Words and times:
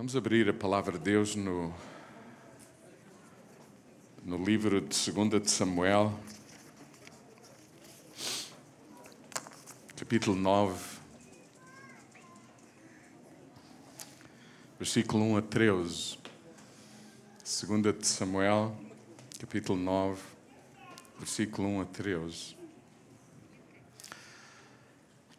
Vamos 0.00 0.16
abrir 0.16 0.48
a 0.48 0.54
palavra 0.54 0.96
de 0.96 1.04
Deus 1.04 1.36
no, 1.36 1.74
no 4.24 4.42
livro 4.42 4.80
de 4.80 5.12
2 5.12 5.42
de 5.42 5.50
Samuel, 5.50 6.18
capítulo 9.94 10.34
9, 10.34 10.74
versículo 14.78 15.22
1 15.22 15.36
a 15.36 15.42
13. 15.42 16.18
2 17.66 17.98
de 17.98 18.06
Samuel, 18.06 18.74
capítulo 19.38 19.78
9, 19.78 20.18
versículo 21.18 21.68
1 21.68 21.80
a 21.82 21.84
13. 21.84 22.56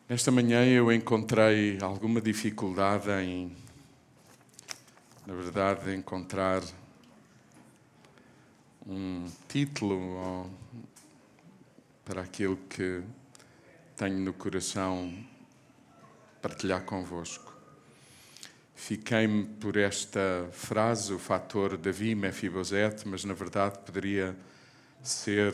Nesta 0.08 0.30
manhã 0.30 0.64
eu 0.68 0.92
encontrei 0.92 1.80
alguma 1.82 2.22
dificuldade 2.22 3.10
em 3.10 3.71
na 5.26 5.36
verdade, 5.36 5.94
encontrar 5.94 6.64
um 8.88 9.30
título 9.48 10.50
para 12.04 12.22
aquilo 12.22 12.58
que 12.58 13.04
tenho 13.96 14.18
no 14.18 14.34
coração 14.34 15.14
partilhar 16.42 16.84
convosco. 16.84 17.56
Fiquei-me 18.74 19.46
por 19.46 19.78
esta 19.78 20.50
frase, 20.52 21.14
o 21.14 21.20
fator 21.20 21.78
Davi 21.78 22.16
Mefibosete, 22.16 23.08
mas 23.08 23.24
na 23.24 23.36
verdade 23.36 23.78
poderia 23.86 24.36
ser, 25.04 25.54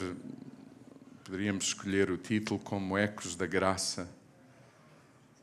poderíamos 1.25 1.65
escolher 1.65 2.09
o 2.09 2.17
título 2.17 2.57
como 2.57 2.97
Ecos 2.97 3.35
da 3.35 3.45
Graça, 3.45 4.09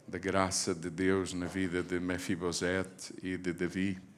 da 0.09 0.17
graça 0.17 0.75
de 0.75 0.89
Deus 0.89 1.35
na 1.35 1.47
vida 1.47 1.83
de 1.83 2.01
Mefibosete 2.01 3.15
e 3.23 3.37
de 3.37 3.53
Davi 3.53 4.14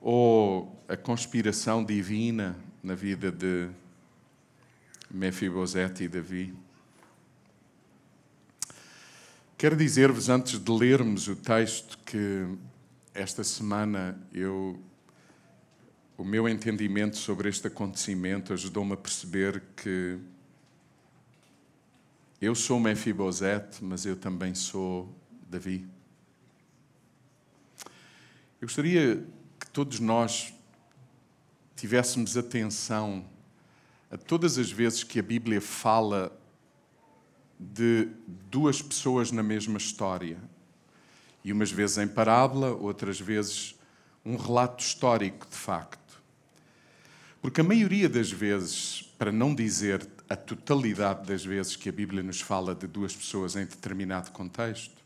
ou 0.00 0.84
a 0.88 0.96
conspiração 0.96 1.84
divina 1.84 2.56
na 2.82 2.94
vida 2.94 3.30
de 3.30 3.68
Mefibosete 5.10 6.04
e 6.04 6.08
Davi. 6.08 6.54
Quero 9.56 9.76
dizer-vos, 9.76 10.28
antes 10.28 10.58
de 10.58 10.72
lermos 10.72 11.28
o 11.28 11.36
texto, 11.36 11.96
que 12.04 12.48
esta 13.14 13.44
semana 13.44 14.18
eu, 14.32 14.82
o 16.18 16.24
meu 16.24 16.48
entendimento 16.48 17.16
sobre 17.16 17.48
este 17.48 17.68
acontecimento 17.68 18.52
ajudou-me 18.52 18.94
a 18.94 18.96
perceber 18.96 19.62
que 19.76 20.18
eu 22.40 22.56
sou 22.56 22.80
Mefibosete, 22.80 23.84
mas 23.84 24.04
eu 24.04 24.16
também 24.16 24.52
sou 24.52 25.14
Davi. 25.48 25.91
Eu 28.62 28.66
gostaria 28.66 29.26
todos 29.72 29.98
nós 29.98 30.54
tivéssemos 31.74 32.36
atenção 32.36 33.24
a 34.08 34.16
todas 34.16 34.56
as 34.56 34.70
vezes 34.70 35.02
que 35.02 35.18
a 35.18 35.22
Bíblia 35.22 35.60
fala 35.60 36.30
de 37.58 38.06
duas 38.48 38.80
pessoas 38.80 39.32
na 39.32 39.42
mesma 39.42 39.78
história. 39.78 40.38
E 41.42 41.52
umas 41.52 41.72
vezes 41.72 41.98
em 41.98 42.06
parábola, 42.06 42.70
outras 42.70 43.18
vezes 43.18 43.74
um 44.24 44.36
relato 44.36 44.80
histórico, 44.80 45.44
de 45.50 45.56
facto. 45.56 46.22
Porque 47.40 47.62
a 47.62 47.64
maioria 47.64 48.08
das 48.08 48.30
vezes, 48.30 49.02
para 49.18 49.32
não 49.32 49.56
dizer 49.56 50.08
a 50.28 50.36
totalidade 50.36 51.26
das 51.26 51.44
vezes 51.44 51.74
que 51.74 51.88
a 51.88 51.92
Bíblia 51.92 52.22
nos 52.22 52.40
fala 52.40 52.76
de 52.76 52.86
duas 52.86 53.12
pessoas 53.12 53.56
em 53.56 53.66
determinado 53.66 54.30
contexto, 54.30 55.01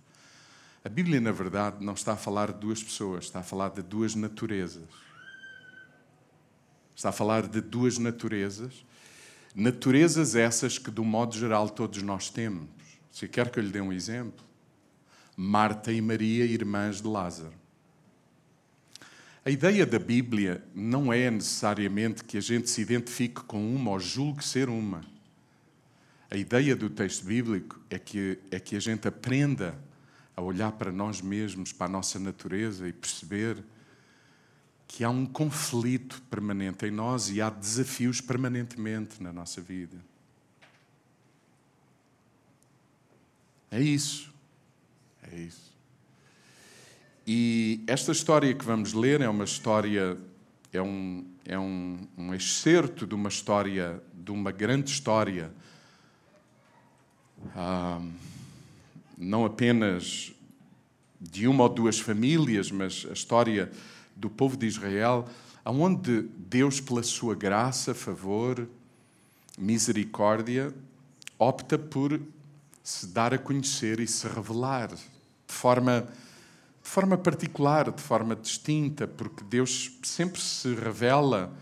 a 0.87 0.89
Bíblia, 0.89 1.20
na 1.20 1.33
verdade, 1.33 1.84
não 1.84 1.95
está 1.95 2.12
a 2.12 2.17
falar 2.17 2.53
de 2.53 2.61
duas 2.61 2.81
pessoas, 2.81 3.25
está 3.25 3.41
a 3.41 3.42
falar 3.42 3.70
de 3.70 3.83
duas 3.83 4.15
naturezas. 4.15 4.84
Está 6.95 7.09
a 7.09 7.12
falar 7.12 7.48
de 7.48 7.61
duas 7.61 7.98
naturezas. 7.98 8.87
Naturezas 9.53 10.37
essas 10.37 10.78
que, 10.78 10.88
do 10.88 11.05
modo 11.05 11.37
geral, 11.37 11.69
todos 11.69 12.00
nós 12.05 12.31
temos. 12.31 12.69
Se 13.11 13.27
quer 13.27 13.50
que 13.50 13.59
eu 13.59 13.65
lhe 13.65 13.72
dê 13.72 13.81
um 13.81 13.93
exemplo, 13.93 14.47
Marta 15.37 15.91
e 15.91 16.00
Maria, 16.00 16.44
irmãs 16.44 17.03
de 17.03 17.09
Lázaro. 17.09 17.55
A 19.44 19.50
ideia 19.50 19.84
da 19.84 19.99
Bíblia 19.99 20.65
não 20.72 21.12
é 21.12 21.28
necessariamente 21.28 22.22
que 22.22 22.38
a 22.38 22.41
gente 22.41 22.71
se 22.71 22.81
identifique 22.81 23.41
com 23.41 23.75
uma 23.75 23.91
ou 23.91 23.99
julgue 23.99 24.44
ser 24.44 24.69
uma. 24.69 25.00
A 26.31 26.37
ideia 26.37 26.77
do 26.77 26.88
texto 26.88 27.25
bíblico 27.25 27.81
é 27.91 27.99
que, 27.99 28.38
é 28.53 28.61
que 28.61 28.77
a 28.77 28.81
gente 28.81 29.09
aprenda 29.09 29.77
a 30.37 30.43
olhar 30.43 30.73
para 30.73 30.93
nós 30.93 31.23
mesmos, 31.23 31.73
para 31.73 31.87
a 31.87 31.89
nossa 31.89 32.19
natureza 32.19 32.87
e 32.87 32.93
perceber 32.93 33.65
que 34.87 35.03
há 35.03 35.11
um 35.11 35.25
conflito 35.25 36.23
permanente 36.31 36.87
em 36.87 36.91
nós 36.91 37.31
e 37.31 37.41
há 37.41 37.49
desafios 37.51 38.21
permanentemente 38.21 39.23
na 39.23 39.33
nossa 39.33 39.61
vida. 39.61 39.97
É 43.71 43.81
isso. 43.81 44.33
É 45.33 45.37
isso. 45.39 45.75
E 47.27 47.83
esta 47.87 48.13
história 48.13 48.55
que 48.55 48.65
vamos 48.65 48.93
ler 48.93 49.21
é 49.21 49.29
uma 49.29 49.45
história, 49.45 50.17
é 50.73 50.81
um, 50.81 51.27
é 51.45 51.59
um, 51.59 52.07
um 52.17 52.33
excerto 52.33 53.07
de 53.07 53.15
uma 53.15 53.29
história, 53.29 54.01
de 54.15 54.31
uma 54.31 54.53
grande 54.53 54.91
história. 54.91 55.53
Ah, 57.55 58.01
não 59.16 59.44
apenas 59.44 60.32
de 61.21 61.49
uma 61.49 61.65
ou 61.65 61.69
duas 61.69 61.99
famílias, 61.99 62.71
mas 62.71 63.06
a 63.09 63.12
história 63.12 63.71
do 64.15 64.28
povo 64.28 64.56
de 64.56 64.66
Israel, 64.66 65.27
aonde 65.65 66.22
Deus, 66.37 66.81
pela 66.81 67.03
sua 67.03 67.34
graça, 67.34 67.94
favor, 67.94 68.69
misericórdia, 69.59 70.75
opta 71.38 71.78
por 71.78 72.21
se 72.82 73.06
dar 73.09 73.34
a 73.34 73.38
conhecer 73.38 74.00
e 74.00 74.06
se 74.06 74.28
revelar 74.28 74.88
de 74.88 75.55
forma, 75.55 76.03
de 76.82 76.88
forma 76.88 77.16
particular, 77.16 77.91
de 77.91 78.03
forma 78.03 78.37
distinta, 78.37 79.06
porque 79.06 79.43
Deus 79.44 79.99
sempre 80.03 80.41
se 80.41 80.75
revela 80.75 81.53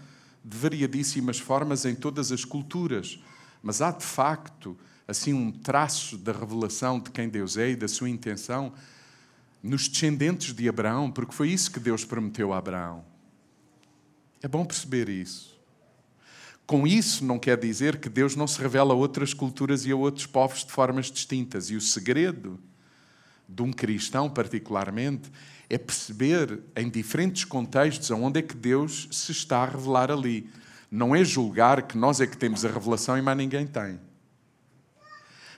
de 0.44 0.56
variadíssimas 0.56 1.38
formas 1.38 1.84
em 1.84 1.94
todas 1.94 2.30
as 2.30 2.44
culturas, 2.44 3.18
mas 3.62 3.80
há 3.80 3.90
de 3.90 4.04
facto 4.04 4.76
assim 5.06 5.32
um 5.32 5.50
traço 5.50 6.16
da 6.16 6.32
revelação 6.32 6.98
de 6.98 7.10
quem 7.10 7.28
Deus 7.28 7.56
é 7.56 7.70
e 7.70 7.76
da 7.76 7.88
sua 7.88 8.08
intenção 8.08 8.72
nos 9.62 9.88
descendentes 9.88 10.54
de 10.54 10.68
Abraão, 10.68 11.10
porque 11.10 11.34
foi 11.34 11.50
isso 11.50 11.70
que 11.70 11.80
Deus 11.80 12.04
prometeu 12.04 12.52
a 12.52 12.58
Abraão. 12.58 13.04
É 14.42 14.48
bom 14.48 14.64
perceber 14.64 15.08
isso. 15.08 15.54
Com 16.66 16.86
isso, 16.86 17.24
não 17.24 17.38
quer 17.38 17.58
dizer 17.58 17.98
que 17.98 18.08
Deus 18.08 18.36
não 18.36 18.46
se 18.46 18.60
revela 18.60 18.92
a 18.92 18.96
outras 18.96 19.32
culturas 19.32 19.84
e 19.84 19.92
a 19.92 19.96
outros 19.96 20.26
povos 20.26 20.64
de 20.64 20.72
formas 20.72 21.10
distintas. 21.10 21.70
E 21.70 21.76
o 21.76 21.80
segredo 21.80 22.58
de 23.46 23.62
um 23.62 23.72
cristão, 23.72 24.28
particularmente, 24.30 25.30
é 25.68 25.76
perceber 25.76 26.60
em 26.76 26.88
diferentes 26.88 27.44
contextos 27.44 28.10
aonde 28.10 28.40
é 28.40 28.42
que 28.42 28.54
Deus 28.54 29.08
se 29.10 29.32
está 29.32 29.58
a 29.58 29.66
revelar 29.66 30.10
ali. 30.10 30.48
Não 30.90 31.14
é 31.14 31.24
julgar 31.24 31.82
que 31.82 31.96
nós 31.96 32.20
é 32.20 32.26
que 32.26 32.36
temos 32.36 32.64
a 32.64 32.70
revelação 32.70 33.16
e 33.18 33.22
mais 33.22 33.36
ninguém 33.36 33.66
tem 33.66 33.98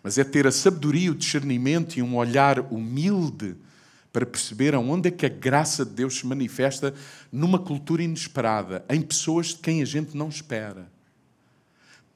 mas 0.06 0.18
é 0.18 0.22
ter 0.22 0.46
a 0.46 0.52
sabedoria, 0.52 1.10
o 1.10 1.16
discernimento 1.16 1.96
e 1.96 2.02
um 2.02 2.14
olhar 2.14 2.60
humilde 2.72 3.56
para 4.12 4.24
perceber 4.24 4.72
aonde 4.72 5.08
é 5.08 5.10
que 5.10 5.26
a 5.26 5.28
graça 5.28 5.84
de 5.84 5.90
Deus 5.90 6.18
se 6.18 6.26
manifesta 6.28 6.94
numa 7.32 7.58
cultura 7.58 8.04
inesperada, 8.04 8.84
em 8.88 9.02
pessoas 9.02 9.48
de 9.48 9.56
quem 9.56 9.82
a 9.82 9.84
gente 9.84 10.16
não 10.16 10.28
espera. 10.28 10.88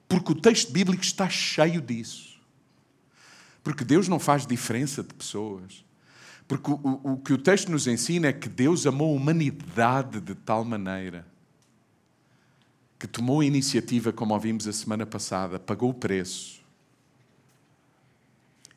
Porque 0.09 0.31
o 0.31 0.37
texto 0.37 0.71
bíblico 0.71 1.03
está 1.03 1.29
cheio 1.29 1.81
disso. 1.81 2.41
Porque 3.61 3.85
Deus 3.85 4.07
não 4.07 4.21
faz 4.21 4.47
diferença 4.47 5.03
de 5.03 5.13
pessoas. 5.13 5.85
Porque 6.47 6.71
o, 6.71 6.75
o, 6.75 7.13
o 7.15 7.17
que 7.17 7.33
o 7.33 7.39
texto 7.39 7.73
nos 7.73 7.89
ensina 7.89 8.29
é 8.29 8.33
que 8.33 8.49
Deus 8.49 8.87
amou 8.87 9.13
a 9.13 9.17
humanidade 9.17 10.21
de 10.21 10.37
tal 10.37 10.65
maneira 10.65 11.27
que 13.01 13.09
tomou 13.09 13.41
a 13.41 13.45
iniciativa, 13.45 14.13
como 14.13 14.33
ouvimos 14.33 14.69
a 14.69 14.73
semana 14.73 15.05
passada, 15.05 15.59
pagou 15.59 15.91
o 15.91 15.95
preço 15.95 16.60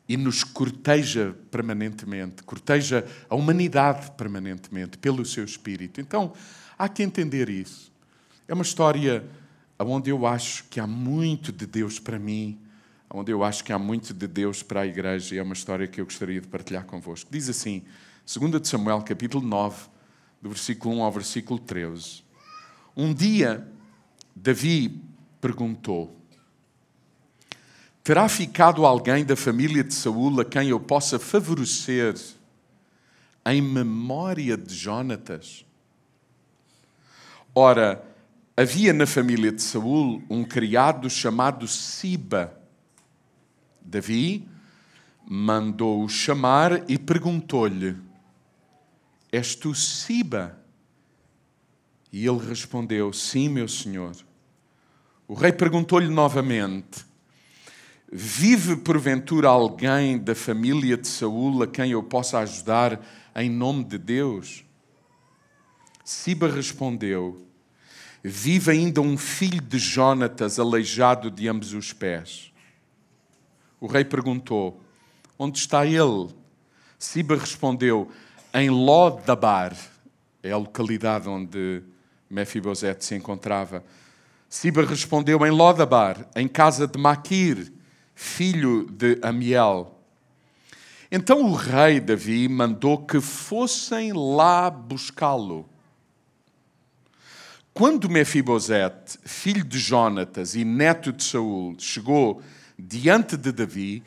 e 0.08 0.16
nos 0.16 0.44
corteja 0.44 1.34
permanentemente, 1.50 2.42
corteja 2.42 3.06
a 3.28 3.34
humanidade 3.34 4.10
permanentemente 4.12 4.98
pelo 4.98 5.24
seu 5.24 5.44
espírito. 5.44 6.00
Então, 6.00 6.32
há 6.78 6.88
que 6.88 7.02
entender 7.02 7.48
isso. 7.48 7.92
É 8.46 8.52
uma 8.52 8.62
história 8.62 9.24
onde 9.78 10.10
eu 10.10 10.26
acho 10.26 10.64
que 10.64 10.78
há 10.78 10.86
muito 10.86 11.50
de 11.50 11.66
Deus 11.66 11.98
para 11.98 12.18
mim, 12.18 12.58
onde 13.08 13.32
eu 13.32 13.42
acho 13.42 13.64
que 13.64 13.72
há 13.72 13.78
muito 13.78 14.12
de 14.12 14.26
Deus 14.26 14.62
para 14.62 14.82
a 14.82 14.86
igreja, 14.86 15.34
e 15.34 15.38
é 15.38 15.42
uma 15.42 15.54
história 15.54 15.86
que 15.86 16.00
eu 16.00 16.04
gostaria 16.04 16.40
de 16.40 16.48
partilhar 16.48 16.84
convosco. 16.84 17.30
Diz 17.30 17.48
assim, 17.48 17.82
2 18.26 18.60
de 18.60 18.68
Samuel, 18.68 19.02
capítulo 19.02 19.46
9, 19.46 19.88
do 20.42 20.50
versículo 20.50 20.96
1 20.96 21.02
ao 21.02 21.12
versículo 21.12 21.58
13. 21.58 22.22
Um 22.96 23.14
dia, 23.14 23.66
Davi 24.36 25.00
perguntou: 25.40 26.14
Terá 28.04 28.28
ficado 28.28 28.84
alguém 28.84 29.24
da 29.24 29.34
família 29.34 29.82
de 29.82 29.94
Saul 29.94 30.38
a 30.38 30.44
quem 30.44 30.68
eu 30.68 30.78
possa 30.78 31.18
favorecer 31.18 32.14
em 33.46 33.62
memória 33.62 34.58
de 34.58 34.74
Jonatas. 34.74 35.64
Ora, 37.54 38.06
havia 38.54 38.92
na 38.92 39.06
família 39.06 39.50
de 39.50 39.62
Saul 39.62 40.22
um 40.28 40.44
criado 40.44 41.08
chamado 41.08 41.66
Siba. 41.66 42.54
Davi 43.80 44.46
mandou-o 45.26 46.06
chamar 46.06 46.90
e 46.90 46.98
perguntou-lhe: 46.98 47.96
És 49.32 49.54
tu 49.54 49.74
Siba? 49.74 50.58
E 52.12 52.26
ele 52.26 52.46
respondeu: 52.46 53.14
Sim, 53.14 53.48
meu 53.48 53.66
senhor. 53.66 54.14
O 55.26 55.32
rei 55.32 55.52
perguntou-lhe 55.52 56.08
novamente: 56.08 57.13
Vive 58.16 58.76
porventura 58.76 59.48
alguém 59.48 60.16
da 60.16 60.36
família 60.36 60.96
de 60.96 61.08
Saul 61.08 61.64
a 61.64 61.66
quem 61.66 61.90
eu 61.90 62.00
possa 62.00 62.38
ajudar 62.38 63.04
em 63.34 63.50
nome 63.50 63.82
de 63.82 63.98
Deus? 63.98 64.64
Siba 66.04 66.48
respondeu: 66.48 67.44
Vive 68.22 68.70
ainda 68.70 69.00
um 69.00 69.18
filho 69.18 69.60
de 69.60 69.80
Jonatas 69.80 70.60
aleijado 70.60 71.28
de 71.28 71.48
ambos 71.48 71.72
os 71.72 71.92
pés. 71.92 72.52
O 73.80 73.88
rei 73.88 74.04
perguntou: 74.04 74.80
Onde 75.36 75.58
está 75.58 75.84
ele? 75.84 76.28
Siba 76.96 77.34
respondeu: 77.34 78.08
Em 78.54 78.70
Lodabar, 78.70 79.76
é 80.40 80.52
a 80.52 80.56
localidade 80.56 81.28
onde 81.28 81.82
Mefibosete 82.30 83.04
se 83.04 83.16
encontrava. 83.16 83.82
Siba 84.48 84.84
respondeu: 84.84 85.44
Em 85.44 85.50
Lodabar, 85.50 86.28
em 86.36 86.46
casa 86.46 86.86
de 86.86 86.96
Maquir, 86.96 87.73
filho 88.14 88.86
de 88.90 89.18
Amiel. 89.22 89.98
Então 91.10 91.42
o 91.42 91.54
rei 91.54 92.00
Davi 92.00 92.48
mandou 92.48 93.04
que 93.04 93.20
fossem 93.20 94.12
lá 94.12 94.70
buscá-lo. 94.70 95.68
Quando 97.72 98.08
Mefibosete, 98.08 99.18
filho 99.24 99.64
de 99.64 99.78
Jonatas 99.78 100.54
e 100.54 100.64
neto 100.64 101.12
de 101.12 101.24
Saul, 101.24 101.76
chegou 101.78 102.40
diante 102.78 103.36
de 103.36 103.50
Davi, 103.50 104.02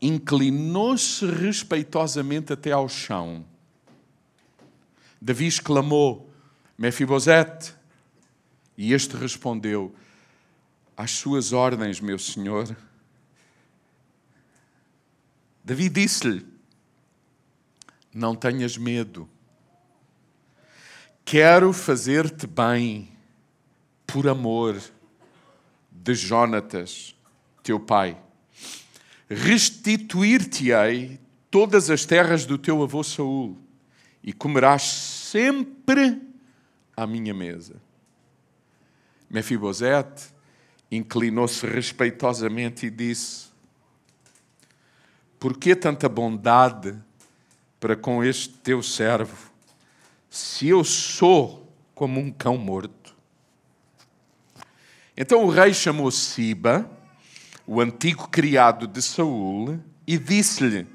inclinou-se 0.00 1.24
respeitosamente 1.26 2.52
até 2.52 2.72
ao 2.72 2.88
chão. 2.88 3.44
Davi 5.20 5.46
exclamou: 5.46 6.28
Mefibosete. 6.76 7.74
E 8.76 8.92
este 8.92 9.16
respondeu: 9.16 9.94
Às 10.96 11.12
suas 11.12 11.52
ordens, 11.52 12.00
meu 12.00 12.18
senhor. 12.18 12.76
Davi 15.64 15.88
disse-lhe: 15.88 16.44
Não 18.12 18.34
tenhas 18.34 18.76
medo. 18.76 19.28
Quero 21.24 21.72
fazer-te 21.72 22.46
bem 22.46 23.08
por 24.06 24.28
amor 24.28 24.80
de 25.90 26.14
Jonatas, 26.14 27.14
teu 27.62 27.78
pai. 27.78 28.20
Restituir-te-ei 29.30 31.20
todas 31.50 31.90
as 31.90 32.04
terras 32.04 32.44
do 32.44 32.58
teu 32.58 32.82
avô 32.82 33.04
Saul 33.04 33.56
e 34.22 34.32
comerás 34.32 34.82
sempre 34.82 36.20
à 36.96 37.06
minha 37.06 37.32
mesa. 37.32 37.76
Mefibosete 39.30 40.24
inclinou-se 40.90 41.64
respeitosamente 41.66 42.86
e 42.86 42.90
disse: 42.90 43.51
Por 45.42 45.56
que 45.56 45.74
tanta 45.74 46.08
bondade 46.08 46.94
para 47.80 47.96
com 47.96 48.22
este 48.22 48.48
teu 48.48 48.80
servo, 48.80 49.50
se 50.30 50.68
eu 50.68 50.84
sou 50.84 51.68
como 51.96 52.20
um 52.20 52.30
cão 52.30 52.56
morto? 52.56 53.12
Então 55.16 55.44
o 55.44 55.50
rei 55.50 55.74
chamou 55.74 56.12
Siba, 56.12 56.88
o 57.66 57.80
antigo 57.80 58.28
criado 58.28 58.86
de 58.86 59.02
Saul, 59.02 59.80
e 60.06 60.16
disse-lhe: 60.16 60.86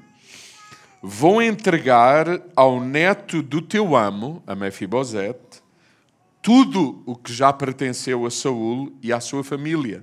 Vou 1.02 1.42
entregar 1.42 2.40
ao 2.56 2.80
neto 2.80 3.42
do 3.42 3.60
teu 3.60 3.94
amo, 3.94 4.42
a 4.46 4.54
Mefibosete, 4.54 5.62
tudo 6.40 7.02
o 7.04 7.14
que 7.14 7.34
já 7.34 7.52
pertenceu 7.52 8.24
a 8.24 8.30
Saul 8.30 8.96
e 9.02 9.12
à 9.12 9.20
sua 9.20 9.44
família. 9.44 10.02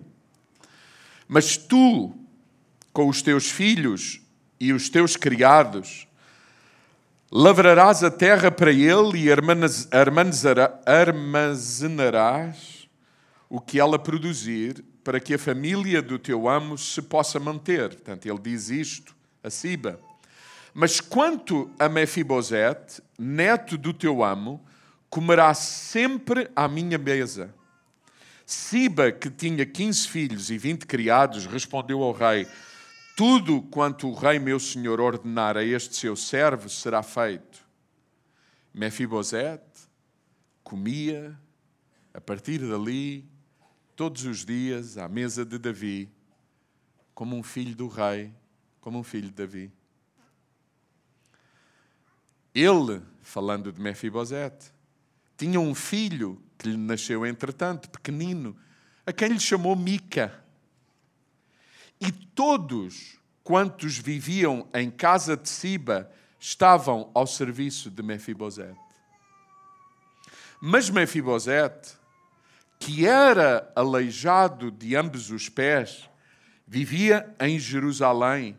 Mas 1.28 1.58
tu, 1.58 2.14
com 2.94 3.10
os 3.10 3.24
teus 3.24 3.50
filhos 3.50 4.24
e 4.60 4.74
os 4.74 4.90
teus 4.90 5.16
criados, 5.16 6.08
lavrarás 7.32 8.04
a 8.04 8.12
terra 8.12 8.52
para 8.52 8.72
ele 8.72 9.26
e 9.26 9.30
armazenarás 10.92 12.76
o 13.50 13.60
que 13.60 13.80
ela 13.80 14.00
produzir, 14.00 14.84
para 15.04 15.20
que 15.20 15.36
a 15.36 15.40
família 15.40 16.02
do 16.02 16.18
teu 16.18 16.50
amo 16.50 16.78
se 16.78 17.02
possa 17.02 17.40
manter. 17.40 17.90
Portanto, 17.90 18.26
ele 18.26 18.40
diz 18.40 18.70
isto 18.70 19.16
a 19.44 19.50
Siba. 19.50 20.00
Mas 20.74 21.00
quanto 21.00 21.72
a 21.80 21.88
Mefibosete, 21.88 23.02
neto 23.18 23.78
do 23.78 23.94
teu 23.94 24.24
amo, 24.24 24.62
comerá 25.10 25.54
sempre 25.54 26.50
à 26.56 26.68
minha 26.68 26.98
mesa. 26.98 27.54
Siba, 28.46 29.12
que 29.12 29.30
tinha 29.30 29.66
quinze 29.66 30.08
filhos 30.08 30.50
e 30.50 30.58
vinte 30.58 30.86
criados, 30.86 31.46
respondeu 31.46 32.04
ao 32.04 32.12
rei: 32.12 32.48
Tudo 33.16 33.62
quanto 33.62 34.10
o 34.10 34.14
rei 34.14 34.38
meu 34.40 34.60
senhor 34.60 35.00
ordenar 35.00 35.56
a 35.56 35.64
este 35.64 35.96
seu 35.96 36.18
servo 36.18 36.68
será 36.68 37.02
feito. 37.02 37.66
Mefibosete 38.74 39.88
comia, 40.62 41.40
a 42.14 42.20
partir 42.20 42.60
dali, 42.60 43.26
todos 43.96 44.26
os 44.26 44.44
dias, 44.44 44.98
à 44.98 45.08
mesa 45.08 45.46
de 45.46 45.58
Davi, 45.58 46.12
como 47.14 47.38
um 47.38 47.44
filho 47.44 47.74
do 47.74 47.88
rei, 47.88 48.34
como 48.82 49.00
um 49.00 49.04
filho 49.04 49.30
de 49.30 49.36
Davi. 49.36 49.72
Ele, 52.54 53.02
falando 53.22 53.72
de 53.72 53.80
Mefibosete, 53.80 54.74
tinha 55.38 55.60
um 55.60 55.74
filho 55.74 56.42
que 56.58 56.68
lhe 56.68 56.78
nasceu 56.78 57.26
entretanto, 57.26 57.90
pequenino, 57.90 58.58
a 59.06 59.14
quem 59.14 59.30
lhe 59.30 59.40
chamou 59.40 59.74
Mica. 59.74 60.44
E 62.00 62.12
todos 62.12 63.18
quantos 63.44 63.98
viviam 63.98 64.68
em 64.74 64.90
casa 64.90 65.38
de 65.38 65.48
Siba 65.48 66.12
estavam 66.40 67.10
ao 67.14 67.26
serviço 67.26 67.90
de 67.90 68.04
Mefibosete. 68.04 68.80
Mas 70.60 70.90
Mefibosete, 70.90 71.94
que 72.80 73.06
era 73.06 73.72
aleijado 73.76 74.72
de 74.72 74.96
ambos 74.96 75.30
os 75.30 75.48
pés, 75.48 76.10
vivia 76.68 77.34
em 77.40 77.60
Jerusalém, 77.60 78.58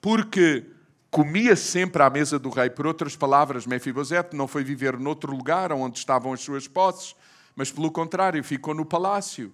porque 0.00 0.66
comia 1.10 1.56
sempre 1.56 2.02
à 2.02 2.10
mesa 2.10 2.38
do 2.38 2.50
rei. 2.50 2.70
Por 2.70 2.86
outras 2.86 3.16
palavras, 3.16 3.66
Mefibosete 3.66 4.36
não 4.36 4.46
foi 4.46 4.62
viver 4.62 4.98
noutro 4.98 5.34
lugar 5.34 5.72
onde 5.72 5.98
estavam 5.98 6.32
as 6.32 6.40
suas 6.40 6.68
posses, 6.68 7.16
mas 7.56 7.72
pelo 7.72 7.90
contrário, 7.90 8.42
ficou 8.44 8.74
no 8.74 8.84
palácio, 8.84 9.52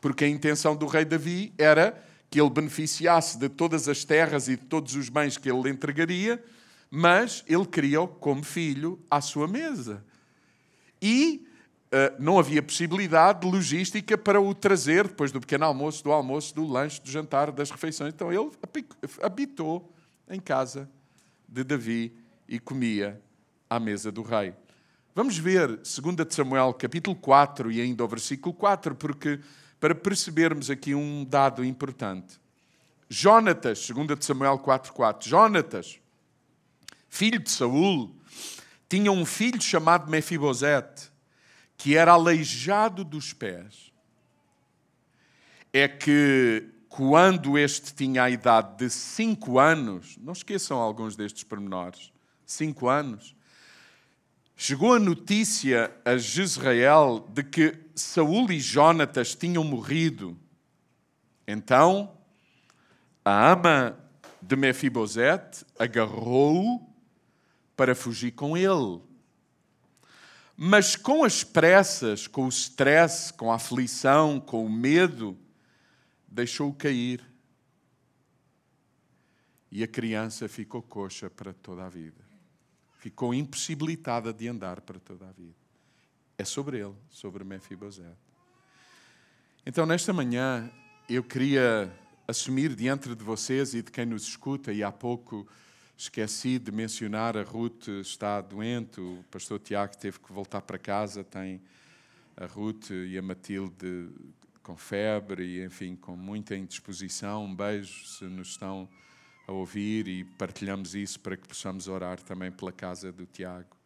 porque 0.00 0.24
a 0.24 0.28
intenção 0.28 0.74
do 0.74 0.86
rei 0.86 1.04
Davi 1.04 1.54
era 1.56 2.05
que 2.30 2.40
ele 2.40 2.50
beneficiasse 2.50 3.38
de 3.38 3.48
todas 3.48 3.88
as 3.88 4.04
terras 4.04 4.48
e 4.48 4.56
de 4.56 4.64
todos 4.64 4.94
os 4.94 5.08
bens 5.08 5.38
que 5.38 5.50
ele 5.50 5.62
lhe 5.62 5.70
entregaria, 5.70 6.42
mas 6.90 7.44
ele 7.46 7.66
queria-o 7.66 8.08
como 8.08 8.42
filho 8.42 9.00
à 9.10 9.20
sua 9.20 9.46
mesa. 9.46 10.04
E 11.00 11.46
uh, 11.86 12.22
não 12.22 12.38
havia 12.38 12.62
possibilidade 12.62 13.46
logística 13.46 14.16
para 14.16 14.40
o 14.40 14.54
trazer 14.54 15.08
depois 15.08 15.30
do 15.30 15.40
pequeno 15.40 15.64
almoço, 15.64 16.02
do 16.02 16.12
almoço, 16.12 16.54
do 16.54 16.64
lanche, 16.64 17.00
do 17.00 17.10
jantar, 17.10 17.52
das 17.52 17.70
refeições. 17.70 18.12
Então 18.14 18.32
ele 18.32 18.50
habitou 19.22 19.92
em 20.28 20.40
casa 20.40 20.88
de 21.48 21.62
Davi 21.62 22.12
e 22.48 22.58
comia 22.58 23.20
à 23.68 23.78
mesa 23.78 24.10
do 24.10 24.22
rei. 24.22 24.54
Vamos 25.14 25.38
ver 25.38 25.68
2 25.68 25.86
Samuel 26.28 26.74
capítulo 26.74 27.16
4 27.16 27.72
e 27.72 27.80
ainda 27.80 28.04
o 28.04 28.08
versículo 28.08 28.54
4, 28.54 28.94
porque 28.94 29.40
para 29.78 29.94
percebermos 29.94 30.70
aqui 30.70 30.94
um 30.94 31.24
dado 31.24 31.64
importante. 31.64 32.40
Jonatas, 33.08 33.88
2 33.88 34.24
Samuel 34.24 34.58
4.4, 34.58 35.28
Jonatas, 35.28 36.00
filho 37.08 37.38
de 37.38 37.50
Saul, 37.50 38.14
tinha 38.88 39.12
um 39.12 39.24
filho 39.24 39.60
chamado 39.60 40.10
Mefibosete, 40.10 41.10
que 41.76 41.96
era 41.96 42.12
aleijado 42.12 43.04
dos 43.04 43.32
pés. 43.32 43.92
É 45.72 45.86
que 45.86 46.68
quando 46.88 47.58
este 47.58 47.94
tinha 47.94 48.22
a 48.22 48.30
idade 48.30 48.78
de 48.78 48.90
cinco 48.90 49.58
anos, 49.58 50.16
não 50.18 50.32
esqueçam 50.32 50.78
alguns 50.78 51.14
destes 51.14 51.44
pormenores, 51.44 52.10
cinco 52.44 52.88
anos, 52.88 53.35
chegou 54.56 54.94
a 54.94 54.98
notícia 54.98 55.94
a 56.04 56.16
Jezreel 56.16 57.28
de 57.28 57.42
que 57.42 57.78
Saul 57.94 58.50
e 58.50 58.58
Jonatas 58.58 59.34
tinham 59.34 59.62
morrido. 59.62 60.36
Então, 61.46 62.16
a 63.24 63.52
ama 63.52 63.98
de 64.40 64.56
Mefibosete 64.56 65.64
agarrou-o, 65.78 66.86
para 67.76 67.94
fugir 67.94 68.32
com 68.32 68.56
ele. 68.56 69.00
Mas 70.56 70.96
com 70.96 71.22
as 71.22 71.44
pressas, 71.44 72.26
com 72.26 72.46
o 72.46 72.48
stress, 72.48 73.30
com 73.30 73.52
a 73.52 73.56
aflição, 73.56 74.40
com 74.40 74.64
o 74.64 74.70
medo, 74.70 75.36
deixou-o 76.26 76.72
cair. 76.72 77.22
E 79.70 79.82
a 79.82 79.86
criança 79.86 80.48
ficou 80.48 80.80
coxa 80.80 81.28
para 81.28 81.52
toda 81.52 81.84
a 81.84 81.88
vida. 81.90 82.25
Ficou 83.06 83.32
impossibilitada 83.32 84.32
de 84.32 84.48
andar 84.48 84.80
para 84.80 84.98
toda 84.98 85.28
a 85.28 85.30
vida. 85.30 85.54
É 86.36 86.44
sobre 86.44 86.80
ele, 86.80 86.96
sobre 87.08 87.44
Mefibosete. 87.44 88.18
Então, 89.64 89.86
nesta 89.86 90.12
manhã, 90.12 90.68
eu 91.08 91.22
queria 91.22 91.88
assumir 92.26 92.74
diante 92.74 93.14
de 93.14 93.22
vocês 93.22 93.74
e 93.74 93.82
de 93.82 93.92
quem 93.92 94.06
nos 94.06 94.26
escuta, 94.26 94.72
e 94.72 94.82
há 94.82 94.90
pouco 94.90 95.46
esqueci 95.96 96.58
de 96.58 96.72
mencionar, 96.72 97.36
a 97.36 97.44
Ruth 97.44 97.86
está 98.00 98.40
doente, 98.40 99.00
o 99.00 99.24
pastor 99.30 99.60
Tiago 99.60 99.96
teve 99.96 100.18
que 100.18 100.32
voltar 100.32 100.62
para 100.62 100.76
casa, 100.76 101.22
tem 101.22 101.62
a 102.36 102.46
Ruth 102.46 102.90
e 102.90 103.16
a 103.16 103.22
Matilde 103.22 104.10
com 104.64 104.76
febre 104.76 105.44
e, 105.44 105.64
enfim, 105.64 105.94
com 105.94 106.16
muita 106.16 106.56
indisposição. 106.56 107.44
Um 107.44 107.54
beijo 107.54 108.04
se 108.04 108.24
nos 108.24 108.48
estão 108.48 108.88
a 109.46 109.52
ouvir 109.52 110.08
e 110.08 110.24
partilhamos 110.24 110.94
isso 110.94 111.20
para 111.20 111.36
que 111.36 111.46
possamos 111.46 111.86
orar 111.86 112.20
também 112.20 112.50
pela 112.50 112.72
casa 112.72 113.12
do 113.12 113.26
Tiago 113.26 113.76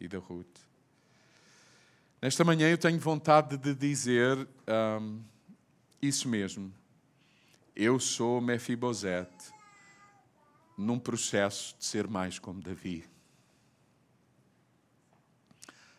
e 0.00 0.06
da 0.06 0.18
Ruth. 0.18 0.58
Nesta 2.22 2.44
manhã 2.44 2.68
eu 2.68 2.78
tenho 2.78 2.98
vontade 2.98 3.56
de 3.56 3.74
dizer 3.74 4.36
um, 5.00 5.22
isso 6.00 6.28
mesmo. 6.28 6.72
Eu 7.74 7.98
sou 7.98 8.40
Mefibosete 8.40 9.52
num 10.76 10.98
processo 10.98 11.76
de 11.78 11.84
ser 11.84 12.06
mais 12.06 12.38
como 12.38 12.60
Davi. 12.60 13.04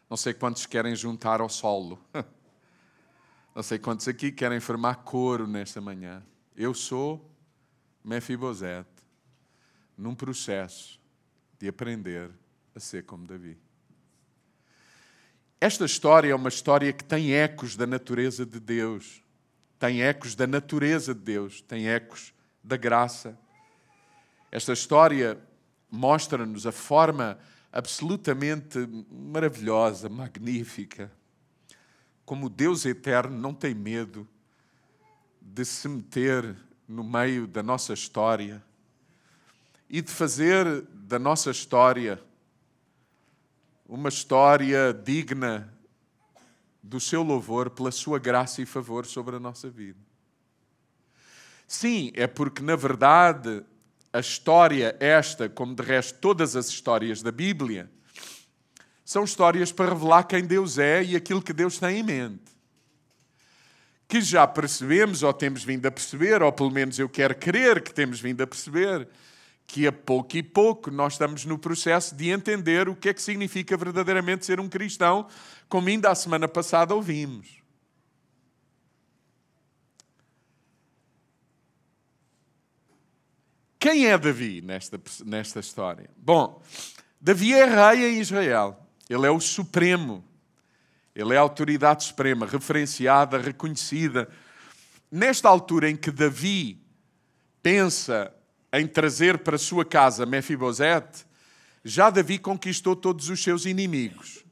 Não 0.09 0.17
sei 0.17 0.33
quantos 0.33 0.65
querem 0.65 0.95
juntar 0.95 1.41
ao 1.41 1.49
solo. 1.49 1.99
Não 3.55 3.63
sei 3.63 3.79
quantos 3.79 4.07
aqui 4.07 4.31
querem 4.31 4.59
formar 4.59 4.95
coro 5.03 5.45
nesta 5.45 5.81
manhã. 5.81 6.23
Eu 6.55 6.73
sou 6.73 7.29
Mefibosete 8.03 8.90
num 9.97 10.15
processo 10.15 10.99
de 11.59 11.67
aprender 11.67 12.31
a 12.75 12.79
ser 12.79 13.03
como 13.03 13.27
Davi. 13.27 13.57
Esta 15.59 15.85
história 15.85 16.31
é 16.31 16.35
uma 16.35 16.49
história 16.49 16.91
que 16.91 17.03
tem 17.03 17.33
ecos 17.33 17.75
da 17.75 17.85
natureza 17.85 18.45
de 18.45 18.59
Deus, 18.59 19.21
tem 19.77 20.01
ecos 20.01 20.33
da 20.33 20.47
natureza 20.47 21.13
de 21.13 21.21
Deus, 21.21 21.61
tem 21.61 21.87
ecos 21.87 22.33
da 22.63 22.77
graça. 22.77 23.37
Esta 24.51 24.73
história 24.73 25.39
mostra-nos 25.89 26.65
a 26.65 26.71
forma 26.71 27.37
absolutamente 27.71 28.79
maravilhosa, 29.11 30.09
magnífica, 30.09 31.11
como 32.25 32.49
Deus 32.49 32.85
eterno 32.85 33.37
não 33.37 33.53
tem 33.53 33.75
medo 33.75 34.27
de 35.39 35.63
se 35.65 35.87
meter 35.87 36.55
no 36.87 37.03
meio 37.03 37.45
da 37.45 37.61
nossa 37.61 37.93
história 37.93 38.63
e 39.93 40.01
de 40.01 40.09
fazer 40.09 40.83
da 40.93 41.19
nossa 41.19 41.51
história 41.51 42.23
uma 43.85 44.07
história 44.07 44.93
digna 44.93 45.71
do 46.81 46.97
seu 46.97 47.21
louvor 47.21 47.69
pela 47.69 47.91
sua 47.91 48.17
graça 48.17 48.61
e 48.61 48.65
favor 48.65 49.05
sobre 49.05 49.35
a 49.35 49.39
nossa 49.39 49.69
vida. 49.69 49.99
Sim, 51.67 52.09
é 52.15 52.25
porque, 52.25 52.61
na 52.61 52.77
verdade, 52.77 53.65
a 54.13 54.19
história 54.21 54.95
esta, 54.97 55.49
como 55.49 55.75
de 55.75 55.83
resto 55.83 56.17
todas 56.19 56.55
as 56.55 56.69
histórias 56.69 57.21
da 57.21 57.31
Bíblia, 57.31 57.91
são 59.03 59.25
histórias 59.25 59.73
para 59.73 59.93
revelar 59.93 60.23
quem 60.23 60.45
Deus 60.45 60.77
é 60.77 61.03
e 61.03 61.17
aquilo 61.17 61.41
que 61.41 61.51
Deus 61.51 61.77
tem 61.77 61.99
em 61.99 62.03
mente. 62.03 62.49
Que 64.07 64.21
já 64.21 64.47
percebemos, 64.47 65.21
ou 65.21 65.33
temos 65.33 65.65
vindo 65.65 65.85
a 65.85 65.91
perceber, 65.91 66.41
ou 66.41 66.51
pelo 66.53 66.71
menos 66.71 66.97
eu 66.97 67.09
quero 67.09 67.35
crer 67.35 67.83
que 67.83 67.93
temos 67.93 68.21
vindo 68.21 68.41
a 68.41 68.47
perceber, 68.47 69.05
que 69.71 69.87
a 69.87 69.91
pouco 69.91 70.35
e 70.35 70.43
pouco 70.43 70.91
nós 70.91 71.13
estamos 71.13 71.45
no 71.45 71.57
processo 71.57 72.13
de 72.13 72.29
entender 72.29 72.89
o 72.89 72.95
que 72.95 73.07
é 73.07 73.13
que 73.13 73.21
significa 73.21 73.77
verdadeiramente 73.77 74.45
ser 74.45 74.59
um 74.59 74.67
cristão, 74.67 75.25
como 75.69 75.87
ainda 75.87 76.11
a 76.11 76.15
semana 76.15 76.45
passada 76.45 76.93
ouvimos. 76.93 77.47
Quem 83.79 84.07
é 84.07 84.17
Davi 84.17 84.61
nesta, 84.61 84.99
nesta 85.23 85.61
história? 85.61 86.09
Bom, 86.17 86.61
Davi 87.21 87.53
é 87.53 87.63
rei 87.63 88.09
em 88.09 88.19
Israel. 88.19 88.77
Ele 89.09 89.25
é 89.25 89.31
o 89.31 89.39
supremo. 89.39 90.21
Ele 91.15 91.33
é 91.33 91.37
a 91.37 91.41
autoridade 91.41 92.03
suprema, 92.03 92.45
referenciada, 92.45 93.37
reconhecida. 93.37 94.27
Nesta 95.09 95.47
altura 95.47 95.89
em 95.89 95.95
que 95.95 96.11
Davi 96.11 96.77
pensa 97.63 98.35
em 98.73 98.87
trazer 98.87 99.39
para 99.39 99.57
sua 99.57 99.83
casa 99.83 100.25
Mefibosete, 100.25 101.25
já 101.83 102.09
Davi 102.09 102.37
conquistou 102.37 102.95
todos 102.95 103.29
os 103.29 103.41
seus 103.41 103.65
inimigos. 103.65 104.43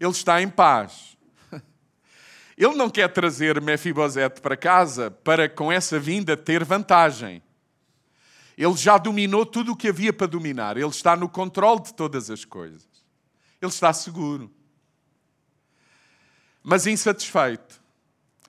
Ele 0.00 0.10
está 0.10 0.40
em 0.40 0.48
paz. 0.48 1.16
Ele 2.56 2.74
não 2.74 2.88
quer 2.88 3.08
trazer 3.12 3.60
Mefibosete 3.60 4.40
para 4.40 4.56
casa 4.56 5.10
para, 5.10 5.48
com 5.48 5.70
essa 5.70 5.98
vinda, 5.98 6.36
ter 6.36 6.64
vantagem. 6.64 7.42
Ele 8.56 8.76
já 8.76 8.98
dominou 8.98 9.44
tudo 9.44 9.72
o 9.72 9.76
que 9.76 9.88
havia 9.88 10.12
para 10.12 10.26
dominar. 10.26 10.76
Ele 10.76 10.86
está 10.88 11.14
no 11.14 11.28
controle 11.28 11.82
de 11.82 11.94
todas 11.94 12.30
as 12.30 12.44
coisas. 12.44 12.88
Ele 13.60 13.70
está 13.70 13.92
seguro. 13.92 14.52
Mas 16.62 16.86
insatisfeito. 16.86 17.80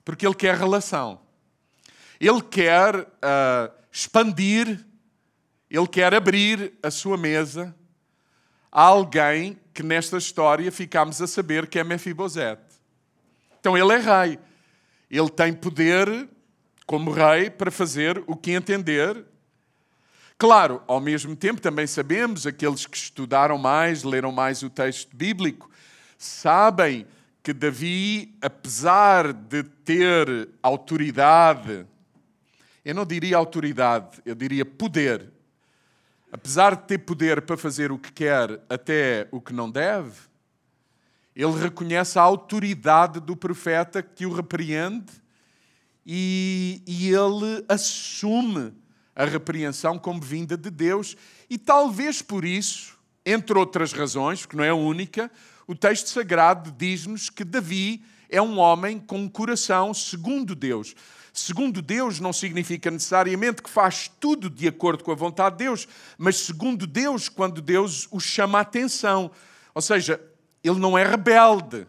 Porque 0.04 0.26
ele 0.26 0.34
quer 0.34 0.56
relação. 0.56 1.20
Ele 2.20 2.42
quer 2.42 2.96
uh, 2.96 3.79
expandir, 3.90 4.84
ele 5.70 5.86
quer 5.86 6.14
abrir 6.14 6.72
a 6.82 6.90
sua 6.90 7.16
mesa 7.16 7.74
a 8.70 8.82
alguém 8.82 9.58
que 9.74 9.82
nesta 9.82 10.16
história 10.16 10.70
ficamos 10.70 11.20
a 11.20 11.26
saber 11.26 11.66
que 11.66 11.78
é 11.78 11.84
Mefibosete. 11.84 12.62
Então 13.58 13.76
ele 13.76 13.92
é 13.92 13.98
rei. 13.98 14.38
Ele 15.10 15.30
tem 15.30 15.52
poder 15.52 16.28
como 16.86 17.10
rei 17.10 17.50
para 17.50 17.70
fazer 17.70 18.22
o 18.26 18.36
que 18.36 18.52
entender. 18.52 19.24
Claro, 20.38 20.82
ao 20.86 21.00
mesmo 21.00 21.36
tempo 21.36 21.60
também 21.60 21.86
sabemos, 21.86 22.46
aqueles 22.46 22.86
que 22.86 22.96
estudaram 22.96 23.58
mais, 23.58 24.02
leram 24.02 24.32
mais 24.32 24.62
o 24.62 24.70
texto 24.70 25.14
bíblico, 25.14 25.70
sabem 26.16 27.06
que 27.42 27.52
Davi, 27.52 28.34
apesar 28.40 29.32
de 29.32 29.62
ter 29.62 30.48
autoridade 30.62 31.86
eu 32.84 32.94
não 32.94 33.04
diria 33.04 33.36
autoridade, 33.36 34.20
eu 34.24 34.34
diria 34.34 34.64
poder. 34.64 35.30
Apesar 36.32 36.76
de 36.76 36.82
ter 36.86 36.98
poder 36.98 37.42
para 37.42 37.56
fazer 37.56 37.90
o 37.90 37.98
que 37.98 38.12
quer 38.12 38.60
até 38.68 39.28
o 39.30 39.40
que 39.40 39.52
não 39.52 39.70
deve, 39.70 40.16
ele 41.34 41.58
reconhece 41.58 42.18
a 42.18 42.22
autoridade 42.22 43.20
do 43.20 43.36
profeta 43.36 44.02
que 44.02 44.26
o 44.26 44.32
repreende 44.32 45.12
e, 46.06 46.82
e 46.86 47.08
ele 47.08 47.64
assume 47.68 48.72
a 49.14 49.24
repreensão 49.24 49.98
como 49.98 50.20
vinda 50.20 50.56
de 50.56 50.70
Deus. 50.70 51.16
E 51.48 51.58
talvez 51.58 52.22
por 52.22 52.44
isso, 52.44 52.98
entre 53.24 53.58
outras 53.58 53.92
razões, 53.92 54.40
porque 54.40 54.56
não 54.56 54.64
é 54.64 54.70
a 54.70 54.74
única, 54.74 55.30
o 55.66 55.74
texto 55.74 56.08
sagrado 56.08 56.72
diz-nos 56.72 57.28
que 57.30 57.44
Davi 57.44 58.02
é 58.28 58.40
um 58.40 58.58
homem 58.58 58.98
com 58.98 59.18
um 59.18 59.28
coração 59.28 59.92
segundo 59.92 60.54
Deus. 60.54 60.94
Segundo 61.32 61.80
Deus 61.80 62.18
não 62.18 62.32
significa 62.32 62.90
necessariamente 62.90 63.62
que 63.62 63.70
faz 63.70 64.10
tudo 64.20 64.50
de 64.50 64.66
acordo 64.66 65.04
com 65.04 65.12
a 65.12 65.14
vontade 65.14 65.56
de 65.56 65.64
Deus, 65.64 65.86
mas 66.18 66.36
segundo 66.36 66.86
Deus, 66.86 67.28
quando 67.28 67.60
Deus 67.60 68.08
o 68.10 68.18
chama 68.18 68.58
a 68.58 68.62
atenção. 68.62 69.30
Ou 69.74 69.80
seja, 69.80 70.20
ele 70.62 70.78
não 70.78 70.98
é 70.98 71.04
rebelde. 71.06 71.86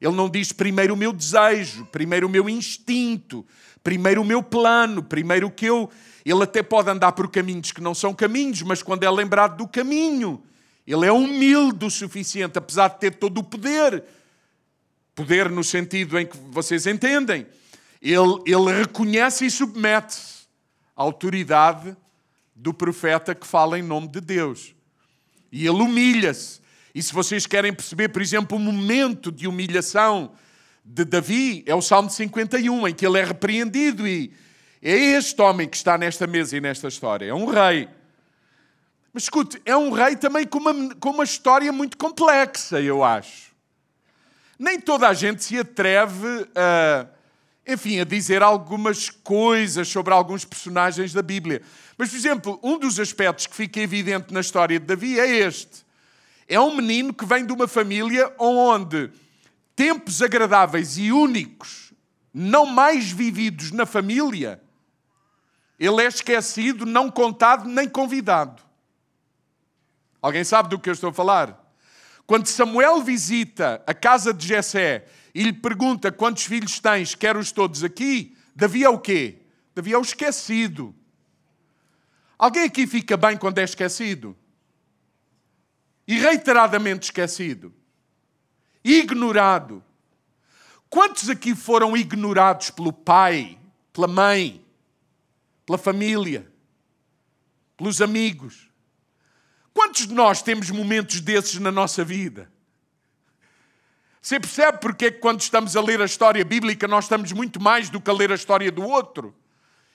Ele 0.00 0.14
não 0.14 0.28
diz 0.28 0.50
primeiro 0.50 0.94
o 0.94 0.96
meu 0.96 1.12
desejo, 1.12 1.84
primeiro 1.86 2.26
o 2.26 2.30
meu 2.30 2.48
instinto, 2.48 3.46
primeiro 3.84 4.22
o 4.22 4.24
meu 4.24 4.42
plano, 4.42 5.02
primeiro 5.02 5.46
o 5.46 5.50
que 5.50 5.66
eu. 5.66 5.90
Ele 6.24 6.42
até 6.42 6.62
pode 6.62 6.90
andar 6.90 7.12
por 7.12 7.30
caminhos 7.30 7.70
que 7.70 7.80
não 7.80 7.94
são 7.94 8.14
caminhos, 8.14 8.62
mas 8.62 8.82
quando 8.82 9.04
é 9.04 9.10
lembrado 9.10 9.58
do 9.58 9.68
caminho, 9.68 10.42
ele 10.86 11.06
é 11.06 11.12
humilde 11.12 11.84
o 11.84 11.90
suficiente, 11.90 12.58
apesar 12.58 12.88
de 12.88 12.98
ter 12.98 13.14
todo 13.14 13.38
o 13.38 13.44
poder. 13.44 14.02
Poder 15.14 15.50
no 15.50 15.62
sentido 15.62 16.18
em 16.18 16.26
que 16.26 16.36
vocês 16.50 16.86
entendem 16.86 17.46
ele, 18.00 18.42
ele 18.46 18.78
reconhece 18.78 19.44
e 19.44 19.50
submete-se 19.50 20.46
à 20.96 21.02
autoridade 21.02 21.96
do 22.54 22.72
profeta 22.72 23.34
que 23.34 23.46
fala 23.46 23.78
em 23.78 23.82
nome 23.82 24.08
de 24.08 24.20
Deus. 24.20 24.74
E 25.52 25.66
ele 25.66 25.82
humilha-se. 25.82 26.60
E 26.94 27.02
se 27.02 27.12
vocês 27.12 27.46
querem 27.46 27.72
perceber, 27.72 28.08
por 28.08 28.22
exemplo, 28.22 28.56
o 28.56 28.60
momento 28.60 29.30
de 29.30 29.46
humilhação 29.46 30.32
de 30.84 31.04
Davi, 31.04 31.62
é 31.66 31.74
o 31.74 31.82
Salmo 31.82 32.10
51, 32.10 32.88
em 32.88 32.94
que 32.94 33.06
ele 33.06 33.18
é 33.18 33.24
repreendido. 33.24 34.06
E 34.06 34.32
é 34.82 34.94
este 34.94 35.40
homem 35.40 35.68
que 35.68 35.76
está 35.76 35.96
nesta 35.96 36.26
mesa 36.26 36.56
e 36.56 36.60
nesta 36.60 36.88
história. 36.88 37.26
É 37.26 37.34
um 37.34 37.46
rei. 37.46 37.88
Mas 39.12 39.24
escute, 39.24 39.60
é 39.64 39.76
um 39.76 39.90
rei 39.90 40.16
também 40.16 40.46
com 40.46 40.58
uma, 40.58 40.94
com 40.96 41.10
uma 41.10 41.24
história 41.24 41.72
muito 41.72 41.96
complexa, 41.96 42.80
eu 42.80 43.02
acho. 43.02 43.50
Nem 44.58 44.80
toda 44.80 45.08
a 45.08 45.14
gente 45.14 45.42
se 45.42 45.58
atreve 45.58 46.46
a, 46.54 47.06
enfim, 47.66 48.00
a 48.00 48.04
dizer 48.04 48.42
algumas 48.42 49.10
coisas 49.10 49.88
sobre 49.88 50.12
alguns 50.12 50.44
personagens 50.44 51.12
da 51.12 51.22
Bíblia. 51.22 51.62
Mas, 51.96 52.10
por 52.10 52.16
exemplo, 52.16 52.60
um 52.62 52.78
dos 52.78 52.98
aspectos 52.98 53.46
que 53.46 53.54
fica 53.54 53.80
evidente 53.80 54.32
na 54.32 54.40
história 54.40 54.78
de 54.78 54.86
Davi 54.86 55.18
é 55.20 55.26
este. 55.26 55.84
É 56.48 56.58
um 56.58 56.74
menino 56.74 57.14
que 57.14 57.24
vem 57.24 57.46
de 57.46 57.52
uma 57.52 57.68
família 57.68 58.32
onde 58.38 59.10
tempos 59.76 60.20
agradáveis 60.20 60.98
e 60.98 61.12
únicos, 61.12 61.92
não 62.34 62.66
mais 62.66 63.10
vividos 63.10 63.70
na 63.70 63.86
família, 63.86 64.60
ele 65.78 66.02
é 66.02 66.06
esquecido, 66.06 66.84
não 66.84 67.10
contado 67.10 67.66
nem 67.66 67.88
convidado. 67.88 68.62
Alguém 70.20 70.44
sabe 70.44 70.68
do 70.68 70.78
que 70.78 70.90
eu 70.90 70.92
estou 70.92 71.08
a 71.08 71.14
falar? 71.14 71.72
Quando 72.26 72.46
Samuel 72.46 73.02
visita 73.02 73.82
a 73.86 73.94
casa 73.94 74.34
de 74.34 74.46
Jessé 74.46 75.06
e 75.34 75.42
lhe 75.42 75.52
pergunta 75.52 76.10
quantos 76.10 76.44
filhos 76.44 76.80
tens, 76.80 77.14
quero-os 77.14 77.52
todos 77.52 77.84
aqui, 77.84 78.36
Davi 78.54 78.84
é 78.84 78.88
o 78.88 78.98
quê? 78.98 79.38
Davi 79.74 79.92
é 79.92 79.98
o 79.98 80.02
esquecido. 80.02 80.94
Alguém 82.38 82.64
aqui 82.64 82.86
fica 82.86 83.16
bem 83.16 83.36
quando 83.36 83.58
é 83.58 83.64
esquecido? 83.64 84.36
E 86.06 86.18
reiteradamente 86.18 87.04
esquecido? 87.04 87.72
Ignorado? 88.82 89.84
Quantos 90.88 91.28
aqui 91.28 91.54
foram 91.54 91.96
ignorados 91.96 92.70
pelo 92.70 92.92
pai, 92.92 93.58
pela 93.92 94.08
mãe, 94.08 94.64
pela 95.64 95.78
família, 95.78 96.50
pelos 97.76 98.00
amigos? 98.00 98.68
Quantos 99.72 100.06
de 100.06 100.14
nós 100.14 100.42
temos 100.42 100.70
momentos 100.70 101.20
desses 101.20 101.60
na 101.60 101.70
nossa 101.70 102.04
vida? 102.04 102.50
Você 104.20 104.38
percebe 104.38 104.78
porque 104.78 105.06
é 105.06 105.10
que 105.10 105.18
quando 105.18 105.40
estamos 105.40 105.76
a 105.76 105.80
ler 105.80 106.00
a 106.02 106.04
história 106.04 106.44
bíblica 106.44 106.86
nós 106.86 107.04
estamos 107.04 107.32
muito 107.32 107.60
mais 107.60 107.88
do 107.88 108.00
que 108.00 108.10
a 108.10 108.12
ler 108.12 108.30
a 108.30 108.34
história 108.34 108.70
do 108.70 108.82
outro? 108.82 109.34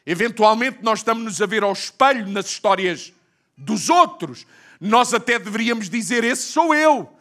Eventualmente 0.06 0.80
nós 0.82 1.00
estamos 1.00 1.42
a 1.42 1.46
ver 1.46 1.64
ao 1.64 1.74
espelho 1.74 2.28
nas 2.28 2.48
histórias 2.48 3.14
dos 3.56 3.90
outros. 3.90 4.46
Nós 4.80 5.14
até 5.14 5.38
deveríamos 5.38 5.90
dizer: 5.90 6.24
Esse 6.24 6.44
sou 6.44 6.74
eu. 6.74 7.12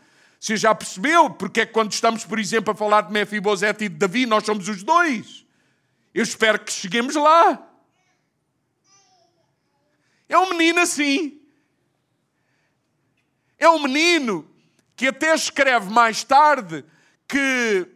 Você 0.41 0.57
já 0.57 0.75
percebeu 0.75 1.31
porque 1.31 1.63
é 1.63 1.67
que 1.67 1.73
quando 1.73 1.93
estamos, 1.93 2.25
por 2.25 2.39
exemplo, 2.39 2.73
a 2.73 2.75
falar 2.75 3.03
de 3.03 3.13
Mefibosete 3.13 3.85
e 3.85 3.89
de 3.89 3.97
Davi, 3.97 4.27
nós 4.27 4.45
somos 4.45 4.69
os 4.69 4.83
dois? 4.83 5.45
Eu 6.15 6.23
espero 6.23 6.59
que 6.59 6.73
cheguemos 6.73 7.15
lá. 7.15 7.67
É 10.29 10.39
um 10.39 10.51
menino 10.51 10.81
assim. 10.81 11.41
É 13.59 13.69
um 13.69 13.83
menino 13.83 14.54
que 14.97 15.09
até 15.09 15.35
escreve 15.35 15.91
mais 15.91 16.23
tarde 16.25 16.85
que 17.27 17.89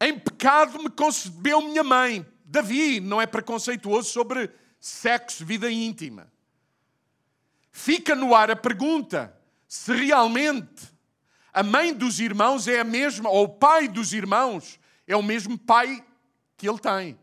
em 0.00 0.18
pecado 0.18 0.82
me 0.82 0.90
concebeu 0.90 1.62
minha 1.62 1.84
mãe. 1.84 2.26
Davi 2.44 3.00
não 3.00 3.20
é 3.20 3.26
preconceituoso 3.26 4.10
sobre 4.10 4.50
sexo, 4.80 5.46
vida 5.46 5.70
íntima. 5.70 6.30
Fica 7.70 8.14
no 8.14 8.34
ar 8.34 8.50
a 8.50 8.56
pergunta 8.56 9.34
se 9.68 9.94
realmente 9.94 10.92
a 11.52 11.62
mãe 11.62 11.94
dos 11.94 12.18
irmãos 12.18 12.66
é 12.66 12.80
a 12.80 12.84
mesma, 12.84 13.30
ou 13.30 13.44
o 13.44 13.48
pai 13.48 13.86
dos 13.86 14.12
irmãos 14.12 14.80
é 15.06 15.14
o 15.14 15.22
mesmo 15.22 15.56
pai 15.56 16.04
que 16.56 16.68
ele 16.68 16.78
tem. 16.78 17.18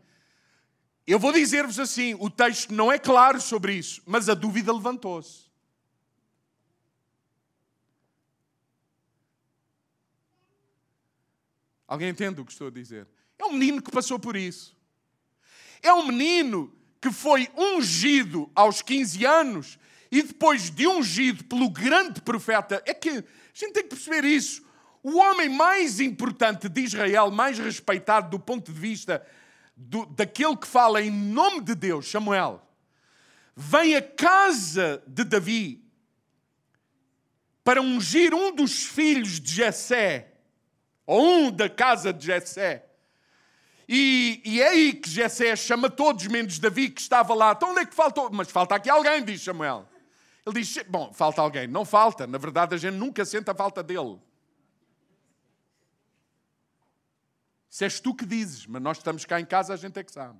Eu 1.06 1.18
vou 1.18 1.32
dizer-vos 1.32 1.78
assim: 1.78 2.14
o 2.18 2.30
texto 2.30 2.72
não 2.72 2.90
é 2.90 2.98
claro 2.98 3.40
sobre 3.40 3.74
isso, 3.74 4.02
mas 4.06 4.28
a 4.28 4.34
dúvida 4.34 4.72
levantou-se. 4.72 5.49
Alguém 11.90 12.10
entende 12.10 12.40
o 12.40 12.44
que 12.44 12.52
estou 12.52 12.68
a 12.68 12.70
dizer? 12.70 13.08
É 13.36 13.44
um 13.44 13.54
menino 13.54 13.82
que 13.82 13.90
passou 13.90 14.16
por 14.16 14.36
isso. 14.36 14.76
É 15.82 15.92
um 15.92 16.06
menino 16.06 16.72
que 17.00 17.10
foi 17.10 17.50
ungido 17.56 18.48
aos 18.54 18.80
15 18.80 19.26
anos 19.26 19.76
e 20.08 20.22
depois 20.22 20.70
de 20.70 20.86
ungido 20.86 21.42
pelo 21.46 21.68
grande 21.68 22.20
profeta. 22.20 22.80
É 22.86 22.94
que 22.94 23.08
a 23.08 23.24
gente 23.52 23.72
tem 23.72 23.82
que 23.82 23.88
perceber 23.88 24.24
isso. 24.24 24.64
O 25.02 25.16
homem 25.16 25.48
mais 25.48 25.98
importante 25.98 26.68
de 26.68 26.80
Israel, 26.80 27.28
mais 27.28 27.58
respeitado 27.58 28.30
do 28.30 28.38
ponto 28.38 28.72
de 28.72 28.78
vista 28.78 29.26
do, 29.74 30.06
daquele 30.06 30.56
que 30.56 30.68
fala 30.68 31.02
em 31.02 31.10
nome 31.10 31.60
de 31.60 31.74
Deus, 31.74 32.08
Samuel, 32.08 32.64
vem 33.56 33.96
à 33.96 34.02
casa 34.02 35.02
de 35.08 35.24
Davi 35.24 35.84
para 37.64 37.82
ungir 37.82 38.32
um 38.32 38.54
dos 38.54 38.84
filhos 38.84 39.40
de 39.40 39.52
Jessé 39.52 40.29
um 41.06 41.50
da 41.50 41.68
casa 41.68 42.12
de 42.12 42.26
Jessé. 42.26 42.86
E, 43.88 44.40
e 44.44 44.62
é 44.62 44.68
aí 44.68 44.92
que 44.92 45.10
Jessé 45.10 45.56
chama 45.56 45.90
todos, 45.90 46.26
menos 46.26 46.58
Davi, 46.58 46.90
que 46.90 47.00
estava 47.00 47.34
lá. 47.34 47.52
Então 47.52 47.72
onde 47.72 47.80
é 47.80 47.86
que 47.86 47.94
faltou? 47.94 48.30
Mas 48.30 48.50
falta 48.50 48.76
aqui 48.76 48.88
alguém, 48.88 49.24
diz 49.24 49.42
Samuel. 49.42 49.88
Ele 50.46 50.60
diz, 50.60 50.82
bom, 50.88 51.12
falta 51.12 51.42
alguém. 51.42 51.66
Não 51.66 51.84
falta. 51.84 52.26
Na 52.26 52.38
verdade, 52.38 52.74
a 52.74 52.78
gente 52.78 52.94
nunca 52.94 53.24
sente 53.24 53.50
a 53.50 53.54
falta 53.54 53.82
dele. 53.82 54.20
Se 57.68 57.84
és 57.84 58.00
tu 58.00 58.14
que 58.14 58.26
dizes, 58.26 58.66
mas 58.66 58.82
nós 58.82 58.98
estamos 58.98 59.24
cá 59.24 59.40
em 59.40 59.44
casa, 59.44 59.74
a 59.74 59.76
gente 59.76 59.98
é 59.98 60.02
que 60.02 60.12
sabe. 60.12 60.38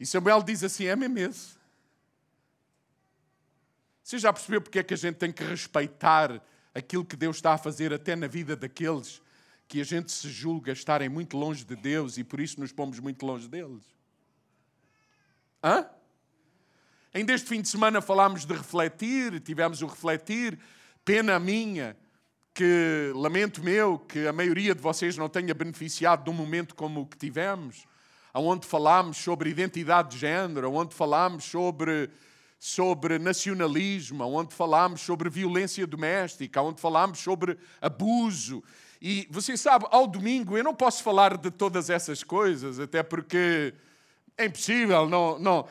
E 0.00 0.06
Samuel 0.06 0.42
diz 0.42 0.64
assim: 0.64 0.86
é 0.86 0.96
mesmo. 0.96 1.61
Você 4.12 4.18
já 4.18 4.30
percebeu 4.30 4.60
porque 4.60 4.78
é 4.78 4.82
que 4.82 4.92
a 4.92 4.96
gente 4.96 5.16
tem 5.16 5.32
que 5.32 5.42
respeitar 5.42 6.38
aquilo 6.74 7.02
que 7.02 7.16
Deus 7.16 7.36
está 7.36 7.54
a 7.54 7.56
fazer 7.56 7.94
até 7.94 8.14
na 8.14 8.26
vida 8.26 8.54
daqueles 8.54 9.22
que 9.66 9.80
a 9.80 9.84
gente 9.84 10.12
se 10.12 10.28
julga 10.28 10.70
estarem 10.70 11.08
muito 11.08 11.34
longe 11.34 11.64
de 11.64 11.74
Deus 11.74 12.18
e 12.18 12.22
por 12.22 12.38
isso 12.38 12.60
nos 12.60 12.72
pomos 12.72 12.98
muito 12.98 13.24
longe 13.24 13.48
deles? 13.48 13.82
Hã? 15.64 15.86
Ainda 17.14 17.32
este 17.32 17.48
fim 17.48 17.62
de 17.62 17.70
semana 17.70 18.02
falámos 18.02 18.44
de 18.44 18.52
refletir, 18.52 19.40
tivemos 19.40 19.80
o 19.80 19.86
refletir, 19.86 20.58
pena 21.06 21.40
minha, 21.40 21.96
que 22.52 23.12
lamento 23.14 23.64
meu 23.64 23.98
que 23.98 24.26
a 24.26 24.32
maioria 24.34 24.74
de 24.74 24.82
vocês 24.82 25.16
não 25.16 25.30
tenha 25.30 25.54
beneficiado 25.54 26.24
de 26.24 26.28
um 26.28 26.34
momento 26.34 26.74
como 26.74 27.00
o 27.00 27.06
que 27.06 27.16
tivemos, 27.16 27.86
onde 28.34 28.66
falámos 28.66 29.16
sobre 29.16 29.48
identidade 29.48 30.10
de 30.10 30.18
género, 30.18 30.70
onde 30.70 30.94
falámos 30.94 31.44
sobre 31.44 32.10
sobre 32.64 33.18
nacionalismo, 33.18 34.22
onde 34.22 34.54
falámos 34.54 35.00
sobre 35.00 35.28
violência 35.28 35.84
doméstica, 35.84 36.62
onde 36.62 36.80
falámos 36.80 37.18
sobre 37.18 37.58
abuso. 37.80 38.62
E 39.00 39.26
você 39.32 39.56
sabe, 39.56 39.84
ao 39.90 40.06
domingo 40.06 40.56
eu 40.56 40.62
não 40.62 40.72
posso 40.72 41.02
falar 41.02 41.36
de 41.36 41.50
todas 41.50 41.90
essas 41.90 42.22
coisas, 42.22 42.78
até 42.78 43.02
porque 43.02 43.74
é 44.38 44.44
impossível, 44.44 45.08
não, 45.08 45.40
não. 45.40 45.66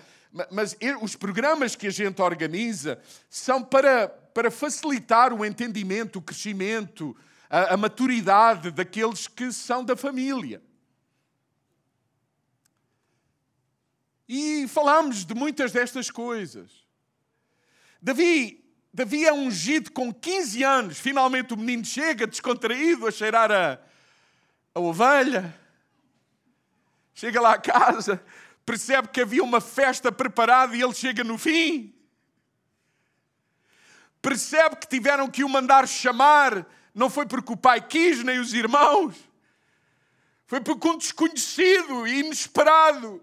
Mas 0.52 0.76
os 1.02 1.16
programas 1.16 1.78
que 1.78 1.88
a 1.88 1.92
gente 1.92 2.22
organiza 2.22 3.00
são 3.30 3.64
para, 3.64 4.10
para 4.10 4.52
facilitar 4.52 5.34
o 5.34 5.46
entendimento, 5.46 6.20
o 6.20 6.22
crescimento, 6.22 7.16
a, 7.50 7.76
a 7.76 7.78
maturidade 7.78 8.70
daqueles 8.70 9.30
que 9.30 9.50
são 9.54 9.82
da 9.82 9.96
família. 9.96 10.62
E 14.28 14.68
falamos 14.68 15.24
de 15.24 15.34
muitas 15.34 15.72
destas 15.72 16.12
coisas. 16.12 16.81
Davi, 18.02 18.64
Davi 18.94 19.26
é 19.26 19.32
ungido 19.32 19.92
com 19.92 20.14
15 20.14 20.64
anos. 20.64 21.00
Finalmente 21.00 21.54
o 21.54 21.58
menino 21.58 21.86
chega 21.86 22.26
descontraído 22.26 23.08
a 23.08 23.12
cheirar 23.12 23.52
a, 23.52 23.80
a 24.74 24.80
ovelha. 24.80 25.58
Chega 27.14 27.40
lá 27.40 27.54
a 27.54 27.60
casa, 27.60 28.24
percebe 28.66 29.10
que 29.10 29.22
havia 29.22 29.44
uma 29.44 29.62
festa 29.62 30.12
preparada 30.12 30.76
e 30.76 30.82
ele 30.82 30.94
chega 30.94 31.24
no 31.24 31.38
fim. 31.38 31.94
Percebe 34.22 34.78
que 34.78 34.88
tiveram 34.88 35.30
que 35.30 35.44
o 35.44 35.50
mandar 35.50 35.88
chamar, 35.88 36.66
não 36.94 37.10
foi 37.10 37.26
porque 37.26 37.54
o 37.54 37.58
pai 37.58 37.82
quis, 37.82 38.24
nem 38.24 38.40
os 38.40 38.54
irmãos. 38.54 39.16
Foi 40.48 40.62
porque 40.62 40.88
um 40.88 40.98
desconhecido 40.98 42.08
e 42.08 42.20
inesperado 42.20 43.22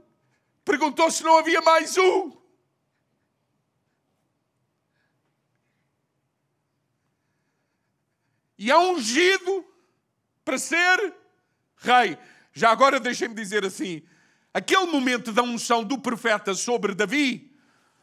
perguntou 0.64 1.10
se 1.10 1.24
não 1.24 1.38
havia 1.38 1.60
mais 1.60 1.96
um. 1.96 2.38
E 8.58 8.70
é 8.70 8.76
ungido 8.76 9.64
para 10.44 10.58
ser 10.58 11.14
rei. 11.76 12.18
Já 12.52 12.70
agora 12.70 12.98
deixem-me 12.98 13.34
dizer 13.34 13.64
assim: 13.64 14.02
aquele 14.52 14.86
momento 14.86 15.32
da 15.32 15.42
unção 15.42 15.84
do 15.84 15.98
profeta 15.98 16.54
sobre 16.54 16.94
Davi 16.94 17.50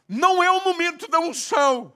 não 0.08 0.42
é 0.42 0.50
o 0.50 0.64
momento 0.64 1.08
da 1.08 1.20
unção. 1.20 1.92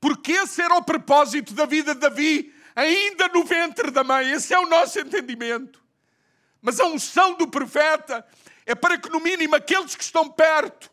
Porque 0.00 0.32
esse 0.32 0.62
era 0.62 0.74
o 0.76 0.82
propósito 0.82 1.52
da 1.52 1.66
vida 1.66 1.94
de 1.94 2.00
Davi, 2.00 2.54
ainda 2.74 3.28
no 3.28 3.44
ventre 3.44 3.90
da 3.90 4.02
mãe. 4.02 4.30
Esse 4.30 4.54
é 4.54 4.58
o 4.58 4.68
nosso 4.68 4.98
entendimento. 4.98 5.82
Mas 6.62 6.80
a 6.80 6.86
unção 6.86 7.34
do 7.34 7.48
profeta 7.48 8.26
é 8.64 8.74
para 8.74 8.96
que, 8.96 9.10
no 9.10 9.20
mínimo, 9.20 9.54
aqueles 9.54 9.94
que 9.94 10.02
estão 10.02 10.30
perto 10.30 10.90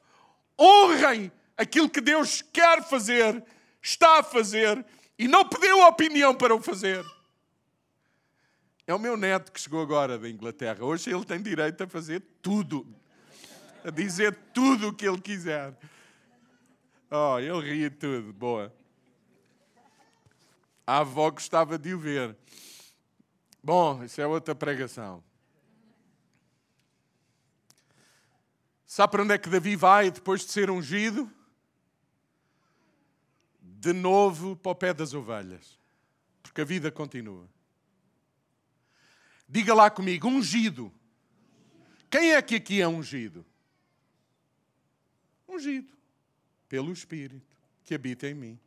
honrem 0.59 1.31
aquilo 1.55 1.89
que 1.89 2.01
Deus 2.01 2.41
quer 2.41 2.83
fazer, 2.83 3.43
está 3.81 4.19
a 4.19 4.23
fazer 4.23 4.83
e 5.17 5.27
não 5.27 5.47
pediu 5.47 5.81
opinião 5.81 6.35
para 6.35 6.55
o 6.55 6.61
fazer. 6.61 7.05
É 8.85 8.93
o 8.93 8.99
meu 8.99 9.17
neto 9.17 9.51
que 9.51 9.59
chegou 9.59 9.81
agora 9.81 10.17
da 10.17 10.29
Inglaterra. 10.29 10.83
Hoje 10.83 11.09
ele 11.09 11.25
tem 11.25 11.41
direito 11.41 11.83
a 11.83 11.87
fazer 11.87 12.21
tudo, 12.41 12.87
a 13.83 13.89
dizer 13.89 14.33
tudo 14.53 14.89
o 14.89 14.93
que 14.93 15.07
ele 15.07 15.19
quiser. 15.19 15.77
Oh, 17.09 17.39
ele 17.39 17.61
ri 17.61 17.89
tudo, 17.89 18.31
boa. 18.31 18.73
A 20.85 20.99
avó 20.99 21.29
gostava 21.31 21.77
de 21.77 21.93
o 21.93 21.99
ver. 21.99 22.35
Bom, 23.61 24.03
isso 24.03 24.21
é 24.21 24.27
outra 24.27 24.55
pregação. 24.55 25.21
Sabe 28.85 29.11
para 29.11 29.23
onde 29.23 29.33
é 29.33 29.37
que 29.37 29.49
Davi 29.49 29.75
vai 29.75 30.09
depois 30.09 30.45
de 30.45 30.51
ser 30.51 30.71
ungido? 30.71 31.29
De 33.79 33.93
novo 33.93 34.55
para 34.55 34.71
o 34.71 34.75
pé 34.75 34.93
das 34.93 35.13
ovelhas. 35.13 35.79
Porque 36.41 36.61
a 36.61 36.65
vida 36.65 36.91
continua. 36.91 37.47
Diga 39.47 39.73
lá 39.73 39.89
comigo, 39.89 40.27
ungido. 40.27 40.91
Quem 42.09 42.33
é 42.33 42.41
que 42.41 42.55
aqui 42.55 42.81
é 42.81 42.87
ungido? 42.87 43.45
Ungido 45.47 45.95
pelo 46.67 46.91
Espírito 46.91 47.55
que 47.83 47.93
habita 47.93 48.27
em 48.27 48.33
mim. 48.33 48.59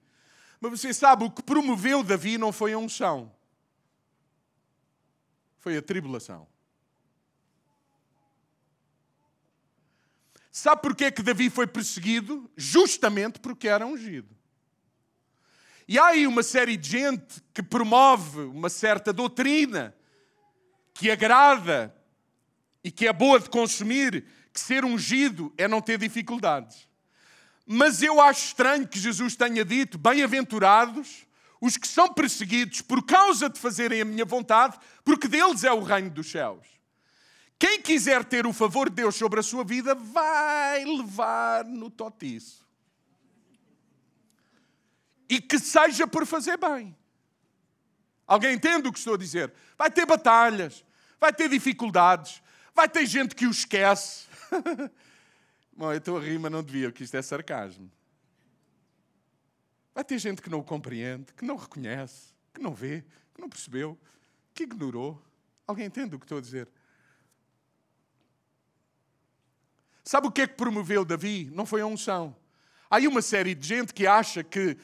Mas 0.60 0.80
você 0.80 0.94
sabe, 0.94 1.24
o 1.24 1.30
que 1.30 1.42
promoveu 1.42 2.02
Davi 2.02 2.38
não 2.38 2.52
foi 2.52 2.72
a 2.72 2.78
unção, 2.78 3.34
foi 5.58 5.76
a 5.76 5.82
tribulação. 5.82 6.46
Sabe 10.50 10.82
porquê 10.82 11.10
que 11.10 11.22
Davi 11.22 11.50
foi 11.50 11.66
perseguido? 11.66 12.50
Justamente 12.56 13.40
porque 13.40 13.68
era 13.68 13.86
ungido. 13.86 14.39
E 15.90 15.98
há 15.98 16.06
aí 16.06 16.24
uma 16.24 16.44
série 16.44 16.76
de 16.76 16.88
gente 16.88 17.42
que 17.52 17.60
promove 17.60 18.42
uma 18.42 18.68
certa 18.68 19.12
doutrina 19.12 19.92
que 20.94 21.10
agrada 21.10 21.92
e 22.84 22.92
que 22.92 23.08
é 23.08 23.12
boa 23.12 23.40
de 23.40 23.50
consumir, 23.50 24.24
que 24.52 24.60
ser 24.60 24.84
ungido 24.84 25.52
é 25.58 25.66
não 25.66 25.80
ter 25.80 25.98
dificuldades. 25.98 26.88
Mas 27.66 28.04
eu 28.04 28.20
acho 28.20 28.44
estranho 28.46 28.86
que 28.86 29.00
Jesus 29.00 29.34
tenha 29.34 29.64
dito: 29.64 29.98
bem-aventurados 29.98 31.26
os 31.60 31.76
que 31.76 31.88
são 31.88 32.14
perseguidos 32.14 32.82
por 32.82 33.04
causa 33.04 33.50
de 33.50 33.58
fazerem 33.58 34.00
a 34.00 34.04
minha 34.04 34.24
vontade, 34.24 34.78
porque 35.02 35.26
deles 35.26 35.64
é 35.64 35.72
o 35.72 35.82
reino 35.82 36.10
dos 36.10 36.30
céus. 36.30 36.68
Quem 37.58 37.82
quiser 37.82 38.24
ter 38.24 38.46
o 38.46 38.52
favor 38.52 38.88
de 38.88 38.94
Deus 38.94 39.16
sobre 39.16 39.40
a 39.40 39.42
sua 39.42 39.64
vida, 39.64 39.96
vai 39.96 40.84
levar 40.84 41.64
no 41.64 41.90
totiço. 41.90 42.69
E 45.30 45.40
que 45.40 45.60
seja 45.60 46.08
por 46.08 46.26
fazer 46.26 46.58
bem. 46.58 46.96
Alguém 48.26 48.54
entende 48.54 48.88
o 48.88 48.92
que 48.92 48.98
estou 48.98 49.14
a 49.14 49.16
dizer? 49.16 49.52
Vai 49.78 49.88
ter 49.88 50.04
batalhas, 50.04 50.84
vai 51.20 51.32
ter 51.32 51.48
dificuldades, 51.48 52.42
vai 52.74 52.88
ter 52.88 53.06
gente 53.06 53.36
que 53.36 53.46
o 53.46 53.50
esquece. 53.50 54.26
Bom, 55.72 55.92
eu 55.92 55.98
estou 55.98 56.18
a 56.18 56.20
rir, 56.20 56.36
mas 56.40 56.50
não 56.50 56.64
devia, 56.64 56.90
porque 56.90 57.04
isto 57.04 57.16
é 57.16 57.22
sarcasmo. 57.22 57.88
Vai 59.94 60.02
ter 60.02 60.18
gente 60.18 60.42
que 60.42 60.50
não 60.50 60.58
o 60.58 60.64
compreende, 60.64 61.32
que 61.32 61.44
não 61.44 61.56
reconhece, 61.56 62.34
que 62.52 62.60
não 62.60 62.74
vê, 62.74 63.04
que 63.32 63.40
não 63.40 63.48
percebeu, 63.48 63.96
que 64.52 64.64
ignorou. 64.64 65.20
Alguém 65.64 65.86
entende 65.86 66.16
o 66.16 66.18
que 66.18 66.24
estou 66.24 66.38
a 66.38 66.40
dizer? 66.40 66.68
Sabe 70.02 70.26
o 70.26 70.32
que 70.32 70.42
é 70.42 70.46
que 70.48 70.54
promoveu 70.54 71.04
Davi? 71.04 71.48
Não 71.52 71.64
foi 71.64 71.82
a 71.82 71.86
unção. 71.86 72.34
Há 72.90 72.98
uma 72.98 73.22
série 73.22 73.54
de 73.54 73.68
gente 73.68 73.94
que 73.94 74.08
acha 74.08 74.42
que 74.42 74.76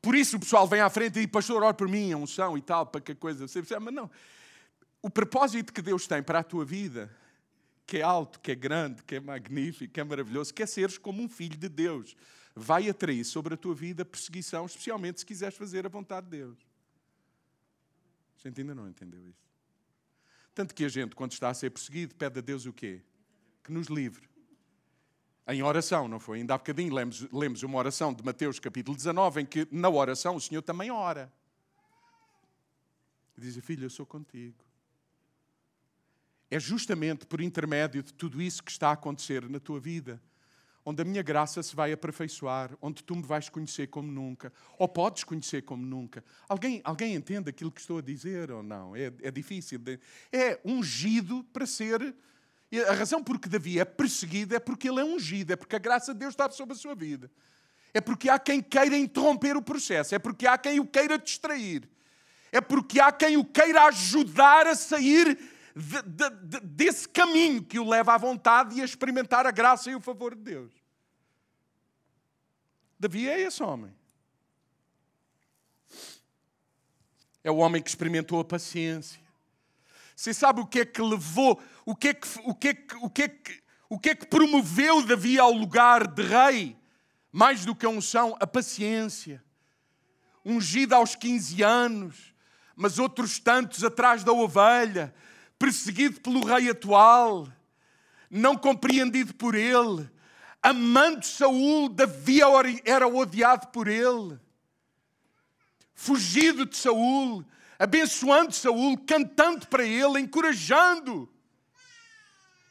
por 0.00 0.14
isso 0.14 0.36
o 0.36 0.40
pessoal 0.40 0.66
vem 0.66 0.80
à 0.80 0.90
frente 0.90 1.18
e 1.18 1.22
diz, 1.22 1.26
pastor, 1.26 1.62
ore 1.62 1.76
por 1.76 1.88
mim, 1.88 2.12
a 2.12 2.16
unção 2.16 2.56
e 2.56 2.62
tal, 2.62 2.86
para 2.86 3.00
que 3.00 3.14
coisa 3.14 3.46
seja. 3.48 3.80
Mas 3.80 3.94
não. 3.94 4.10
O 5.02 5.10
propósito 5.10 5.72
que 5.72 5.82
Deus 5.82 6.06
tem 6.06 6.22
para 6.22 6.40
a 6.40 6.42
tua 6.42 6.64
vida, 6.64 7.10
que 7.86 7.98
é 7.98 8.02
alto, 8.02 8.40
que 8.40 8.52
é 8.52 8.54
grande, 8.54 9.02
que 9.02 9.16
é 9.16 9.20
magnífico, 9.20 9.92
que 9.92 10.00
é 10.00 10.04
maravilhoso, 10.04 10.52
que 10.52 10.62
é 10.62 10.66
seres 10.66 10.98
como 10.98 11.22
um 11.22 11.28
filho 11.28 11.56
de 11.56 11.68
Deus. 11.68 12.16
Vai 12.54 12.88
atrair 12.88 13.24
sobre 13.24 13.54
a 13.54 13.56
tua 13.56 13.74
vida 13.74 14.04
perseguição, 14.04 14.66
especialmente 14.66 15.20
se 15.20 15.26
quiseres 15.26 15.56
fazer 15.56 15.86
a 15.86 15.88
vontade 15.88 16.26
de 16.26 16.38
Deus. 16.38 16.58
A 18.38 18.48
gente 18.48 18.60
ainda 18.60 18.74
não 18.74 18.88
entendeu 18.88 19.26
isso. 19.28 19.46
Tanto 20.54 20.74
que 20.74 20.84
a 20.84 20.88
gente, 20.88 21.14
quando 21.14 21.32
está 21.32 21.50
a 21.50 21.54
ser 21.54 21.70
perseguido, 21.70 22.14
pede 22.14 22.38
a 22.38 22.42
Deus 22.42 22.64
o 22.64 22.72
quê? 22.72 23.02
Que 23.62 23.72
nos 23.72 23.88
livre 23.88 24.26
em 25.48 25.62
oração, 25.62 26.08
não 26.08 26.18
foi? 26.18 26.38
Ainda 26.38 26.54
há 26.54 26.58
bocadinho 26.58 26.92
lemos, 26.92 27.26
lemos 27.32 27.62
uma 27.62 27.78
oração 27.78 28.12
de 28.12 28.24
Mateus 28.24 28.58
capítulo 28.58 28.96
19, 28.96 29.42
em 29.42 29.46
que 29.46 29.68
na 29.70 29.88
oração 29.88 30.36
o 30.36 30.40
Senhor 30.40 30.62
também 30.62 30.90
ora. 30.90 31.32
E 33.36 33.40
diz, 33.40 33.56
filho, 33.64 33.84
eu 33.84 33.90
sou 33.90 34.04
contigo. 34.04 34.64
É 36.50 36.58
justamente 36.58 37.26
por 37.26 37.40
intermédio 37.40 38.02
de 38.02 38.12
tudo 38.12 38.40
isso 38.40 38.62
que 38.62 38.70
está 38.70 38.88
a 38.88 38.92
acontecer 38.92 39.48
na 39.48 39.60
tua 39.60 39.78
vida, 39.78 40.20
onde 40.84 41.02
a 41.02 41.04
minha 41.04 41.22
graça 41.22 41.62
se 41.62 41.74
vai 41.74 41.92
aperfeiçoar, 41.92 42.76
onde 42.80 43.02
tu 43.02 43.14
me 43.16 43.22
vais 43.22 43.48
conhecer 43.48 43.88
como 43.88 44.10
nunca, 44.10 44.52
ou 44.78 44.88
podes 44.88 45.24
conhecer 45.24 45.62
como 45.62 45.84
nunca. 45.84 46.24
Alguém, 46.48 46.80
alguém 46.84 47.14
entende 47.14 47.50
aquilo 47.50 47.72
que 47.72 47.80
estou 47.80 47.98
a 47.98 48.02
dizer 48.02 48.50
ou 48.50 48.62
não? 48.62 48.94
É, 48.94 49.12
é 49.22 49.30
difícil. 49.30 49.80
É 50.32 50.60
ungido 50.64 51.44
para 51.52 51.66
ser 51.66 52.14
e 52.70 52.80
a 52.80 52.92
razão 52.92 53.22
por 53.22 53.38
que 53.38 53.48
Davi 53.48 53.78
é 53.78 53.84
perseguido 53.84 54.54
é 54.54 54.58
porque 54.58 54.88
ele 54.88 55.00
é 55.00 55.04
ungido, 55.04 55.52
é 55.52 55.56
porque 55.56 55.76
a 55.76 55.78
graça 55.78 56.12
de 56.12 56.20
Deus 56.20 56.32
está 56.32 56.50
sobre 56.50 56.74
a 56.74 56.78
sua 56.78 56.94
vida. 56.94 57.30
É 57.94 58.00
porque 58.00 58.28
há 58.28 58.38
quem 58.38 58.60
queira 58.60 58.96
interromper 58.96 59.56
o 59.56 59.62
processo, 59.62 60.14
é 60.14 60.18
porque 60.18 60.46
há 60.46 60.58
quem 60.58 60.80
o 60.80 60.86
queira 60.86 61.18
distrair, 61.18 61.88
é 62.52 62.60
porque 62.60 63.00
há 63.00 63.10
quem 63.12 63.36
o 63.36 63.44
queira 63.44 63.84
ajudar 63.84 64.66
a 64.66 64.74
sair 64.74 65.38
de, 65.74 66.02
de, 66.02 66.30
de, 66.30 66.60
desse 66.60 67.08
caminho 67.08 67.62
que 67.62 67.78
o 67.78 67.88
leva 67.88 68.14
à 68.14 68.18
vontade 68.18 68.76
e 68.76 68.82
a 68.82 68.84
experimentar 68.84 69.46
a 69.46 69.50
graça 69.50 69.90
e 69.90 69.94
o 69.94 70.00
favor 70.00 70.34
de 70.34 70.42
Deus. 70.42 70.72
Davi 72.98 73.28
é 73.28 73.40
esse 73.40 73.62
homem. 73.62 73.94
É 77.44 77.50
o 77.50 77.58
homem 77.58 77.80
que 77.80 77.88
experimentou 77.88 78.40
a 78.40 78.44
paciência. 78.44 79.20
Você 80.16 80.32
sabe 80.32 80.60
o 80.60 80.66
que 80.66 80.80
é 80.80 80.84
que 80.84 81.00
levou 81.02 81.62
o 81.86 81.94
que 81.94 82.08
é 82.08 82.14
que, 82.14 82.28
o 82.44 82.52
que, 82.52 82.68
é 82.68 82.74
que, 82.74 82.96
o 82.96 83.08
que, 83.08 83.22
é 83.22 83.28
que, 83.28 83.62
o 83.88 83.98
que, 83.98 84.10
é 84.10 84.14
que 84.16 84.26
promoveu 84.26 85.00
Davi 85.06 85.38
ao 85.38 85.52
lugar 85.52 86.08
de 86.08 86.20
rei? 86.20 86.76
Mais 87.30 87.64
do 87.64 87.76
que 87.76 87.86
a 87.86 87.88
unção, 87.88 88.36
a 88.40 88.46
paciência. 88.46 89.42
Ungido 90.44 90.94
aos 90.96 91.14
15 91.14 91.62
anos, 91.62 92.34
mas 92.74 92.98
outros 92.98 93.38
tantos 93.38 93.84
atrás 93.84 94.24
da 94.24 94.32
ovelha, 94.32 95.14
perseguido 95.56 96.20
pelo 96.20 96.44
rei 96.44 96.68
atual, 96.68 97.46
não 98.28 98.56
compreendido 98.56 99.32
por 99.34 99.54
ele, 99.54 100.10
amando 100.60 101.24
Saul, 101.24 101.88
Davi 101.88 102.40
era 102.84 103.06
odiado 103.06 103.68
por 103.68 103.86
ele, 103.86 104.40
fugido 105.94 106.66
de 106.66 106.76
Saul, 106.76 107.44
abençoando 107.78 108.52
Saul, 108.52 108.98
cantando 108.98 109.68
para 109.68 109.84
ele, 109.84 110.20
encorajando 110.20 111.28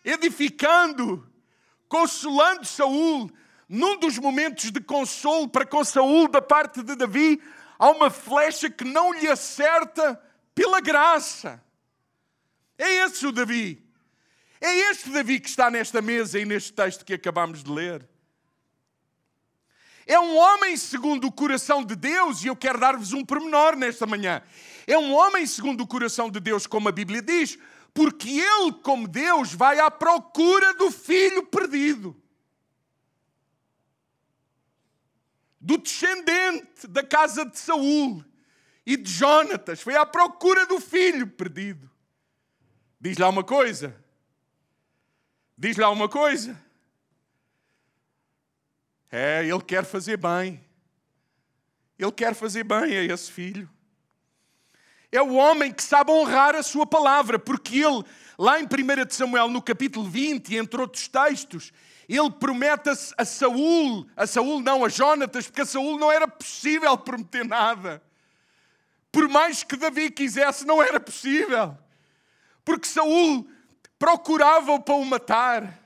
edificando, 0.06 1.28
consolando 1.90 2.66
Saul. 2.66 3.30
Num 3.68 3.98
dos 3.98 4.20
momentos 4.20 4.72
de 4.72 4.80
consolo 4.80 5.50
para 5.50 5.66
com 5.66 5.84
Saul 5.84 6.28
da 6.28 6.40
parte 6.42 6.84
de 6.84 6.96
Davi, 6.96 7.42
há 7.80 7.90
uma 7.90 8.12
flecha 8.12 8.70
que 8.70 8.84
não 8.84 9.12
lhe 9.12 9.28
acerta 9.28 10.22
pela 10.54 10.80
graça. 10.80 11.62
É 12.78 13.06
esse 13.06 13.26
o 13.26 13.32
Davi. 13.32 13.84
É 14.62 14.92
este 14.92 15.10
Davi 15.10 15.40
que 15.40 15.50
está 15.50 15.72
nesta 15.72 16.02
mesa 16.02 16.40
e 16.40 16.46
neste 16.46 16.72
texto 16.74 17.04
que 17.04 17.14
acabamos 17.14 17.64
de 17.64 17.72
ler. 17.72 18.08
É 20.08 20.20
um 20.20 20.38
homem 20.38 20.78
segundo 20.78 21.26
o 21.26 21.32
coração 21.32 21.84
de 21.84 21.96
Deus, 21.96 22.44
e 22.44 22.48
eu 22.48 22.56
quero 22.56 22.80
dar-vos 22.80 23.12
um 23.12 23.26
pormenor 23.26 23.76
nesta 23.76 24.06
manhã. 24.06 24.44
É 24.86 24.96
um 24.98 25.12
homem 25.12 25.48
segundo 25.48 25.82
o 25.82 25.88
coração 25.88 26.30
de 26.30 26.40
Deus, 26.40 26.68
como 26.68 26.88
a 26.88 26.92
Bíblia 26.92 27.24
diz, 27.24 27.58
porque 27.96 28.30
ele, 28.30 28.74
como 28.84 29.08
Deus, 29.08 29.54
vai 29.54 29.80
à 29.80 29.90
procura 29.90 30.74
do 30.74 30.92
filho 30.92 31.46
perdido. 31.48 32.22
Do 35.62 35.78
descendente 35.78 36.88
da 36.88 37.02
casa 37.02 37.46
de 37.46 37.58
Saul 37.58 38.22
e 38.86 38.98
de 38.98 39.10
Jonatas, 39.10 39.82
foi 39.82 39.96
à 39.96 40.06
procura 40.06 40.66
do 40.66 40.78
filho 40.82 41.26
perdido. 41.26 41.90
Diz 43.00 43.18
lá 43.18 43.30
uma 43.30 43.46
coisa. 43.46 43.96
Diz 45.58 45.78
lá 45.78 45.90
uma 45.90 46.10
coisa. 46.10 46.62
É, 49.10 49.48
ele 49.48 49.64
quer 49.64 49.86
fazer 49.86 50.18
bem. 50.18 50.62
Ele 51.98 52.12
quer 52.12 52.36
fazer 52.36 52.66
bem 52.66 52.98
a 52.98 53.04
esse 53.06 53.32
filho. 53.32 53.70
É 55.16 55.22
o 55.22 55.34
homem 55.34 55.72
que 55.72 55.84
sabe 55.84 56.12
honrar 56.12 56.56
a 56.56 56.64
sua 56.64 56.86
palavra, 56.86 57.40
porque 57.40 57.78
ele, 57.78 58.04
lá 58.38 58.60
em 58.60 58.66
1 58.66 58.68
Samuel, 59.10 59.48
no 59.48 59.62
capítulo 59.62 60.08
20, 60.08 60.56
entre 60.56 60.82
outros 60.82 61.08
textos, 61.08 61.72
ele 62.08 62.30
promete 62.32 62.90
a 63.18 63.26
Saul, 63.26 64.08
a 64.16 64.28
Saul 64.28 64.62
não, 64.62 64.86
a 64.86 64.90
Jonatas, 64.90 65.48
porque 65.48 65.62
a 65.62 65.66
Saul 65.66 65.98
não 65.98 66.12
era 66.12 66.28
possível 66.28 66.96
prometer 66.98 67.46
nada. 67.46 68.02
Por 69.12 69.28
mais 69.28 69.64
que 69.64 69.78
Davi 69.78 70.12
quisesse, 70.12 70.66
não 70.66 70.84
era 70.84 71.00
possível. 71.00 71.78
Porque 72.64 72.88
Saul 72.88 73.48
procurava-o 73.98 74.82
para 74.82 74.96
o 74.96 75.06
matar. 75.06 75.80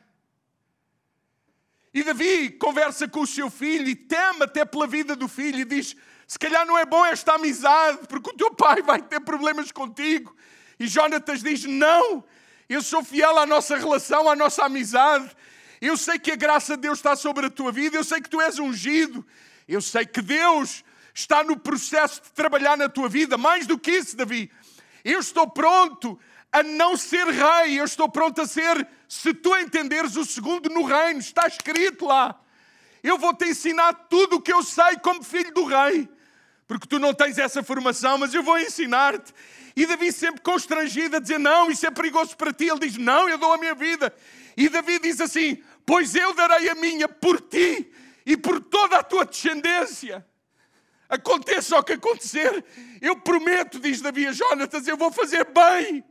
E 1.93 2.03
Davi 2.03 2.49
conversa 2.51 3.07
com 3.07 3.21
o 3.21 3.27
seu 3.27 3.49
filho 3.49 3.87
e 3.87 3.95
teme 3.95 4.43
até 4.43 4.65
pela 4.65 4.87
vida 4.87 5.15
do 5.15 5.27
filho 5.27 5.59
e 5.59 5.65
diz: 5.65 5.95
Se 6.29 6.37
calhar 6.37 6.63
não 6.63 6.77
é 6.77 6.85
bom 6.85 7.03
esta 7.03 7.33
amizade, 7.33 8.05
porque 8.07 8.29
o 8.29 8.33
teu 8.33 8.51
pai 8.51 8.83
vai 8.83 9.01
ter 9.01 9.19
problemas 9.19 9.71
contigo. 9.71 10.35
E 10.79 10.85
Jonatas 10.85 11.41
diz: 11.41 11.63
Não, 11.63 12.23
eu 12.69 12.83
sou 12.83 13.03
fiel 13.03 13.39
à 13.39 13.47
nossa 13.47 13.75
relação, 13.75 14.29
à 14.29 14.35
nossa 14.35 14.63
amizade. 14.65 15.35
Eu 15.81 15.97
sei 15.97 16.19
que 16.19 16.31
a 16.31 16.35
graça 16.35 16.75
de 16.75 16.83
Deus 16.83 16.99
está 16.99 17.15
sobre 17.15 17.47
a 17.47 17.49
tua 17.49 17.71
vida, 17.71 17.97
eu 17.97 18.03
sei 18.03 18.21
que 18.21 18.29
tu 18.29 18.39
és 18.39 18.59
ungido, 18.59 19.25
eu 19.67 19.81
sei 19.81 20.05
que 20.05 20.21
Deus 20.21 20.83
está 21.15 21.43
no 21.43 21.57
processo 21.57 22.21
de 22.21 22.31
trabalhar 22.31 22.77
na 22.77 22.87
tua 22.87 23.09
vida. 23.09 23.35
Mais 23.35 23.65
do 23.65 23.79
que 23.79 23.89
isso, 23.89 24.15
Davi, 24.15 24.51
eu 25.03 25.19
estou 25.19 25.49
pronto 25.49 26.19
a 26.51 26.61
não 26.61 26.95
ser 26.95 27.25
rei, 27.25 27.79
eu 27.79 27.85
estou 27.85 28.07
pronto 28.07 28.39
a 28.39 28.45
ser, 28.45 28.87
se 29.07 29.33
tu 29.33 29.57
entenderes, 29.57 30.15
o 30.15 30.23
segundo 30.23 30.69
no 30.69 30.83
reino, 30.83 31.21
está 31.21 31.47
escrito 31.47 32.05
lá. 32.05 32.39
Eu 33.01 33.17
vou 33.17 33.33
te 33.33 33.45
ensinar 33.45 33.93
tudo 34.07 34.35
o 34.35 34.41
que 34.41 34.53
eu 34.53 34.61
sei 34.61 34.99
como 35.01 35.23
filho 35.23 35.51
do 35.51 35.63
rei, 35.65 36.07
porque 36.69 36.86
tu 36.86 36.99
não 36.99 37.15
tens 37.15 37.39
essa 37.39 37.63
formação, 37.63 38.19
mas 38.19 38.32
eu 38.32 38.43
vou 38.43 38.60
ensinar-te. 38.60 39.34
E 39.75 39.88
Davi 39.88 40.12
sempre 40.12 40.39
constrangido 40.41 41.15
a 41.15 41.19
dizer: 41.19 41.39
Não, 41.39 41.71
isso 41.71 41.84
é 41.88 41.89
perigoso 41.89 42.38
para 42.38 42.53
ti. 42.53 42.65
Ele 42.65 42.82
diz: 42.82 42.95
Não, 42.95 43.27
eu 43.27 43.39
dou 43.39 43.51
a 43.51 43.58
minha 43.58 43.73
vida. 43.73 44.13
E 44.55 44.69
Davi 44.69 44.99
diz 44.99 45.19
assim: 45.19 45.63
Pois 45.84 46.13
eu 46.13 46.32
darei 46.36 46.69
a 46.69 46.75
minha 46.75 47.10
por 47.10 47.41
ti 47.41 47.91
e 48.23 48.38
por 48.38 48.62
toda 48.62 48.97
a 48.97 49.03
tua 49.03 49.25
descendência. 49.25 50.23
Aconteça 51.10 51.75
o 51.75 51.84
que 51.84 51.93
acontecer, 51.93 52.63
eu 53.01 53.15
prometo, 53.15 53.79
diz 53.79 53.99
Davi 53.99 54.27
a 54.27 54.32
Jonatas, 54.32 54.88
eu 54.88 54.95
vou 54.95 55.12
fazer 55.12 55.45
bem 55.45 56.03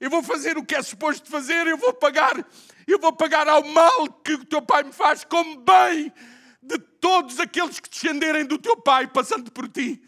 eu 0.00 0.08
vou 0.08 0.22
fazer 0.22 0.56
o 0.56 0.64
que 0.64 0.76
é 0.76 0.82
suposto 0.82 1.28
fazer, 1.28 1.66
eu 1.66 1.76
vou 1.76 1.92
pagar, 1.92 2.32
eu 2.86 3.00
vou 3.00 3.12
pagar 3.12 3.48
ao 3.48 3.64
mal 3.64 4.06
que 4.24 4.34
o 4.34 4.44
teu 4.44 4.62
pai 4.62 4.84
me 4.84 4.92
faz 4.92 5.24
como 5.24 5.56
bem 5.56 6.12
todos 7.00 7.38
aqueles 7.40 7.80
que 7.80 7.88
descenderem 7.88 8.44
do 8.44 8.58
teu 8.58 8.76
pai, 8.76 9.06
passando 9.06 9.50
por 9.50 9.68
ti. 9.68 10.02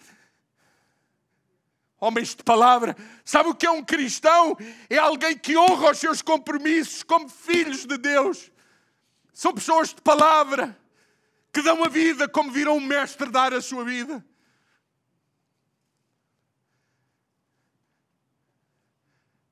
Homens 1.99 2.35
de 2.35 2.43
palavra, 2.43 2.97
sabe 3.25 3.51
o 3.51 3.55
que 3.55 3.67
é 3.67 3.71
um 3.71 3.85
cristão? 3.85 4.57
É 4.89 4.97
alguém 4.97 5.37
que 5.37 5.57
honra 5.57 5.91
os 5.91 5.99
seus 5.99 6.23
compromissos 6.23 7.03
como 7.03 7.29
filhos 7.29 7.85
de 7.85 7.99
Deus. 7.99 8.51
São 9.33 9.53
pessoas 9.53 9.91
de 9.91 10.01
palavra 10.01 10.79
que 11.53 11.63
dão 11.63 11.85
a 11.85 11.89
vida 11.89 12.29
como 12.29 12.51
viram 12.51 12.77
um 12.77 12.81
mestre 12.81 13.31
dar 13.31 13.53
a 13.53 13.61
sua 13.61 13.85
vida. 13.85 14.25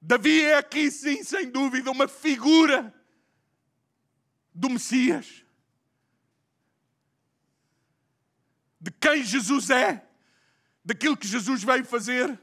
Davi 0.01 0.43
é 0.43 0.55
aqui, 0.55 0.91
sim, 0.91 1.23
sem 1.23 1.51
dúvida, 1.51 1.91
uma 1.91 2.09
figura 2.09 2.95
do 4.55 4.71
Messias. 4.71 5.45
De 8.81 8.91
quem 8.91 9.25
Jesus 9.25 9.71
é, 9.71 10.07
daquilo 10.85 11.17
que 11.17 11.27
Jesus 11.27 11.63
veio 11.63 11.85
fazer. 11.85 12.39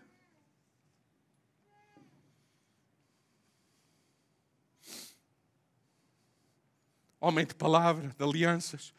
Homem 7.20 7.46
de 7.46 7.56
palavra, 7.56 8.10
de 8.10 8.24
alianças. 8.24 8.94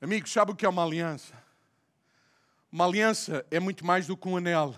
Amigos, 0.00 0.30
sabe 0.30 0.52
o 0.52 0.54
que 0.54 0.64
é 0.64 0.68
uma 0.68 0.84
aliança? 0.84 1.34
Uma 2.70 2.84
aliança 2.84 3.44
é 3.50 3.58
muito 3.58 3.84
mais 3.84 4.06
do 4.06 4.16
que 4.16 4.28
um 4.28 4.36
anel. 4.36 4.76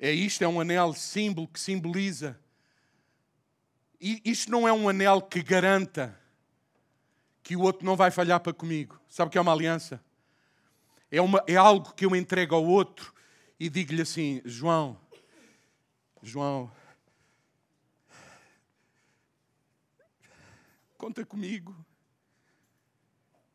É 0.00 0.10
isto, 0.10 0.42
é 0.42 0.48
um 0.48 0.60
anel 0.60 0.94
símbolo 0.94 1.46
que 1.46 1.60
simboliza. 1.60 2.40
E 4.00 4.20
isto 4.24 4.50
não 4.50 4.66
é 4.66 4.72
um 4.72 4.88
anel 4.88 5.22
que 5.22 5.42
garanta 5.42 6.18
que 7.42 7.54
o 7.54 7.60
outro 7.60 7.86
não 7.86 7.94
vai 7.94 8.10
falhar 8.10 8.40
para 8.40 8.52
comigo. 8.52 8.98
Sabe 9.08 9.28
o 9.28 9.30
que 9.30 9.38
é 9.38 9.40
uma 9.40 9.52
aliança? 9.52 10.02
É, 11.14 11.20
uma, 11.20 11.44
é 11.46 11.54
algo 11.54 11.94
que 11.94 12.04
eu 12.04 12.16
entrego 12.16 12.56
ao 12.56 12.64
outro 12.64 13.14
e 13.60 13.70
digo-lhe 13.70 14.02
assim: 14.02 14.42
João, 14.44 15.00
João, 16.20 16.68
conta 20.98 21.24
comigo. 21.24 21.72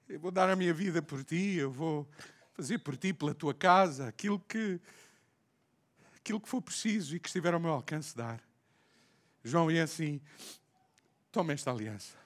Eu 0.07 0.21
vou 0.21 0.31
dar 0.31 0.49
a 0.49 0.55
minha 0.55 0.73
vida 0.73 1.01
por 1.01 1.21
ti, 1.21 1.55
eu 1.55 1.69
vou 1.69 2.07
fazer 2.53 2.77
por 2.77 2.95
ti, 2.95 3.13
pela 3.13 3.35
tua 3.35 3.53
casa, 3.53 4.07
aquilo 4.07 4.39
que 4.39 4.79
aquilo 6.15 6.39
que 6.39 6.47
for 6.47 6.61
preciso 6.61 7.13
e 7.13 7.19
que 7.19 7.27
estiver 7.27 7.53
ao 7.53 7.59
meu 7.59 7.71
alcance 7.71 8.15
dar. 8.15 8.41
João 9.43 9.69
é 9.69 9.81
assim: 9.81 10.21
toma 11.29 11.51
esta 11.51 11.71
aliança. 11.71 12.17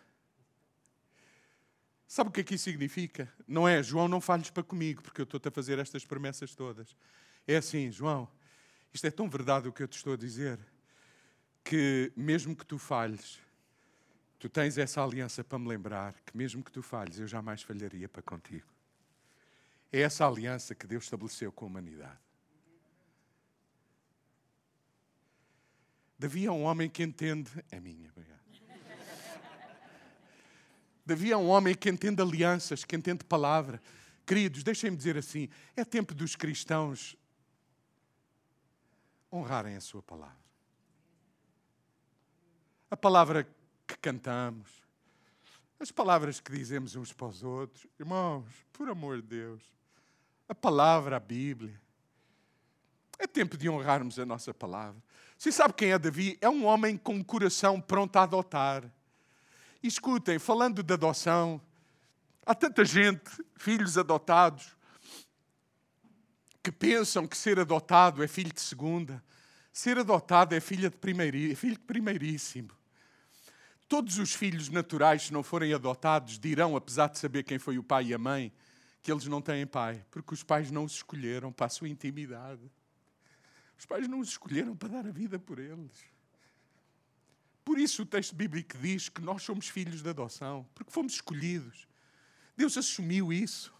Sabe 2.13 2.29
o 2.29 2.31
que 2.31 2.41
é 2.41 2.43
que 2.43 2.53
isso 2.53 2.65
significa? 2.65 3.27
Não 3.47 3.67
é, 3.67 3.81
João, 3.81 4.07
não 4.07 4.21
falhes 4.21 4.51
para 4.51 4.61
comigo, 4.61 5.01
porque 5.01 5.19
eu 5.19 5.23
estou-te 5.23 5.47
a 5.47 5.51
fazer 5.51 5.79
estas 5.79 6.05
promessas 6.05 6.53
todas. 6.53 6.95
É 7.47 7.55
assim, 7.55 7.91
João, 7.91 8.29
isto 8.93 9.07
é 9.07 9.09
tão 9.09 9.27
verdade 9.27 9.67
o 9.67 9.73
que 9.73 9.81
eu 9.81 9.87
te 9.87 9.97
estou 9.97 10.13
a 10.13 10.15
dizer, 10.15 10.59
que 11.63 12.13
mesmo 12.15 12.55
que 12.55 12.67
tu 12.67 12.77
falhes, 12.77 13.39
tu 14.37 14.47
tens 14.47 14.77
essa 14.77 15.03
aliança 15.03 15.43
para 15.43 15.57
me 15.57 15.67
lembrar 15.67 16.13
que 16.23 16.37
mesmo 16.37 16.63
que 16.63 16.71
tu 16.71 16.83
falhes, 16.83 17.17
eu 17.17 17.27
jamais 17.27 17.63
falharia 17.63 18.07
para 18.07 18.21
contigo. 18.21 18.67
É 19.91 20.01
essa 20.01 20.27
aliança 20.27 20.75
que 20.75 20.85
Deus 20.85 21.05
estabeleceu 21.05 21.51
com 21.51 21.65
a 21.65 21.67
humanidade. 21.67 22.19
Davi 26.19 26.45
é 26.45 26.51
um 26.51 26.61
homem 26.61 26.87
que 26.91 27.01
entende. 27.01 27.49
É 27.71 27.79
minha, 27.79 28.11
obrigado. 28.11 28.42
Davi 31.05 31.31
é 31.31 31.37
um 31.37 31.47
homem 31.49 31.75
que 31.75 31.89
entende 31.89 32.21
alianças, 32.21 32.85
que 32.85 32.95
entende 32.95 33.23
palavra. 33.25 33.81
Queridos, 34.25 34.63
deixem-me 34.63 34.95
dizer 34.95 35.17
assim: 35.17 35.49
é 35.75 35.83
tempo 35.83 36.13
dos 36.13 36.35
cristãos 36.35 37.17
honrarem 39.31 39.75
a 39.75 39.81
sua 39.81 40.01
palavra. 40.01 40.43
A 42.89 42.95
palavra 42.95 43.43
que 43.87 43.97
cantamos, 43.97 44.69
as 45.79 45.91
palavras 45.91 46.39
que 46.39 46.51
dizemos 46.51 46.95
uns 46.95 47.11
para 47.11 47.27
os 47.27 47.43
outros, 47.43 47.87
irmãos, 47.99 48.45
por 48.71 48.87
amor 48.87 49.17
de 49.17 49.27
Deus, 49.27 49.61
a 50.47 50.55
palavra, 50.55 51.17
a 51.17 51.19
Bíblia. 51.19 51.81
É 53.19 53.27
tempo 53.27 53.57
de 53.57 53.69
honrarmos 53.69 54.19
a 54.19 54.25
nossa 54.25 54.53
palavra. 54.53 55.01
Você 55.37 55.51
sabe 55.51 55.73
quem 55.73 55.91
é 55.91 55.99
Davi? 55.99 56.37
É 56.39 56.49
um 56.49 56.65
homem 56.65 56.95
com 56.97 57.15
um 57.15 57.23
coração 57.23 57.81
pronto 57.81 58.15
a 58.15 58.23
adotar. 58.23 58.83
E 59.83 59.87
escutem, 59.87 60.39
falando 60.39 60.81
de 60.81 60.93
adoção, 60.93 61.61
há 62.45 62.55
tanta 62.55 62.85
gente, 62.85 63.29
filhos 63.57 63.97
adotados, 63.97 64.77
que 66.63 66.71
pensam 66.71 67.27
que 67.27 67.35
ser 67.35 67.59
adotado 67.59 68.23
é 68.23 68.27
filho 68.27 68.53
de 68.53 68.61
segunda. 68.61 69.21
Ser 69.73 69.99
adotado 69.99 70.55
é 70.55 70.61
filho 70.61 70.89
de, 70.89 70.95
primeiri, 70.95 71.51
é 71.51 71.55
filho 71.55 71.73
de 71.73 71.81
primeiríssimo. 71.81 72.69
Todos 73.89 74.17
os 74.17 74.33
filhos 74.33 74.69
naturais, 74.69 75.23
se 75.23 75.33
não 75.33 75.43
forem 75.43 75.73
adotados, 75.73 76.39
dirão, 76.39 76.77
apesar 76.77 77.09
de 77.09 77.19
saber 77.19 77.43
quem 77.43 77.59
foi 77.59 77.77
o 77.77 77.83
pai 77.83 78.05
e 78.05 78.13
a 78.13 78.17
mãe, 78.17 78.53
que 79.01 79.11
eles 79.11 79.25
não 79.25 79.41
têm 79.41 79.67
pai, 79.67 80.05
porque 80.09 80.33
os 80.33 80.43
pais 80.43 80.71
não 80.71 80.85
os 80.85 80.93
escolheram 80.93 81.51
para 81.51 81.65
a 81.65 81.69
sua 81.69 81.89
intimidade. 81.89 82.71
Os 83.77 83.85
pais 83.85 84.07
não 84.07 84.19
os 84.19 84.29
escolheram 84.29 84.77
para 84.77 84.87
dar 84.87 85.05
a 85.05 85.11
vida 85.11 85.37
por 85.37 85.59
eles. 85.59 86.12
Por 87.63 87.79
isso 87.79 88.03
o 88.03 88.05
texto 88.05 88.35
bíblico 88.35 88.77
diz 88.77 89.09
que 89.09 89.21
nós 89.21 89.43
somos 89.43 89.69
filhos 89.69 90.01
de 90.01 90.09
adoção, 90.09 90.67
porque 90.75 90.91
fomos 90.91 91.13
escolhidos. 91.13 91.87
Deus 92.57 92.77
assumiu 92.77 93.31
isso. 93.31 93.73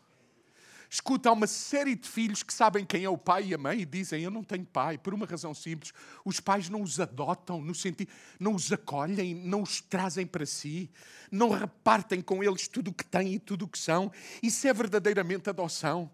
Escuta, 0.93 1.27
há 1.27 1.31
uma 1.31 1.47
série 1.47 1.95
de 1.95 2.07
filhos 2.07 2.43
que 2.43 2.53
sabem 2.53 2.85
quem 2.85 3.03
é 3.03 3.09
o 3.09 3.17
pai 3.17 3.47
e 3.47 3.53
a 3.55 3.57
mãe 3.57 3.81
e 3.81 3.85
dizem: 3.85 4.23
Eu 4.23 4.29
não 4.29 4.43
tenho 4.43 4.63
pai, 4.63 4.95
por 4.95 5.11
uma 5.11 5.25
razão 5.25 5.51
simples. 5.51 5.91
Os 6.23 6.39
pais 6.39 6.69
não 6.69 6.83
os 6.83 6.99
adotam, 6.99 7.59
no 7.59 7.73
sentido, 7.73 8.11
não 8.39 8.53
os 8.53 8.71
acolhem, 8.71 9.33
não 9.33 9.63
os 9.63 9.81
trazem 9.81 10.27
para 10.27 10.45
si, 10.45 10.91
não 11.31 11.49
repartem 11.49 12.21
com 12.21 12.43
eles 12.43 12.67
tudo 12.67 12.89
o 12.89 12.93
que 12.93 13.03
têm 13.03 13.33
e 13.33 13.39
tudo 13.39 13.65
o 13.65 13.67
que 13.67 13.79
são. 13.79 14.11
Isso 14.43 14.67
é 14.67 14.73
verdadeiramente 14.73 15.49
adoção. 15.49 16.11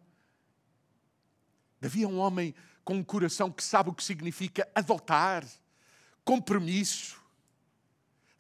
Havia 1.81 2.07
um 2.07 2.17
homem 2.17 2.55
com 2.85 2.95
um 2.95 3.03
coração 3.03 3.51
que 3.51 3.63
sabe 3.63 3.89
o 3.89 3.93
que 3.93 4.03
significa 4.03 4.65
adotar, 4.73 5.45
compromisso, 6.23 7.18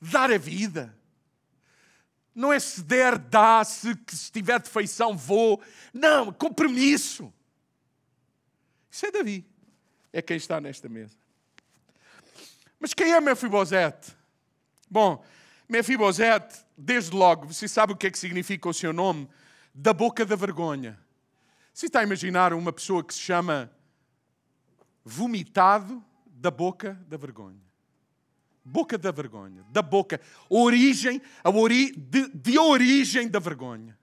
dar 0.01 0.31
a 0.31 0.37
vida. 0.37 0.95
Não 2.33 2.53
é 2.53 2.59
se 2.59 2.81
der, 2.81 3.17
dá, 3.17 3.63
se, 3.63 3.97
se 4.07 4.31
tiver 4.31 4.59
defeição, 4.59 5.17
vou. 5.17 5.61
Não, 5.93 6.31
compromisso. 6.31 7.33
Isso 8.89 9.05
é 9.05 9.11
Davi. 9.11 9.45
é 10.11 10.21
quem 10.21 10.37
está 10.37 10.59
nesta 10.59 10.87
mesa. 10.87 11.15
Mas 12.79 12.93
quem 12.93 13.11
é 13.11 13.19
Mefibosete? 13.19 14.15
Bom, 14.89 15.23
Mefibosete, 15.67 16.65
desde 16.77 17.15
logo, 17.15 17.47
você 17.47 17.67
sabe 17.67 17.93
o 17.93 17.95
que 17.95 18.07
é 18.07 18.11
que 18.11 18.17
significa 18.17 18.69
o 18.69 18.73
seu 18.73 18.93
nome? 18.93 19.29
Da 19.73 19.93
boca 19.93 20.25
da 20.25 20.35
vergonha. 20.35 20.99
Você 21.73 21.85
está 21.85 21.99
a 21.99 22.03
imaginar 22.03 22.53
uma 22.53 22.73
pessoa 22.73 23.03
que 23.03 23.13
se 23.13 23.19
chama 23.19 23.71
vomitado 25.03 26.03
da 26.25 26.49
boca 26.49 26.93
da 27.07 27.17
vergonha. 27.17 27.68
Boca 28.63 28.97
da 28.97 29.11
vergonha, 29.11 29.63
da 29.69 29.81
boca, 29.81 30.19
origem, 30.49 31.21
a 31.43 31.49
ori, 31.49 31.91
de, 31.91 32.27
de 32.29 32.59
origem 32.59 33.27
da 33.27 33.39
vergonha. 33.39 33.97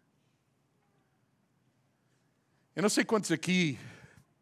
Eu 2.74 2.82
não 2.82 2.88
sei 2.88 3.04
quantos 3.04 3.32
aqui 3.32 3.78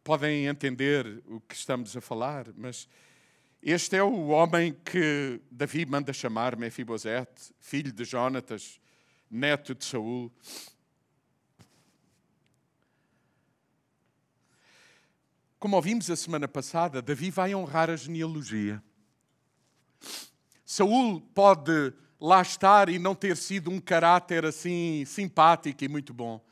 podem 0.03 0.45
entender 0.45 1.23
o 1.25 1.39
que 1.41 1.55
estamos 1.55 1.95
a 1.95 2.01
falar, 2.01 2.47
mas 2.55 2.87
este 3.61 3.95
é 3.95 4.03
o 4.03 4.27
homem 4.27 4.73
que 4.85 5.41
Davi 5.49 5.85
manda 5.85 6.13
chamar 6.13 6.55
Mefibosete, 6.55 7.53
filho 7.59 7.91
de 7.91 8.03
Jonatas, 8.03 8.79
neto 9.31 9.73
de 9.73 9.83
Saul. 9.83 10.31
Como 15.57 15.75
ouvimos 15.75 16.11
a 16.11 16.15
semana 16.15 16.47
passada, 16.47 17.01
Davi 17.01 17.31
vai 17.31 17.55
honrar 17.55 17.89
a 17.89 17.95
genealogia. 17.95 18.83
Saul 20.65 21.21
pode 21.21 21.93
lá 22.19 22.41
estar 22.41 22.89
e 22.89 22.97
não 22.97 23.13
ter 23.13 23.37
sido 23.37 23.69
um 23.69 23.79
caráter 23.79 24.45
assim 24.45 25.03
simpático 25.05 25.83
e 25.83 25.87
muito 25.87 26.13
bom. 26.13 26.43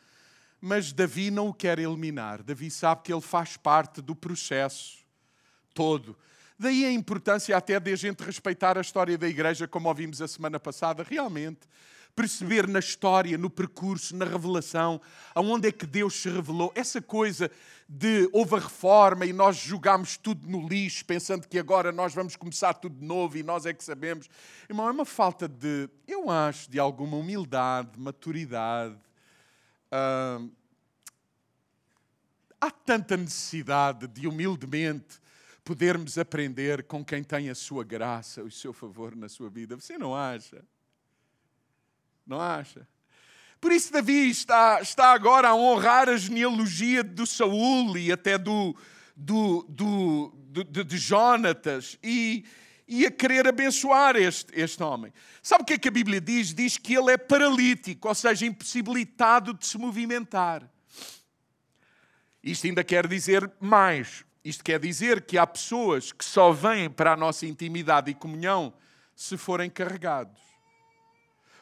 Mas 0.62 0.94
Davi 0.94 1.32
não 1.32 1.50
o 1.50 1.54
quer 1.54 1.80
eliminar. 1.80 2.44
Davi 2.44 2.70
sabe 2.70 3.02
que 3.04 3.12
ele 3.12 3.22
faz 3.22 3.58
parte 3.58 4.02
do 4.02 4.16
processo 4.16 5.00
todo. 5.74 6.16
Daí 6.58 6.86
a 6.86 6.92
importância 6.92 7.58
até 7.58 7.80
de 7.80 7.92
a 7.92 7.96
gente 7.96 8.24
respeitar 8.24 8.78
a 8.78 8.82
história 8.82 9.18
da 9.18 9.28
igreja, 9.28 9.68
como 9.68 9.90
ouvimos 9.90 10.22
a 10.22 10.28
semana 10.28 10.60
passada, 10.60 11.04
realmente 11.04 11.68
perceber 12.16 12.68
na 12.68 12.80
história, 12.80 13.38
no 13.38 13.50
percurso, 13.50 14.16
na 14.16 14.26
revelação, 14.26 15.02
aonde 15.34 15.68
é 15.68 15.72
que 15.72 15.86
Deus 15.86 16.14
se 16.14 16.30
revelou. 16.30 16.72
Essa 16.76 17.02
coisa 17.02 17.50
de 17.90 18.30
houve 18.32 18.56
a 18.56 18.60
reforma 18.60 19.26
e 19.26 19.34
nós 19.34 19.58
jogámos 19.58 20.18
tudo 20.18 20.48
no 20.48 20.68
lixo, 20.68 21.06
pensando 21.06 21.48
que 21.48 21.60
agora 21.60 21.92
nós 21.92 22.14
vamos 22.14 22.36
começar 22.36 22.74
tudo 22.76 22.96
de 23.00 23.06
novo 23.06 23.38
e 23.38 23.44
nós 23.44 23.66
é 23.66 23.74
que 23.74 23.84
sabemos. 23.84 24.30
Irmão, 24.70 24.88
é 24.88 24.92
uma 24.92 25.06
falta 25.06 25.48
de, 25.48 25.90
eu 26.08 26.30
acho, 26.30 26.70
de 26.70 26.80
alguma 26.80 27.18
humildade, 27.18 28.00
maturidade. 28.00 28.98
há 32.60 32.72
tanta 32.72 33.18
necessidade 33.18 34.08
de 34.08 34.28
humildemente 34.28 35.22
podermos 35.64 36.18
aprender 36.18 36.84
com 36.84 37.04
quem 37.04 37.24
tem 37.24 37.50
a 37.50 37.56
sua 37.56 37.84
graça, 37.84 38.44
o 38.44 38.52
seu 38.52 38.74
favor 38.74 39.16
na 39.16 39.30
sua 39.30 39.50
vida. 39.50 39.76
Você 39.76 39.98
não 39.98 40.16
acha? 40.16 40.64
Não 42.26 42.40
acha? 42.40 42.88
Por 43.60 43.72
isso, 43.72 43.94
Davi 43.94 44.30
está, 44.30 44.82
está 44.82 45.14
agora 45.14 45.50
a 45.50 45.56
honrar 45.56 46.10
a 46.10 46.18
genealogia 46.18 47.04
do 47.04 47.26
Saul 47.26 47.98
e 47.98 48.12
até 48.12 48.38
do, 48.38 48.76
do, 49.16 49.66
do, 49.70 50.34
do 50.36 50.84
de, 50.84 50.98
Jonatas 50.98 51.98
e, 52.04 52.44
e 52.86 53.06
a 53.06 53.12
querer 53.12 53.48
abençoar 53.48 54.18
este, 54.18 54.52
este 54.54 54.84
homem. 54.84 55.14
Sabe 55.42 55.64
o 55.64 55.66
que 55.66 55.74
é 55.74 55.78
que 55.78 55.88
a 55.88 55.92
Bíblia 55.92 56.20
diz? 56.20 56.54
Diz 56.54 56.78
que 56.78 56.94
ele 56.94 57.12
é 57.12 57.18
paralítico, 57.18 58.10
ou 58.10 58.16
seja, 58.16 58.46
impossibilitado 58.46 59.54
de 59.54 59.66
se 59.66 59.78
movimentar. 59.78 60.70
Isto 62.44 62.68
ainda 62.68 62.84
quer 62.84 63.08
dizer 63.08 63.50
mais. 63.62 64.26
Isto 64.44 64.62
quer 64.62 64.80
dizer 64.80 65.22
que 65.22 65.38
há 65.38 65.48
pessoas 65.48 66.12
que 66.12 66.26
só 66.26 66.52
vêm 66.52 66.90
para 66.90 67.14
a 67.14 67.18
nossa 67.18 67.46
intimidade 67.46 68.12
e 68.12 68.14
comunhão 68.14 68.74
se 69.16 69.38
forem 69.38 69.70
carregados. 69.70 70.53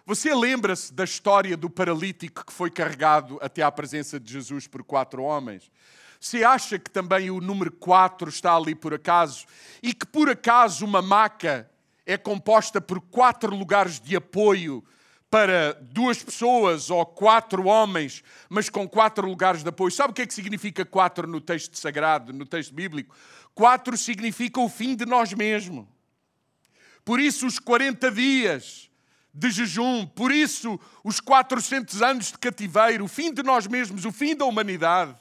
Você 0.06 0.34
lembra-se 0.34 0.94
da 0.94 1.04
história 1.04 1.56
do 1.56 1.70
paralítico 1.70 2.46
que 2.46 2.54
foi 2.54 2.72
carregado 2.72 3.38
até 3.42 3.62
à 3.62 3.72
presença 3.72 4.20
de 4.20 4.34
Jesus 4.34 4.68
por 4.68 4.84
quatro 4.84 5.24
homens? 5.24 5.72
Você 6.20 6.44
acha 6.44 6.78
que 6.78 6.90
também 6.90 7.32
o 7.32 7.42
número 7.42 7.72
quatro 7.72 8.30
está 8.30 8.56
ali 8.56 8.76
por 8.76 8.94
acaso? 8.94 9.46
E 9.82 9.94
que 9.94 10.06
por 10.06 10.30
acaso 10.30 10.86
uma 10.86 11.02
maca 11.02 11.70
é 12.06 12.18
composta 12.18 12.80
por 12.80 13.00
quatro 13.02 13.56
lugares 13.56 14.00
de 14.00 14.16
apoio 14.16 14.84
para 15.32 15.74
duas 15.82 16.22
pessoas 16.22 16.90
ou 16.90 17.06
quatro 17.06 17.66
homens, 17.66 18.24
mas 18.50 18.70
com 18.70 18.88
quatro 18.88 19.26
lugares 19.28 19.64
de 19.64 19.70
apoio? 19.70 19.92
Sabe 19.92 20.12
o 20.12 20.14
que 20.14 20.24
é 20.24 20.28
que 20.28 20.34
significa 20.34 20.86
quatro 20.86 21.28
no 21.28 21.40
texto 21.40 21.78
sagrado, 21.78 22.34
no 22.34 22.46
texto 22.46 22.74
bíblico? 22.74 23.16
Quatro 23.56 23.98
significa 23.98 24.60
o 24.60 24.70
fim 24.70 24.96
de 24.96 25.06
nós 25.06 25.34
mesmos. 25.34 25.88
Por 27.04 27.20
isso, 27.20 27.48
os 27.48 27.58
40 27.58 28.12
dias 28.12 28.91
de 29.34 29.50
jejum, 29.50 30.06
por 30.06 30.32
isso 30.32 30.80
os 31.04 31.20
400 31.20 32.02
anos 32.02 32.28
de 32.28 32.38
cativeiro, 32.38 33.06
o 33.06 33.08
fim 33.08 33.34
de 33.34 33.42
nós 33.44 33.68
mesmos, 33.68 34.06
o 34.06 34.12
fim 34.12 34.36
da 34.36 34.46
humanidade. 34.46 35.16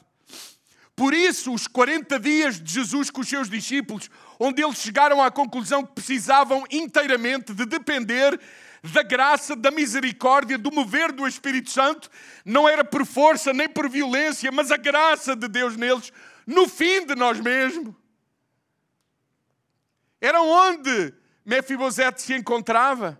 Por 0.97 1.15
isso, 1.15 1.55
os 1.55 1.67
40 1.67 2.21
dias 2.21 2.61
de 2.61 2.75
Jesus 2.75 3.09
com 3.11 3.23
os 3.23 3.29
seus 3.29 3.49
discípulos, 3.49 4.11
onde 4.39 4.63
eles 4.63 4.77
chegaram 4.77 5.23
à 5.23 5.31
conclusão 5.31 5.85
que 5.85 5.95
precisavam 5.95 6.65
inteiramente 6.71 7.55
de 7.55 7.65
depender 7.65 8.39
da 8.83 9.03
graça, 9.03 9.57
da 9.57 9.71
misericórdia, 9.71 10.59
do 10.59 10.71
mover 10.71 11.13
do 11.13 11.27
Espírito 11.27 11.71
Santo, 11.71 12.11
não 12.45 12.69
era 12.69 12.85
por 12.85 13.07
força 13.07 13.53
nem 13.53 13.69
por 13.69 13.89
violência, 13.89 14.51
mas 14.53 14.71
a 14.71 14.77
graça 14.77 15.37
de 15.37 15.49
Deus 15.49 15.77
neles, 15.77 16.13
no 16.47 16.69
fim 16.69 17.07
de 17.07 17.15
nós 17.15 17.41
mesmos. 17.41 17.95
Era 20.21 20.43
onde 20.43 21.15
Mefibosete 21.45 22.21
se 22.21 22.35
encontrava 22.35 23.19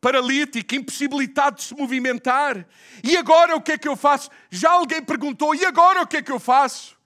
paralítico, 0.00 0.74
impossibilitado 0.74 1.56
de 1.56 1.64
se 1.64 1.74
movimentar. 1.74 2.66
E 3.04 3.16
agora 3.16 3.54
o 3.54 3.60
que 3.60 3.72
é 3.72 3.78
que 3.78 3.88
eu 3.88 3.96
faço? 3.96 4.30
Já 4.50 4.70
alguém 4.70 5.02
perguntou: 5.02 5.54
e 5.54 5.64
agora 5.64 6.02
o 6.02 6.06
que 6.06 6.18
é 6.18 6.22
que 6.22 6.32
eu 6.32 6.40
faço? 6.40 6.96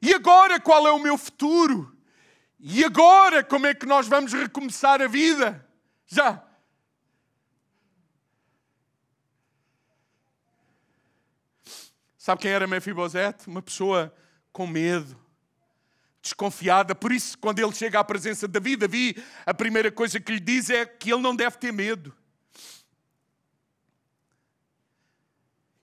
E 0.00 0.14
agora 0.14 0.58
qual 0.58 0.86
é 0.86 0.90
o 0.90 0.98
meu 0.98 1.18
futuro? 1.18 1.94
E 2.58 2.84
agora 2.84 3.44
como 3.44 3.66
é 3.66 3.74
que 3.74 3.86
nós 3.86 4.08
vamos 4.08 4.32
recomeçar 4.32 5.02
a 5.02 5.06
vida? 5.06 5.66
Já. 6.06 6.42
Sabe 12.16 12.42
quem 12.42 12.50
era 12.50 12.66
Mefibosete? 12.66 13.48
Uma 13.48 13.62
pessoa 13.62 14.14
com 14.52 14.66
medo, 14.66 15.18
desconfiada. 16.20 16.94
Por 16.94 17.12
isso, 17.12 17.38
quando 17.38 17.58
ele 17.58 17.72
chega 17.72 17.98
à 17.98 18.04
presença 18.04 18.46
de 18.46 18.52
Davi, 18.52 18.76
Davi, 18.76 19.24
a 19.46 19.54
primeira 19.54 19.90
coisa 19.90 20.20
que 20.20 20.32
lhe 20.32 20.40
diz 20.40 20.68
é 20.68 20.84
que 20.84 21.12
ele 21.12 21.22
não 21.22 21.34
deve 21.34 21.56
ter 21.56 21.72
medo. 21.72 22.14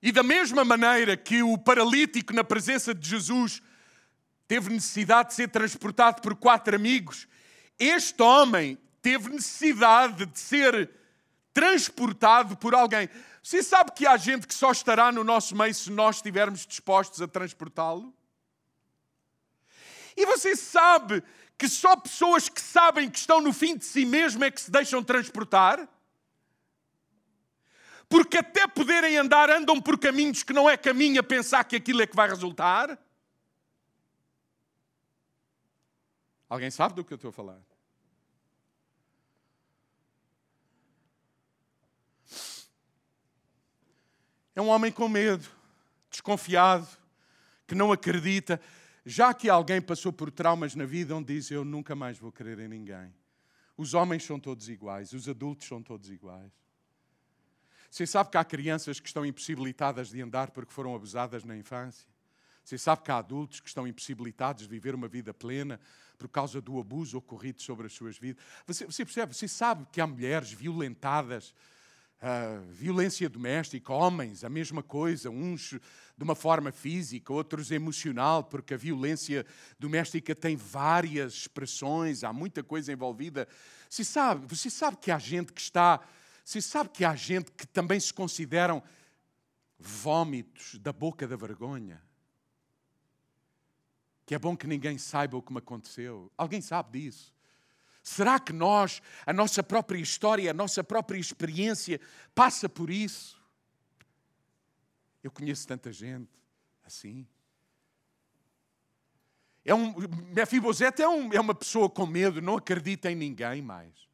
E 0.07 0.11
da 0.13 0.23
mesma 0.23 0.63
maneira 0.63 1.17
que 1.17 1.43
o 1.43 1.57
paralítico, 1.57 2.31
na 2.31 2.41
presença 2.41 2.95
de 2.95 3.09
Jesus, 3.09 3.61
teve 4.47 4.69
necessidade 4.69 5.31
de 5.31 5.35
ser 5.35 5.49
transportado 5.49 6.21
por 6.21 6.33
quatro 6.33 6.73
amigos, 6.73 7.27
este 7.77 8.23
homem 8.23 8.77
teve 9.01 9.27
necessidade 9.27 10.25
de 10.25 10.39
ser 10.39 10.89
transportado 11.51 12.55
por 12.55 12.73
alguém. 12.73 13.09
Você 13.43 13.61
sabe 13.61 13.91
que 13.91 14.07
há 14.07 14.15
gente 14.15 14.47
que 14.47 14.53
só 14.53 14.71
estará 14.71 15.11
no 15.11 15.25
nosso 15.25 15.53
meio 15.53 15.75
se 15.75 15.91
nós 15.91 16.15
estivermos 16.15 16.65
dispostos 16.65 17.21
a 17.21 17.27
transportá-lo? 17.27 18.15
E 20.15 20.25
você 20.25 20.55
sabe 20.55 21.21
que 21.57 21.67
só 21.67 21.97
pessoas 21.97 22.47
que 22.47 22.61
sabem 22.61 23.09
que 23.09 23.19
estão 23.19 23.41
no 23.41 23.51
fim 23.51 23.75
de 23.75 23.83
si 23.83 24.05
mesmo 24.05 24.45
é 24.45 24.51
que 24.51 24.61
se 24.61 24.71
deixam 24.71 25.03
transportar? 25.03 25.85
Porque 28.09 28.37
até 28.37 28.67
poderem 28.67 29.17
andar, 29.17 29.49
andam 29.49 29.81
por 29.81 29.99
caminhos 29.99 30.43
que 30.43 30.53
não 30.53 30.69
é 30.69 30.77
caminho 30.77 31.19
a 31.19 31.23
pensar 31.23 31.63
que 31.63 31.75
aquilo 31.75 32.01
é 32.01 32.07
que 32.07 32.15
vai 32.15 32.29
resultar? 32.29 32.97
Alguém 36.49 36.71
sabe 36.71 36.95
do 36.95 37.03
que 37.03 37.13
eu 37.13 37.15
estou 37.15 37.29
a 37.29 37.33
falar? 37.33 37.59
É 44.55 44.61
um 44.61 44.69
homem 44.69 44.91
com 44.91 45.07
medo, 45.07 45.47
desconfiado, 46.09 46.87
que 47.67 47.75
não 47.75 47.91
acredita. 47.91 48.59
Já 49.05 49.33
que 49.33 49.49
alguém 49.49 49.81
passou 49.81 50.11
por 50.11 50.31
traumas 50.31 50.73
na 50.73 50.85
vida 50.85 51.15
onde 51.15 51.33
diz 51.33 51.51
eu 51.51 51.63
nunca 51.63 51.95
mais 51.95 52.17
vou 52.17 52.31
querer 52.31 52.59
em 52.59 52.67
ninguém. 52.67 53.13
Os 53.77 53.93
homens 53.93 54.23
são 54.23 54.39
todos 54.39 54.67
iguais, 54.67 55.13
os 55.13 55.29
adultos 55.29 55.67
são 55.67 55.83
todos 55.83 56.09
iguais. 56.09 56.51
Você 57.89 58.05
sabe 58.05 58.29
que 58.29 58.37
há 58.37 58.43
crianças 58.43 58.99
que 58.99 59.07
estão 59.07 59.25
impossibilitadas 59.25 60.09
de 60.09 60.21
andar 60.21 60.51
porque 60.51 60.73
foram 60.73 60.93
abusadas 60.93 61.43
na 61.43 61.55
infância? 61.55 62.07
Você 62.63 62.77
sabe 62.77 63.01
que 63.03 63.11
há 63.11 63.17
adultos 63.17 63.59
que 63.59 63.67
estão 63.69 63.87
impossibilitados 63.87 64.63
de 64.63 64.69
viver 64.69 64.93
uma 64.93 65.07
vida 65.07 65.33
plena 65.33 65.79
por 66.17 66.27
causa 66.27 66.59
do 66.59 66.79
abuso 66.79 67.17
ocorrido 67.17 67.61
sobre 67.61 67.87
as 67.87 67.93
suas 67.93 68.17
vidas? 68.17 68.43
Você, 68.65 68.85
você 68.85 69.05
percebe? 69.05 69.33
Você 69.33 69.47
sabe 69.47 69.87
que 69.91 70.01
há 70.01 70.07
mulheres 70.07 70.51
violentadas 70.51 71.53
Uh, 72.19 72.65
violência 72.71 73.29
doméstica, 73.29 73.93
homens, 73.93 74.43
a 74.43 74.49
mesma 74.49 74.81
coisa, 74.81 75.29
uns 75.29 75.75
de 76.17 76.23
uma 76.23 76.33
forma 76.33 76.71
física, 76.71 77.31
outros 77.31 77.69
emocional, 77.69 78.43
porque 78.43 78.73
a 78.73 78.77
violência 78.77 79.45
doméstica 79.77 80.33
tem 80.33 80.55
várias 80.55 81.33
expressões, 81.33 82.23
há 82.23 82.33
muita 82.33 82.63
coisa 82.63 82.91
envolvida. 82.91 83.47
Você 83.87 84.03
sabe, 84.03 84.47
você 84.47 84.67
sabe 84.67 84.97
que 84.97 85.11
há 85.11 85.19
gente 85.19 85.53
que 85.53 85.61
está, 85.61 85.99
você 86.47 86.61
sabe 86.61 86.91
que 86.91 87.03
há 87.03 87.13
gente 87.13 87.51
que 87.51 87.67
também 87.67 87.99
se 87.99 88.13
consideram 88.13 88.81
vômitos 89.77 90.79
da 90.79 90.93
boca 90.93 91.27
da 91.27 91.35
vergonha. 91.35 92.01
Que 94.25 94.33
é 94.33 94.39
bom 94.39 94.55
que 94.55 94.65
ninguém 94.65 94.97
saiba 94.97 95.35
o 95.35 95.41
que 95.41 95.51
me 95.51 95.59
aconteceu. 95.59 96.31
Alguém 96.37 96.61
sabe 96.61 97.01
disso? 97.01 97.35
Será 98.01 98.39
que 98.39 98.53
nós, 98.53 99.01
a 99.25 99.33
nossa 99.33 99.61
própria 99.61 99.99
história, 99.99 100.49
a 100.49 100.53
nossa 100.53 100.81
própria 100.81 101.19
experiência 101.19 101.99
passa 102.33 102.69
por 102.69 102.89
isso? 102.89 103.37
Eu 105.21 105.29
conheço 105.29 105.67
tanta 105.67 105.91
gente 105.91 106.31
assim. 106.85 107.27
É 109.65 109.75
um, 109.75 109.93
Mefibosete 110.33 111.01
é, 111.01 111.09
um, 111.09 111.33
é 111.33 111.41
uma 111.41 111.53
pessoa 111.53 111.89
com 111.89 112.05
medo, 112.05 112.41
não 112.41 112.55
acredita 112.55 113.11
em 113.11 113.15
ninguém 113.15 113.61
mais. 113.61 114.06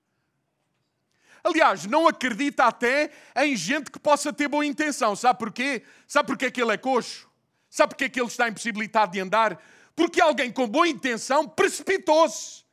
Aliás, 1.44 1.86
não 1.86 2.08
acredita 2.08 2.66
até 2.66 3.12
em 3.36 3.56
gente 3.56 3.92
que 3.92 4.00
possa 4.00 4.32
ter 4.32 4.48
boa 4.48 4.66
intenção. 4.66 5.16
Sabe 5.16 5.40
porquê? 5.40 5.84
Sabe 6.08 6.28
porquê 6.28 6.50
que 6.50 6.62
ele 6.62 6.74
é 6.74 6.78
coxo? 6.78 7.30
Sabe 7.70 7.90
porquê 7.90 8.10
que 8.10 8.20
ele 8.20 8.28
está 8.28 8.48
impossibilitado 8.48 9.12
de 9.12 9.20
andar? 9.20 9.62
Porque 9.96 10.22
alguém 10.22 10.52
com 10.52 10.68
boa 10.68 10.88
intenção 10.88 11.48
precipitou-se 11.48 12.64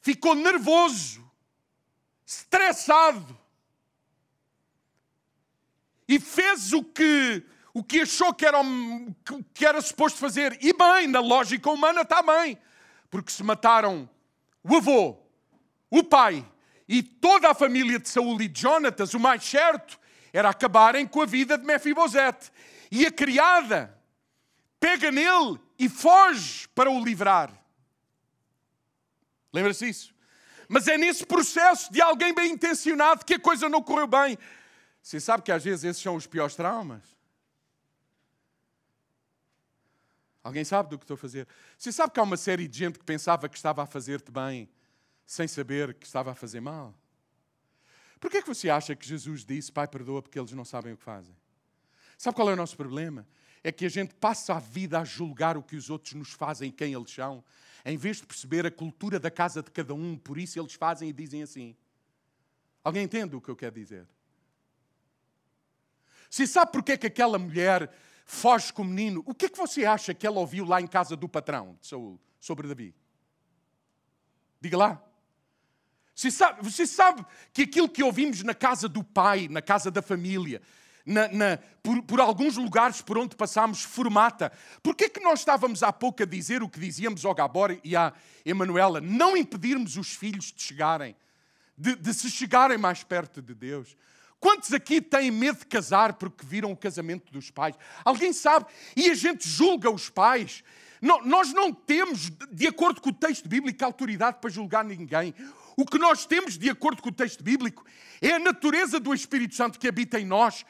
ficou 0.00 0.34
nervoso, 0.34 1.22
estressado 2.24 3.38
e 6.06 6.18
fez 6.18 6.72
o 6.72 6.82
que, 6.82 7.44
o 7.74 7.84
que 7.84 8.00
achou 8.00 8.32
que 8.32 8.46
era, 8.46 8.58
que 9.52 9.66
era 9.66 9.80
suposto 9.80 10.18
fazer. 10.18 10.56
E 10.62 10.72
bem, 10.72 11.06
na 11.06 11.20
lógica 11.20 11.70
humana 11.70 12.02
está 12.02 12.22
bem, 12.22 12.58
porque 13.10 13.30
se 13.30 13.42
mataram 13.42 14.08
o 14.64 14.76
avô, 14.76 15.18
o 15.90 16.02
pai 16.02 16.46
e 16.88 17.02
toda 17.02 17.50
a 17.50 17.54
família 17.54 17.98
de 17.98 18.08
Saul 18.08 18.40
e 18.40 18.48
de 18.48 18.62
Jonatas, 18.62 19.12
o 19.12 19.20
mais 19.20 19.44
certo 19.44 20.00
era 20.32 20.48
acabarem 20.48 21.06
com 21.06 21.20
a 21.20 21.26
vida 21.26 21.58
de 21.58 21.64
Mefibosete. 21.64 22.50
E 22.90 23.04
a 23.04 23.12
criada 23.12 23.94
pega 24.80 25.10
nele 25.10 25.60
e 25.78 25.88
foge 25.88 26.66
para 26.68 26.90
o 26.90 27.04
livrar. 27.04 27.52
Lembra-se 29.52 29.86
disso? 29.86 30.14
Mas 30.66 30.88
é 30.88 30.96
nesse 30.96 31.26
processo 31.26 31.92
de 31.92 32.00
alguém 32.00 32.34
bem 32.34 32.52
intencionado 32.52 33.24
que 33.24 33.34
a 33.34 33.40
coisa 33.40 33.68
não 33.68 33.82
correu 33.82 34.06
bem. 34.06 34.38
Você 35.02 35.20
sabe 35.20 35.42
que 35.42 35.52
às 35.52 35.64
vezes 35.64 35.84
esses 35.84 36.02
são 36.02 36.16
os 36.16 36.26
piores 36.26 36.54
traumas? 36.54 37.02
Alguém 40.42 40.64
sabe 40.64 40.90
do 40.90 40.98
que 40.98 41.04
estou 41.04 41.14
a 41.14 41.18
fazer? 41.18 41.46
Você 41.76 41.92
sabe 41.92 42.12
que 42.12 42.20
há 42.20 42.22
uma 42.22 42.36
série 42.36 42.66
de 42.66 42.78
gente 42.78 42.98
que 42.98 43.04
pensava 43.04 43.48
que 43.48 43.56
estava 43.56 43.82
a 43.82 43.86
fazer-te 43.86 44.30
bem, 44.30 44.68
sem 45.28 45.46
saber 45.46 45.92
que 45.92 46.06
estava 46.06 46.32
a 46.32 46.34
fazer 46.34 46.58
mal? 46.58 46.94
Por 48.18 48.30
que 48.30 48.38
é 48.38 48.42
que 48.42 48.48
você 48.48 48.70
acha 48.70 48.96
que 48.96 49.06
Jesus 49.06 49.44
disse, 49.44 49.70
Pai, 49.70 49.86
perdoa 49.86 50.22
porque 50.22 50.38
eles 50.38 50.52
não 50.52 50.64
sabem 50.64 50.94
o 50.94 50.96
que 50.96 51.04
fazem? 51.04 51.36
Sabe 52.16 52.34
qual 52.34 52.48
é 52.48 52.54
o 52.54 52.56
nosso 52.56 52.74
problema? 52.74 53.28
É 53.62 53.70
que 53.70 53.84
a 53.84 53.90
gente 53.90 54.14
passa 54.14 54.54
a 54.54 54.58
vida 54.58 54.98
a 54.98 55.04
julgar 55.04 55.58
o 55.58 55.62
que 55.62 55.76
os 55.76 55.90
outros 55.90 56.14
nos 56.14 56.32
fazem 56.32 56.72
quem 56.72 56.94
eles 56.94 57.10
são, 57.10 57.44
em 57.84 57.98
vez 57.98 58.16
de 58.16 58.26
perceber 58.26 58.64
a 58.64 58.70
cultura 58.70 59.20
da 59.20 59.30
casa 59.30 59.62
de 59.62 59.70
cada 59.70 59.92
um, 59.92 60.16
por 60.16 60.38
isso 60.38 60.58
eles 60.58 60.72
fazem 60.72 61.10
e 61.10 61.12
dizem 61.12 61.42
assim. 61.42 61.76
Alguém 62.82 63.04
entende 63.04 63.36
o 63.36 63.40
que 63.40 63.50
eu 63.50 63.56
quero 63.56 63.74
dizer? 63.74 64.08
Se 66.30 66.46
sabe 66.46 66.72
porque 66.72 66.92
é 66.92 66.96
que 66.96 67.06
aquela 67.06 67.38
mulher 67.38 67.94
foge 68.24 68.72
com 68.72 68.80
o 68.80 68.84
menino, 68.86 69.22
o 69.26 69.34
que 69.34 69.44
é 69.44 69.48
que 69.50 69.58
você 69.58 69.84
acha 69.84 70.14
que 70.14 70.26
ela 70.26 70.40
ouviu 70.40 70.64
lá 70.64 70.80
em 70.80 70.86
casa 70.86 71.14
do 71.14 71.28
patrão 71.28 71.76
de 71.82 71.86
Saul 71.86 72.18
sobre 72.40 72.66
Davi? 72.66 72.94
Diga 74.58 74.78
lá. 74.78 75.07
Você 76.18 76.32
sabe, 76.32 76.64
você 76.64 76.84
sabe 76.84 77.24
que 77.52 77.62
aquilo 77.62 77.88
que 77.88 78.02
ouvimos 78.02 78.42
na 78.42 78.52
casa 78.52 78.88
do 78.88 79.04
pai, 79.04 79.46
na 79.46 79.62
casa 79.62 79.88
da 79.88 80.02
família, 80.02 80.60
na, 81.06 81.28
na, 81.28 81.58
por, 81.80 82.02
por, 82.02 82.20
alguns 82.20 82.56
lugares 82.56 83.00
por 83.00 83.16
onde 83.16 83.36
passámos 83.36 83.84
formata. 83.84 84.50
Porquê 84.82 85.04
é 85.04 85.08
que 85.08 85.20
nós 85.20 85.38
estávamos 85.38 85.80
há 85.80 85.92
pouco 85.92 86.24
a 86.24 86.26
dizer 86.26 86.60
o 86.60 86.68
que 86.68 86.80
dizíamos 86.80 87.24
ao 87.24 87.32
Gabor 87.36 87.78
e 87.84 87.94
à 87.94 88.12
Emanuela? 88.44 89.00
Não 89.00 89.36
impedirmos 89.36 89.96
os 89.96 90.12
filhos 90.12 90.46
de 90.46 90.60
chegarem, 90.60 91.14
de, 91.76 91.94
de 91.94 92.12
se 92.12 92.28
chegarem 92.28 92.78
mais 92.78 93.04
perto 93.04 93.40
de 93.40 93.54
Deus. 93.54 93.96
Quantos 94.40 94.72
aqui 94.72 95.00
têm 95.00 95.30
medo 95.30 95.60
de 95.60 95.66
casar 95.66 96.14
porque 96.14 96.44
viram 96.44 96.72
o 96.72 96.76
casamento 96.76 97.32
dos 97.32 97.48
pais? 97.48 97.76
Alguém 98.04 98.32
sabe? 98.32 98.66
E 98.96 99.08
a 99.08 99.14
gente 99.14 99.48
julga 99.48 99.88
os 99.88 100.10
pais. 100.10 100.64
Não, 101.00 101.24
nós 101.24 101.52
não 101.52 101.72
temos, 101.72 102.28
de 102.50 102.66
acordo 102.66 103.00
com 103.00 103.10
o 103.10 103.14
texto 103.14 103.48
bíblico, 103.48 103.84
autoridade 103.84 104.38
para 104.40 104.50
julgar 104.50 104.84
ninguém. 104.84 105.32
O 105.78 105.86
que 105.86 105.96
nós 105.96 106.26
temos, 106.26 106.58
de 106.58 106.68
acordo 106.68 107.00
com 107.00 107.08
o 107.08 107.12
texto 107.12 107.44
bíblico, 107.44 107.86
é 108.20 108.32
a 108.32 108.38
natureza 108.40 108.98
do 108.98 109.14
Espírito 109.14 109.54
Santo 109.54 109.78
que 109.78 109.86
habita 109.86 110.18
em 110.18 110.26
nós, 110.26 110.66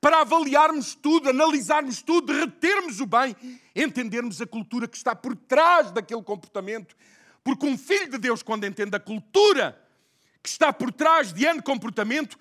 para 0.00 0.20
avaliarmos 0.20 0.94
tudo, 0.94 1.28
analisarmos 1.30 2.00
tudo, 2.00 2.32
retermos 2.32 3.00
o 3.00 3.06
bem, 3.06 3.34
entendermos 3.74 4.40
a 4.40 4.46
cultura 4.46 4.86
que 4.86 4.96
está 4.96 5.16
por 5.16 5.34
trás 5.34 5.90
daquele 5.90 6.22
comportamento. 6.22 6.94
Porque 7.42 7.66
um 7.66 7.76
filho 7.76 8.08
de 8.08 8.18
Deus, 8.18 8.40
quando 8.40 8.64
entende 8.64 8.94
a 8.94 9.00
cultura 9.00 9.76
que 10.40 10.48
está 10.48 10.72
por 10.72 10.92
trás 10.92 11.32
de 11.32 11.44
ano 11.44 11.60
comportamento, 11.60 12.38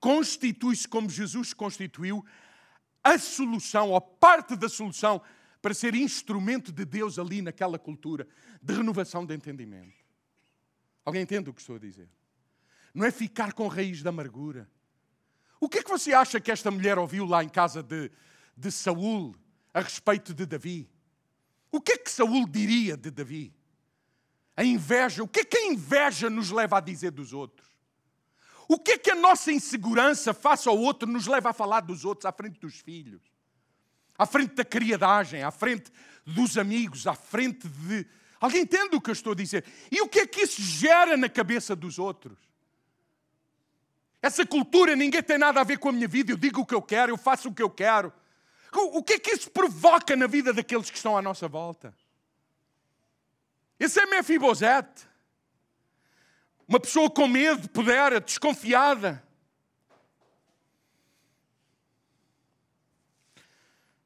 constitui-se 0.00 0.88
como 0.88 1.10
Jesus 1.10 1.52
constituiu 1.52 2.24
a 3.04 3.18
solução, 3.18 3.90
ou 3.90 4.00
parte 4.00 4.56
da 4.56 4.70
solução, 4.70 5.20
para 5.60 5.74
ser 5.74 5.94
instrumento 5.94 6.72
de 6.72 6.86
Deus 6.86 7.18
ali 7.18 7.42
naquela 7.42 7.78
cultura 7.78 8.26
de 8.62 8.72
renovação 8.72 9.26
de 9.26 9.34
entendimento. 9.34 9.97
Alguém 11.08 11.22
entende 11.22 11.50
o 11.50 11.54
que 11.54 11.60
estou 11.60 11.76
a 11.76 11.78
dizer? 11.78 12.08
Não 12.94 13.04
é 13.04 13.10
ficar 13.10 13.52
com 13.52 13.66
raiz 13.66 14.02
da 14.02 14.10
amargura 14.10 14.68
o 15.60 15.68
que 15.68 15.78
é 15.78 15.82
que 15.82 15.90
você 15.90 16.12
acha 16.12 16.40
que 16.40 16.50
esta 16.50 16.70
mulher 16.70 16.98
ouviu 16.98 17.24
lá 17.24 17.42
em 17.42 17.48
casa 17.48 17.82
de, 17.82 18.10
de 18.56 18.70
Saul 18.70 19.34
a 19.74 19.80
respeito 19.80 20.32
de 20.32 20.46
Davi? 20.46 20.88
O 21.70 21.80
que 21.80 21.92
é 21.92 21.98
que 21.98 22.10
Saul 22.10 22.46
diria 22.46 22.96
de 22.96 23.10
Davi? 23.10 23.52
A 24.56 24.64
inveja, 24.64 25.22
o 25.22 25.28
que 25.28 25.40
é 25.40 25.44
que 25.44 25.58
a 25.58 25.66
inveja 25.66 26.30
nos 26.30 26.50
leva 26.50 26.78
a 26.78 26.80
dizer 26.80 27.10
dos 27.10 27.32
outros? 27.32 27.68
O 28.68 28.78
que 28.78 28.92
é 28.92 28.98
que 28.98 29.10
a 29.10 29.14
nossa 29.14 29.50
insegurança 29.50 30.32
face 30.34 30.68
ao 30.68 30.78
outro 30.78 31.08
nos 31.08 31.26
leva 31.26 31.50
a 31.50 31.52
falar 31.52 31.80
dos 31.80 32.04
outros 32.04 32.26
à 32.26 32.32
frente 32.32 32.60
dos 32.60 32.76
filhos? 32.80 33.22
À 34.16 34.26
frente 34.26 34.54
da 34.54 34.64
criadagem, 34.64 35.42
à 35.42 35.50
frente 35.50 35.90
dos 36.24 36.58
amigos, 36.58 37.06
à 37.06 37.14
frente 37.14 37.68
de. 37.68 38.06
Alguém 38.40 38.62
entende 38.62 38.94
o 38.94 39.00
que 39.00 39.10
eu 39.10 39.14
estou 39.14 39.32
a 39.32 39.36
dizer? 39.36 39.64
E 39.90 40.00
o 40.00 40.08
que 40.08 40.20
é 40.20 40.26
que 40.26 40.42
isso 40.42 40.62
gera 40.62 41.16
na 41.16 41.28
cabeça 41.28 41.74
dos 41.74 41.98
outros? 41.98 42.38
Essa 44.20 44.44
cultura, 44.46 44.96
ninguém 44.96 45.22
tem 45.22 45.38
nada 45.38 45.60
a 45.60 45.64
ver 45.64 45.78
com 45.78 45.88
a 45.88 45.92
minha 45.92 46.08
vida, 46.08 46.32
eu 46.32 46.36
digo 46.36 46.60
o 46.60 46.66
que 46.66 46.74
eu 46.74 46.82
quero, 46.82 47.12
eu 47.12 47.18
faço 47.18 47.48
o 47.48 47.54
que 47.54 47.62
eu 47.62 47.70
quero. 47.70 48.12
O 48.72 49.02
que 49.02 49.14
é 49.14 49.18
que 49.18 49.30
isso 49.30 49.50
provoca 49.50 50.14
na 50.14 50.26
vida 50.26 50.52
daqueles 50.52 50.90
que 50.90 50.96
estão 50.96 51.16
à 51.16 51.22
nossa 51.22 51.48
volta? 51.48 51.94
Esse 53.78 54.00
é 54.00 54.06
Mefibosete. 54.06 55.06
Uma 56.66 56.78
pessoa 56.78 57.08
com 57.08 57.26
medo, 57.26 57.68
poder, 57.70 58.20
desconfiada. 58.20 59.22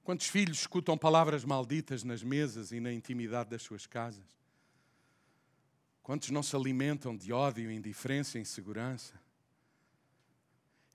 Quantos 0.05 0.26
filhos 0.26 0.59
escutam 0.59 0.98
palavras 0.98 1.44
malditas 1.44 2.03
nas 2.03 2.22
mesas 2.22 2.72
e 2.72 2.80
na 2.80 2.92
intimidade 2.92 3.50
das 3.50 3.62
suas 3.62 3.86
casas? 3.86 4.24
Quantos 6.03 6.30
não 6.30 6.42
se 6.42 6.57
alimentam 6.57 7.16
de 7.16 7.32
ódio, 7.32 7.70
indiferença 7.70 8.36
e 8.36 8.40
insegurança? 8.40 9.14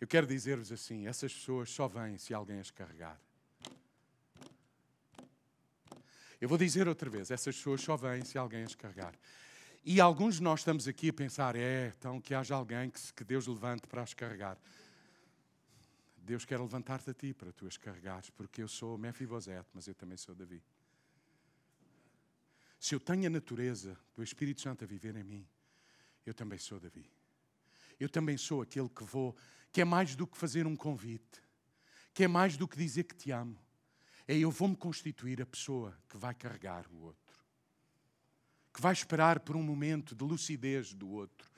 Eu 0.02 0.08
quero 0.08 0.28
dizer-vos 0.28 0.72
assim: 0.74 1.08
essas 1.08 1.34
pessoas 1.34 1.70
só 1.70 1.88
vêm 1.88 2.18
se 2.18 2.34
alguém 2.34 2.60
as 2.60 2.70
carregar. 2.70 3.18
Eu 6.40 6.50
vou 6.50 6.58
dizer 6.58 6.88
outra 6.88 7.10
vez: 7.10 7.32
essas 7.32 7.56
pessoas 7.56 7.82
só 7.82 7.96
vêm 7.96 8.26
se 8.26 8.38
alguém 8.38 8.64
as 8.64 8.76
carregar. 8.76 9.16
E 9.86 10.02
alguns 10.02 10.36
de 10.36 10.44
nós 10.44 10.60
estamos 10.60 10.86
aqui 10.86 11.10
a 11.10 11.14
pensar: 11.14 11.56
é, 11.56 11.94
então 11.98 12.20
que 12.20 12.36
haja 12.36 12.54
alguém 12.54 12.90
que, 12.90 13.14
que 13.14 13.24
Deus 13.24 13.48
levante 13.48 13.88
para 13.88 14.04
as 14.04 14.14
carregar. 14.14 14.58
Deus 16.28 16.44
quer 16.44 16.60
levantar-te 16.60 17.10
a 17.10 17.14
ti 17.14 17.34
para 17.34 17.54
tu 17.54 17.66
as 17.66 17.78
carregares, 17.78 18.30
porque 18.30 18.62
eu 18.62 18.68
sou 18.68 18.98
Mefibosete, 18.98 19.70
mas 19.74 19.88
eu 19.88 19.96
também 19.96 20.18
sou 20.18 20.36
Davi. 20.36 20.62
Se 22.78 22.94
eu 22.94 23.00
tenho 23.00 23.28
a 23.28 23.30
natureza 23.30 23.98
do 24.14 24.22
Espírito 24.22 24.60
Santo 24.60 24.84
a 24.84 24.88
viver 24.88 25.16
em 25.16 25.24
mim, 25.24 25.48
eu 26.26 26.34
também 26.34 26.60
sou 26.60 26.82
Davi. 26.82 27.10
Eu 27.98 28.10
também 28.10 28.36
sou 28.36 28.62
aquele 28.62 28.90
que 28.90 29.06
vou 29.06 29.38
que 29.72 29.80
é 29.80 29.86
mais 29.86 30.18
do 30.18 30.28
que 30.28 30.38
fazer 30.38 30.68
um 30.68 30.76
convite, 30.76 31.42
que 32.14 32.26
é 32.26 32.28
mais 32.28 32.58
do 32.58 32.68
que 32.68 32.76
dizer 32.76 33.06
que 33.06 33.16
te 33.16 33.32
amo. 33.32 33.58
É 34.28 34.38
eu 34.38 34.52
vou-me 34.52 34.76
constituir 34.76 35.42
a 35.42 35.46
pessoa 35.46 35.98
que 36.10 36.18
vai 36.18 36.36
carregar 36.36 36.86
o 36.92 37.04
outro, 37.04 37.36
que 38.74 38.82
vai 38.82 38.92
esperar 38.92 39.40
por 39.40 39.56
um 39.56 39.64
momento 39.64 40.14
de 40.14 40.26
lucidez 40.26 40.94
do 40.94 41.08
outro. 41.08 41.50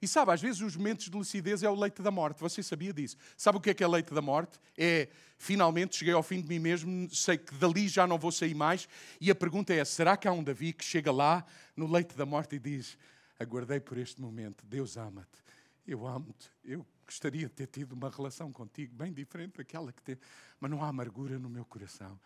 E 0.00 0.08
sabe, 0.08 0.32
às 0.32 0.40
vezes 0.40 0.60
os 0.60 0.76
momentos 0.76 1.06
de 1.06 1.16
lucidez 1.16 1.62
é 1.62 1.70
o 1.70 1.74
leite 1.74 2.02
da 2.02 2.10
morte. 2.10 2.40
Você 2.40 2.62
sabia 2.62 2.92
disso? 2.92 3.16
Sabe 3.36 3.58
o 3.58 3.60
que 3.60 3.70
é 3.70 3.74
que 3.74 3.82
é 3.82 3.88
leite 3.88 4.12
da 4.12 4.22
morte? 4.22 4.58
É, 4.76 5.08
finalmente 5.38 5.96
cheguei 5.96 6.14
ao 6.14 6.22
fim 6.22 6.40
de 6.40 6.48
mim 6.48 6.58
mesmo, 6.58 7.08
sei 7.14 7.38
que 7.38 7.54
dali 7.54 7.88
já 7.88 8.06
não 8.06 8.18
vou 8.18 8.32
sair 8.32 8.54
mais. 8.54 8.88
E 9.20 9.30
a 9.30 9.34
pergunta 9.34 9.72
é, 9.72 9.84
será 9.84 10.16
que 10.16 10.28
há 10.28 10.32
um 10.32 10.42
Davi 10.42 10.72
que 10.72 10.84
chega 10.84 11.10
lá 11.10 11.44
no 11.76 11.90
leite 11.90 12.16
da 12.16 12.26
morte 12.26 12.56
e 12.56 12.58
diz, 12.58 12.98
aguardei 13.38 13.80
por 13.80 13.98
este 13.98 14.20
momento, 14.20 14.64
Deus 14.66 14.96
ama-te, 14.96 15.42
eu 15.86 16.06
amo-te, 16.06 16.50
eu 16.64 16.84
gostaria 17.04 17.46
de 17.46 17.52
ter 17.52 17.66
tido 17.68 17.92
uma 17.92 18.10
relação 18.10 18.52
contigo 18.52 18.94
bem 18.94 19.12
diferente 19.12 19.56
daquela 19.56 19.92
que 19.92 20.02
teve, 20.02 20.20
mas 20.58 20.70
não 20.70 20.82
há 20.82 20.88
amargura 20.88 21.38
no 21.38 21.48
meu 21.48 21.64
coração. 21.64 22.18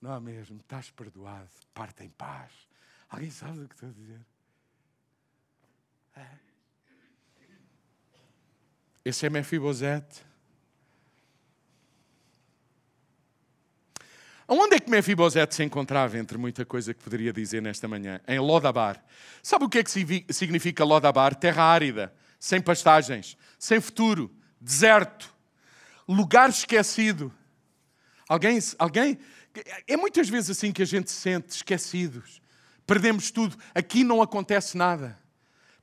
Não 0.00 0.12
há 0.12 0.20
mesmo, 0.20 0.60
estás 0.60 0.90
perdoado, 0.90 1.50
parte 1.74 2.04
em 2.04 2.08
paz. 2.08 2.52
Alguém 3.08 3.30
sabe 3.30 3.60
o 3.60 3.68
que 3.68 3.74
estou 3.74 3.88
a 3.88 3.92
dizer? 3.92 4.20
É. 6.16 6.49
Esse 9.04 9.26
é 9.26 9.30
Mefibosete. 9.30 10.30
Onde 14.46 14.76
é 14.76 14.80
que 14.80 14.90
Mefibosete 14.90 15.54
se 15.54 15.62
encontrava, 15.62 16.18
entre 16.18 16.36
muita 16.36 16.66
coisa 16.66 16.92
que 16.92 17.02
poderia 17.02 17.32
dizer 17.32 17.62
nesta 17.62 17.86
manhã? 17.86 18.20
Em 18.26 18.38
Lodabar. 18.40 19.02
Sabe 19.42 19.64
o 19.64 19.68
que 19.68 19.78
é 19.78 19.84
que 19.84 19.90
significa 20.32 20.84
Lodabar? 20.84 21.34
Terra 21.36 21.62
árida, 21.62 22.12
sem 22.38 22.60
pastagens, 22.60 23.36
sem 23.58 23.80
futuro, 23.80 24.34
deserto, 24.60 25.32
lugar 26.06 26.50
esquecido. 26.50 27.32
Alguém, 28.28 28.58
alguém? 28.78 29.18
É 29.86 29.96
muitas 29.96 30.28
vezes 30.28 30.50
assim 30.50 30.72
que 30.72 30.82
a 30.82 30.86
gente 30.86 31.10
se 31.10 31.16
sente, 31.16 31.50
esquecidos. 31.50 32.42
Perdemos 32.84 33.30
tudo. 33.30 33.56
Aqui 33.72 34.02
não 34.02 34.20
acontece 34.20 34.76
nada. 34.76 35.16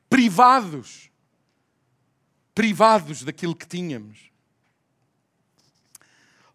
Privados 0.10 1.10
privados 2.58 3.22
daquilo 3.22 3.56
que 3.56 3.68
tínhamos. 3.68 4.32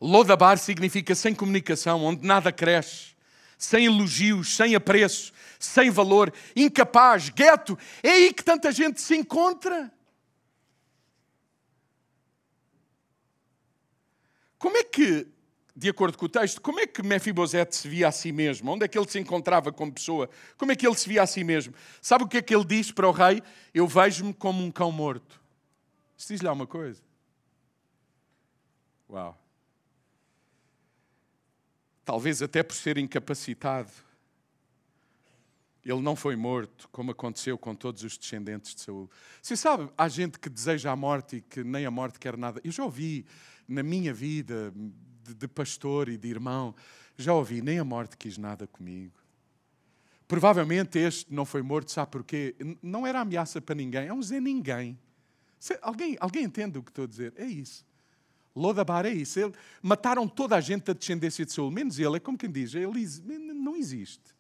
Lodabar 0.01 0.59
significa 0.59 1.15
sem 1.15 1.33
comunicação, 1.33 2.03
onde 2.03 2.27
nada 2.27 2.51
cresce, 2.51 3.15
sem 3.57 3.85
elogios, 3.85 4.57
sem 4.57 4.75
apreço, 4.75 5.33
sem 5.61 5.91
valor, 5.91 6.35
incapaz, 6.57 7.29
gueto. 7.29 7.79
É 8.03 8.11
aí 8.11 8.35
que 8.35 8.43
tanta 8.43 8.73
gente 8.73 9.01
se 9.01 9.15
encontra. 9.15 9.93
Como 14.59 14.77
é 14.77 14.83
que, 14.83 15.29
de 15.77 15.89
acordo 15.89 16.19
com 16.19 16.27
o 16.27 16.29
texto, 16.29 16.61
como 16.61 16.81
é 16.81 16.87
que 16.89 17.01
Mefibosete 17.01 17.77
se 17.77 17.89
via 17.89 18.09
a 18.09 18.13
si 18.13 18.33
mesmo? 18.33 18.73
Onde 18.73 18.87
é 18.87 18.89
que 18.89 18.99
ele 18.99 19.09
se 19.09 19.21
encontrava 19.21 19.71
como 19.71 19.93
pessoa? 19.93 20.29
Como 20.59 20.73
é 20.73 20.75
que 20.75 20.85
ele 20.85 20.97
se 20.97 21.09
via 21.09 21.23
a 21.23 21.29
si 21.29 21.45
mesmo? 21.45 21.73
Sabe 22.01 22.25
o 22.25 22.29
que 22.29 22.39
é 22.39 22.43
que 22.43 22.53
ele 22.53 22.65
diz 22.65 22.91
para 22.91 23.09
o 23.09 23.13
rei? 23.13 23.41
Eu 23.73 23.87
vejo-me 23.87 24.35
como 24.35 24.65
um 24.65 24.71
cão 24.73 24.91
morto. 24.91 25.42
Diz-lhe 26.27 26.49
alguma 26.49 26.67
coisa? 26.67 27.03
Uau. 29.09 29.39
Talvez 32.05 32.43
até 32.43 32.63
por 32.63 32.75
ser 32.75 32.99
incapacitado, 32.99 33.91
ele 35.85 36.01
não 36.01 36.15
foi 36.15 36.37
morto, 36.37 36.89
como 36.91 37.11
aconteceu 37.11 37.59
com 37.59 37.75
todos 37.75 38.03
os 38.05 38.17
descendentes 38.17 38.75
de 38.75 38.81
Saul. 38.81 39.11
Você 39.41 39.57
sabe, 39.57 39.91
há 39.99 40.09
gente 40.09 40.39
que 40.39 40.49
deseja 40.49 40.93
a 40.93 40.97
morte 40.97 41.37
e 41.37 41.41
que 41.41 41.65
nem 41.65 41.85
a 41.85 41.91
morte 41.91 42.19
quer 42.19 42.37
nada. 42.37 42.61
Eu 42.65 42.71
já 42.71 42.85
ouvi 42.85 43.27
na 43.67 43.83
minha 43.83 44.15
vida 44.15 44.73
de, 45.23 45.35
de 45.35 45.49
pastor 45.49 46.09
e 46.09 46.17
de 46.17 46.29
irmão, 46.29 46.75
já 47.17 47.35
ouvi, 47.35 47.61
nem 47.61 47.79
a 47.79 47.85
morte 47.85 48.17
quis 48.17 48.39
nada 48.39 48.67
comigo. 48.67 49.15
Provavelmente 50.27 50.99
este 50.99 51.33
não 51.33 51.45
foi 51.45 51.63
morto, 51.63 51.91
sabe 51.91 52.11
porquê? 52.11 52.55
Não 52.81 53.07
era 53.07 53.21
ameaça 53.21 53.61
para 53.61 53.75
ninguém, 53.75 54.07
é 54.07 54.13
um 54.15 54.23
Zé 54.23 54.41
Ninguém. 54.41 54.99
Alguém, 55.81 56.17
alguém 56.19 56.45
entende 56.45 56.79
o 56.79 56.83
que 56.83 56.91
estou 56.91 57.05
a 57.05 57.09
dizer? 57.09 57.33
É 57.37 57.45
isso. 57.45 57.87
Lodabar 58.55 59.07
é 59.07 59.11
isso. 59.11 59.39
Ele, 59.39 59.55
mataram 59.81 60.27
toda 60.27 60.57
a 60.57 60.61
gente 60.61 60.85
da 60.85 60.93
descendência 60.93 61.45
de 61.45 61.53
Saul, 61.53 61.71
menos 61.71 61.99
ele. 61.99 62.17
É 62.17 62.21
como 62.21 62.37
quem 62.37 62.51
diz, 62.51 62.75
ele 62.75 63.09
não 63.55 63.77
existe. 63.77 64.35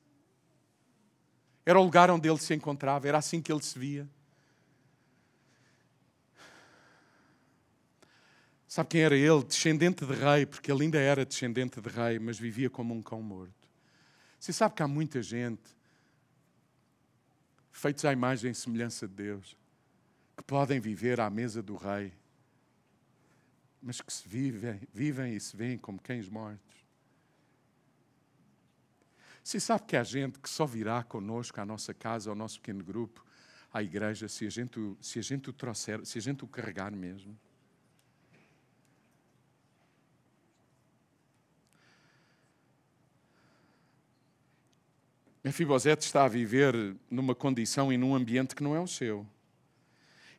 Era 1.64 1.78
o 1.78 1.84
lugar 1.84 2.10
onde 2.10 2.28
ele 2.28 2.38
se 2.38 2.52
encontrava, 2.54 3.06
era 3.06 3.18
assim 3.18 3.40
que 3.40 3.52
ele 3.52 3.62
se 3.62 3.78
via. 3.78 4.08
Sabe 8.66 8.88
quem 8.88 9.02
era 9.02 9.16
ele? 9.16 9.44
Descendente 9.44 10.04
de 10.04 10.14
rei, 10.14 10.44
porque 10.44 10.72
ele 10.72 10.82
ainda 10.82 10.98
era 10.98 11.24
descendente 11.24 11.80
de 11.80 11.88
rei, 11.88 12.18
mas 12.18 12.38
vivia 12.38 12.68
como 12.68 12.92
um 12.92 13.02
cão 13.02 13.22
morto. 13.22 13.52
Você 14.40 14.52
sabe 14.52 14.74
que 14.74 14.82
há 14.82 14.88
muita 14.88 15.22
gente 15.22 15.62
feitos 17.70 18.04
à 18.04 18.12
imagem 18.12 18.50
e 18.50 18.54
semelhança 18.54 19.06
de 19.06 19.14
Deus 19.14 19.61
que 20.42 20.46
podem 20.46 20.80
viver 20.80 21.20
à 21.20 21.30
mesa 21.30 21.62
do 21.62 21.76
rei, 21.76 22.12
mas 23.80 24.00
que 24.00 24.12
se 24.12 24.26
vivem, 24.28 24.80
vivem 24.92 25.36
e 25.36 25.40
se 25.40 25.56
veem 25.56 25.78
como 25.78 26.00
cães 26.00 26.28
mortos. 26.28 26.82
Se 29.44 29.60
sabe 29.60 29.84
que 29.86 29.96
há 29.96 30.02
gente 30.02 30.40
que 30.40 30.50
só 30.50 30.66
virá 30.66 31.02
conosco 31.04 31.60
à 31.60 31.64
nossa 31.64 31.94
casa, 31.94 32.28
ao 32.28 32.36
nosso 32.36 32.60
pequeno 32.60 32.82
grupo, 32.82 33.24
à 33.72 33.82
igreja, 33.82 34.28
se 34.28 34.44
a 34.44 34.50
gente, 34.50 34.96
se 35.00 35.18
a 35.20 35.22
gente 35.22 35.48
o 35.48 35.52
trouxer, 35.52 36.04
se 36.04 36.18
a 36.18 36.20
gente 36.20 36.44
o 36.44 36.48
carregar 36.48 36.90
mesmo. 36.90 37.38
Mefibosete 45.42 46.04
está 46.04 46.24
a 46.24 46.28
viver 46.28 46.96
numa 47.10 47.34
condição 47.34 47.92
e 47.92 47.96
num 47.96 48.14
ambiente 48.14 48.54
que 48.54 48.62
não 48.62 48.76
é 48.76 48.80
o 48.80 48.86
seu. 48.88 49.26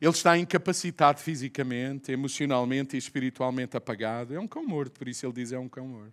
Ele 0.04 0.12
está 0.12 0.38
incapacitado 0.38 1.22
fisicamente, 1.22 2.12
emocionalmente 2.12 2.98
e 2.98 3.00
espiritualmente 3.00 3.78
apagado. 3.78 4.36
É 4.36 4.40
um 4.40 4.46
cão 4.46 4.68
morto, 4.68 5.00
por 5.00 5.08
isso 5.08 5.26
ele 5.26 5.32
diz 5.32 5.54
é 5.54 5.58
um 5.58 5.70
cão 5.70 5.88
morto. 5.88 6.12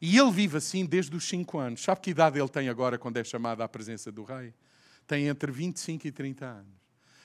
E 0.00 0.16
ele 0.16 0.30
vive 0.30 0.56
assim 0.56 0.86
desde 0.86 1.14
os 1.14 1.28
5 1.28 1.58
anos. 1.58 1.82
Sabe 1.82 2.00
que 2.00 2.12
idade 2.12 2.38
ele 2.38 2.48
tem 2.48 2.70
agora 2.70 2.98
quando 2.98 3.18
é 3.18 3.22
chamado 3.22 3.60
à 3.60 3.68
presença 3.68 4.10
do 4.10 4.24
rei? 4.24 4.54
Tem 5.06 5.26
entre 5.26 5.52
25 5.52 6.06
e 6.06 6.10
30 6.10 6.46
anos. 6.46 6.72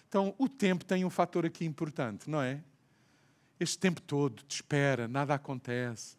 Então, 0.10 0.36
o 0.38 0.50
tempo 0.50 0.84
tem 0.84 1.06
um 1.06 1.10
fator 1.10 1.46
aqui 1.46 1.64
importante, 1.64 2.30
não 2.30 2.42
é? 2.42 2.62
Este 3.58 3.80
tempo 3.80 4.02
todo 4.02 4.44
de 4.46 4.54
espera, 4.54 5.08
nada 5.08 5.34
acontece. 5.34 6.18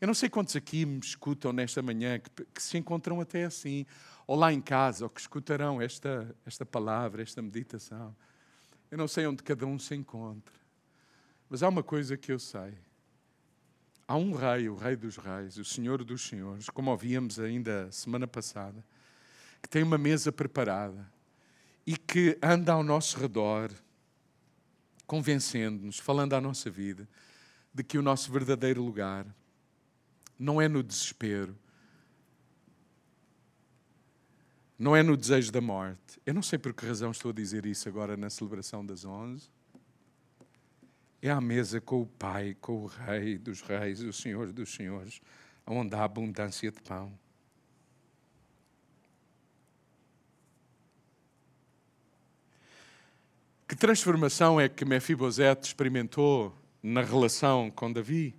Eu 0.00 0.06
não 0.06 0.14
sei 0.14 0.30
quantos 0.30 0.56
aqui 0.56 0.86
me 0.86 0.98
escutam 0.98 1.52
nesta 1.52 1.82
manhã 1.82 2.18
que, 2.18 2.30
que, 2.54 2.62
se 2.62 2.78
encontram 2.78 3.20
até 3.20 3.44
assim, 3.44 3.84
ou 4.26 4.34
lá 4.34 4.50
em 4.50 4.62
casa, 4.62 5.04
ou 5.04 5.10
que 5.10 5.20
escutarão 5.20 5.78
esta, 5.78 6.34
esta 6.46 6.64
palavra, 6.64 7.20
esta 7.20 7.42
meditação. 7.42 8.16
Eu 8.90 8.98
não 8.98 9.06
sei 9.06 9.26
onde 9.26 9.42
cada 9.42 9.66
um 9.66 9.78
se 9.78 9.94
encontra. 9.94 10.54
Mas 11.48 11.62
há 11.62 11.68
uma 11.68 11.82
coisa 11.82 12.16
que 12.16 12.32
eu 12.32 12.38
sei. 12.38 12.74
Há 14.06 14.16
um 14.16 14.32
rei, 14.32 14.68
o 14.68 14.74
rei 14.74 14.96
dos 14.96 15.16
reis, 15.16 15.56
o 15.56 15.64
senhor 15.64 16.02
dos 16.02 16.22
senhores, 16.26 16.68
como 16.68 16.90
ouvíamos 16.90 17.38
ainda 17.38 17.90
semana 17.92 18.26
passada, 18.26 18.84
que 19.62 19.68
tem 19.68 19.84
uma 19.84 19.96
mesa 19.96 20.32
preparada 20.32 21.08
e 21.86 21.96
que 21.96 22.36
anda 22.42 22.72
ao 22.72 22.82
nosso 22.82 23.18
redor, 23.18 23.70
convencendo-nos, 25.06 25.98
falando 25.98 26.34
à 26.34 26.40
nossa 26.40 26.68
vida, 26.68 27.08
de 27.72 27.84
que 27.84 27.98
o 27.98 28.02
nosso 28.02 28.32
verdadeiro 28.32 28.82
lugar 28.82 29.26
não 30.36 30.60
é 30.60 30.66
no 30.66 30.82
desespero, 30.82 31.56
não 34.80 34.96
é 34.96 35.02
no 35.02 35.14
desejo 35.14 35.52
da 35.52 35.60
morte. 35.60 36.18
Eu 36.24 36.32
não 36.32 36.42
sei 36.42 36.58
por 36.58 36.72
que 36.72 36.86
razão 36.86 37.10
estou 37.10 37.32
a 37.32 37.34
dizer 37.34 37.66
isso 37.66 37.86
agora 37.86 38.16
na 38.16 38.30
celebração 38.30 38.84
das 38.84 39.04
onze. 39.04 39.50
É 41.20 41.30
à 41.30 41.38
mesa 41.38 41.82
com 41.82 42.00
o 42.00 42.06
Pai, 42.06 42.56
com 42.58 42.84
o 42.84 42.86
Rei 42.86 43.36
dos 43.36 43.60
Reis, 43.60 44.00
o 44.00 44.10
Senhor 44.10 44.50
dos 44.50 44.72
Senhores, 44.72 45.20
onde 45.66 45.94
há 45.94 46.02
abundância 46.02 46.72
de 46.72 46.80
pão. 46.80 47.12
Que 53.68 53.76
transformação 53.76 54.58
é 54.58 54.66
que 54.66 54.86
Mefibosete 54.86 55.66
experimentou 55.66 56.56
na 56.82 57.02
relação 57.02 57.70
com 57.70 57.92
Davi, 57.92 58.34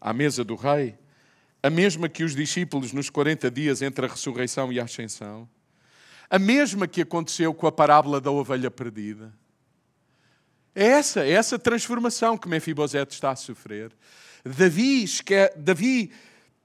à 0.00 0.14
mesa 0.14 0.42
do 0.42 0.54
rei? 0.54 0.98
A 1.68 1.70
mesma 1.70 2.08
que 2.08 2.24
os 2.24 2.34
discípulos 2.34 2.94
nos 2.94 3.10
40 3.10 3.50
dias 3.50 3.82
entre 3.82 4.06
a 4.06 4.08
ressurreição 4.08 4.72
e 4.72 4.80
a 4.80 4.84
ascensão, 4.84 5.46
a 6.30 6.38
mesma 6.38 6.88
que 6.88 7.02
aconteceu 7.02 7.52
com 7.52 7.66
a 7.66 7.72
parábola 7.72 8.22
da 8.22 8.30
ovelha 8.30 8.70
perdida. 8.70 9.34
É 10.74 10.86
essa, 10.86 11.26
é 11.26 11.32
essa 11.32 11.58
transformação 11.58 12.38
que 12.38 12.48
Mefibosete 12.48 13.12
está 13.12 13.32
a 13.32 13.36
sofrer. 13.36 13.92
Davi, 14.42 15.04
Davi, 15.56 16.10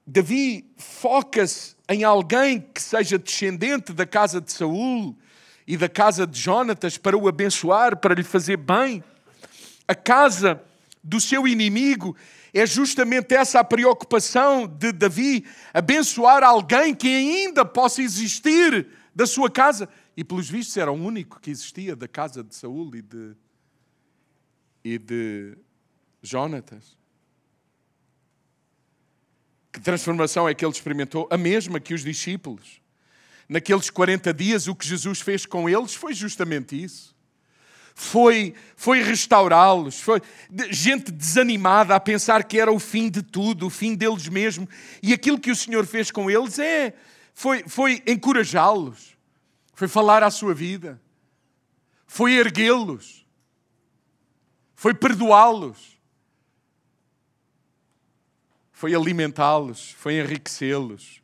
Davi 0.06 0.72
foca-se 0.78 1.76
em 1.86 2.02
alguém 2.02 2.62
que 2.62 2.80
seja 2.80 3.18
descendente 3.18 3.92
da 3.92 4.06
casa 4.06 4.40
de 4.40 4.52
Saul 4.52 5.14
e 5.66 5.76
da 5.76 5.88
casa 5.88 6.26
de 6.26 6.40
Jonatas 6.40 6.96
para 6.96 7.14
o 7.14 7.28
abençoar, 7.28 7.98
para 7.98 8.14
lhe 8.14 8.22
fazer 8.22 8.56
bem. 8.56 9.04
A 9.86 9.94
casa 9.94 10.62
do 11.02 11.20
seu 11.20 11.46
inimigo 11.46 12.16
é 12.54 12.66
justamente 12.66 13.34
essa 13.34 13.58
a 13.58 13.64
preocupação 13.64 14.66
de 14.66 14.92
Davi, 14.92 15.44
abençoar 15.72 16.44
alguém 16.44 16.94
que 16.94 17.08
ainda 17.08 17.64
possa 17.64 18.00
existir 18.00 18.86
da 19.12 19.26
sua 19.26 19.50
casa. 19.50 19.88
E 20.16 20.22
pelos 20.22 20.48
vistos 20.48 20.76
era 20.76 20.92
o 20.92 20.94
único 20.94 21.40
que 21.40 21.50
existia 21.50 21.96
da 21.96 22.06
casa 22.06 22.44
de 22.44 22.54
Saul 22.54 22.94
e 22.94 23.02
de, 23.02 23.36
e 24.84 24.98
de 24.98 25.58
Jonatas. 26.22 26.96
Que 29.72 29.80
transformação 29.80 30.48
é 30.48 30.54
que 30.54 30.64
ele 30.64 30.72
experimentou? 30.72 31.26
A 31.32 31.36
mesma 31.36 31.80
que 31.80 31.92
os 31.92 32.04
discípulos. 32.04 32.80
Naqueles 33.48 33.90
40 33.90 34.32
dias, 34.32 34.68
o 34.68 34.74
que 34.76 34.86
Jesus 34.86 35.20
fez 35.20 35.44
com 35.44 35.68
eles 35.68 35.94
foi 35.94 36.14
justamente 36.14 36.80
isso. 36.80 37.13
Foi, 37.94 38.54
foi 38.76 39.02
restaurá-los, 39.02 40.00
foi 40.00 40.20
gente 40.70 41.12
desanimada 41.12 41.94
a 41.94 42.00
pensar 42.00 42.42
que 42.42 42.58
era 42.58 42.72
o 42.72 42.80
fim 42.80 43.08
de 43.08 43.22
tudo, 43.22 43.66
o 43.66 43.70
fim 43.70 43.94
deles 43.94 44.28
mesmos. 44.28 44.68
E 45.02 45.12
aquilo 45.12 45.38
que 45.38 45.50
o 45.50 45.56
Senhor 45.56 45.86
fez 45.86 46.10
com 46.10 46.28
eles 46.28 46.58
é, 46.58 46.92
foi, 47.32 47.64
foi 47.68 48.02
encorajá-los, 48.06 49.16
foi 49.74 49.86
falar 49.86 50.24
à 50.24 50.30
sua 50.30 50.52
vida, 50.52 51.00
foi 52.06 52.32
erguê-los, 52.32 53.24
foi 54.74 54.92
perdoá-los 54.92 55.94
foi 58.84 58.94
alimentá-los, 58.94 59.92
foi 59.92 60.20
enriquecê-los, 60.20 61.22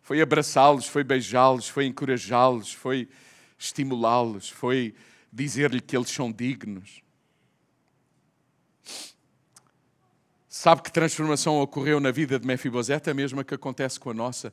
foi 0.00 0.22
abraçá-los, 0.22 0.86
foi 0.86 1.04
beijá-los, 1.04 1.68
foi 1.68 1.84
encorajá-los, 1.84 2.72
foi 2.72 3.08
estimulá-los, 3.58 4.48
foi 4.48 4.94
dizer-lhe 5.36 5.80
que 5.80 5.96
eles 5.96 6.08
são 6.08 6.32
dignos. 6.32 7.02
Sabe 10.48 10.82
que 10.82 10.90
transformação 10.90 11.60
ocorreu 11.60 12.00
na 12.00 12.10
vida 12.10 12.38
de 12.38 12.46
Mefibosete? 12.46 13.10
A 13.10 13.14
mesma 13.14 13.44
que 13.44 13.54
acontece 13.54 14.00
com 14.00 14.10
a 14.10 14.14
nossa. 14.14 14.52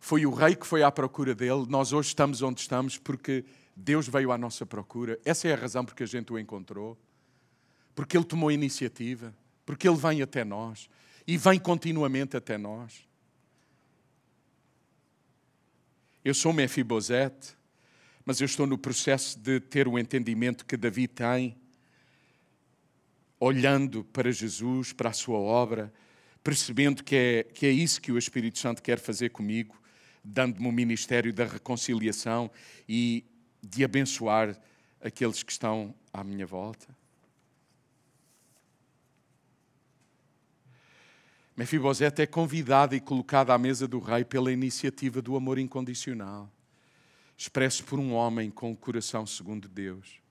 Foi 0.00 0.26
o 0.26 0.34
rei 0.34 0.56
que 0.56 0.66
foi 0.66 0.82
à 0.82 0.90
procura 0.90 1.34
dele. 1.34 1.64
Nós 1.68 1.92
hoje 1.92 2.08
estamos 2.08 2.42
onde 2.42 2.60
estamos 2.60 2.98
porque 2.98 3.44
Deus 3.76 4.08
veio 4.08 4.32
à 4.32 4.36
nossa 4.36 4.66
procura. 4.66 5.18
Essa 5.24 5.46
é 5.46 5.52
a 5.52 5.56
razão 5.56 5.84
porque 5.84 6.02
a 6.02 6.06
gente 6.06 6.32
o 6.32 6.38
encontrou. 6.38 6.98
Porque 7.94 8.16
ele 8.16 8.24
tomou 8.24 8.50
iniciativa. 8.50 9.32
Porque 9.64 9.88
ele 9.88 9.96
vem 9.96 10.20
até 10.20 10.44
nós 10.44 10.90
e 11.26 11.38
vem 11.38 11.58
continuamente 11.58 12.36
até 12.36 12.58
nós. 12.58 13.06
Eu 16.24 16.34
sou 16.34 16.52
Mefibosete, 16.52 17.56
mas 18.24 18.40
eu 18.40 18.46
estou 18.46 18.66
no 18.66 18.78
processo 18.78 19.38
de 19.38 19.60
ter 19.60 19.86
o 19.86 19.98
entendimento 19.98 20.64
que 20.64 20.76
Davi 20.76 21.06
tem, 21.06 21.56
olhando 23.38 24.04
para 24.04 24.32
Jesus, 24.32 24.92
para 24.92 25.10
a 25.10 25.12
sua 25.12 25.38
obra, 25.38 25.92
percebendo 26.42 27.04
que 27.04 27.14
é, 27.14 27.42
que 27.42 27.66
é 27.66 27.70
isso 27.70 28.00
que 28.00 28.12
o 28.12 28.18
Espírito 28.18 28.58
Santo 28.58 28.82
quer 28.82 28.98
fazer 28.98 29.30
comigo, 29.30 29.76
dando-me 30.22 30.68
o 30.68 30.72
ministério 30.72 31.32
da 31.32 31.44
reconciliação 31.44 32.50
e 32.88 33.24
de 33.62 33.84
abençoar 33.84 34.58
aqueles 35.02 35.42
que 35.42 35.52
estão 35.52 35.94
à 36.12 36.24
minha 36.24 36.46
volta. 36.46 36.86
Mefibosete 41.56 42.22
é 42.22 42.26
convidado 42.26 42.96
e 42.96 43.00
colocado 43.00 43.50
à 43.50 43.58
mesa 43.58 43.86
do 43.86 44.00
rei 44.00 44.24
pela 44.24 44.50
iniciativa 44.50 45.22
do 45.22 45.36
amor 45.36 45.58
incondicional, 45.58 46.50
expresso 47.36 47.84
por 47.84 47.98
um 47.98 48.12
homem 48.12 48.50
com 48.50 48.72
o 48.72 48.76
coração 48.76 49.26
segundo 49.26 49.68
Deus. 49.68 50.22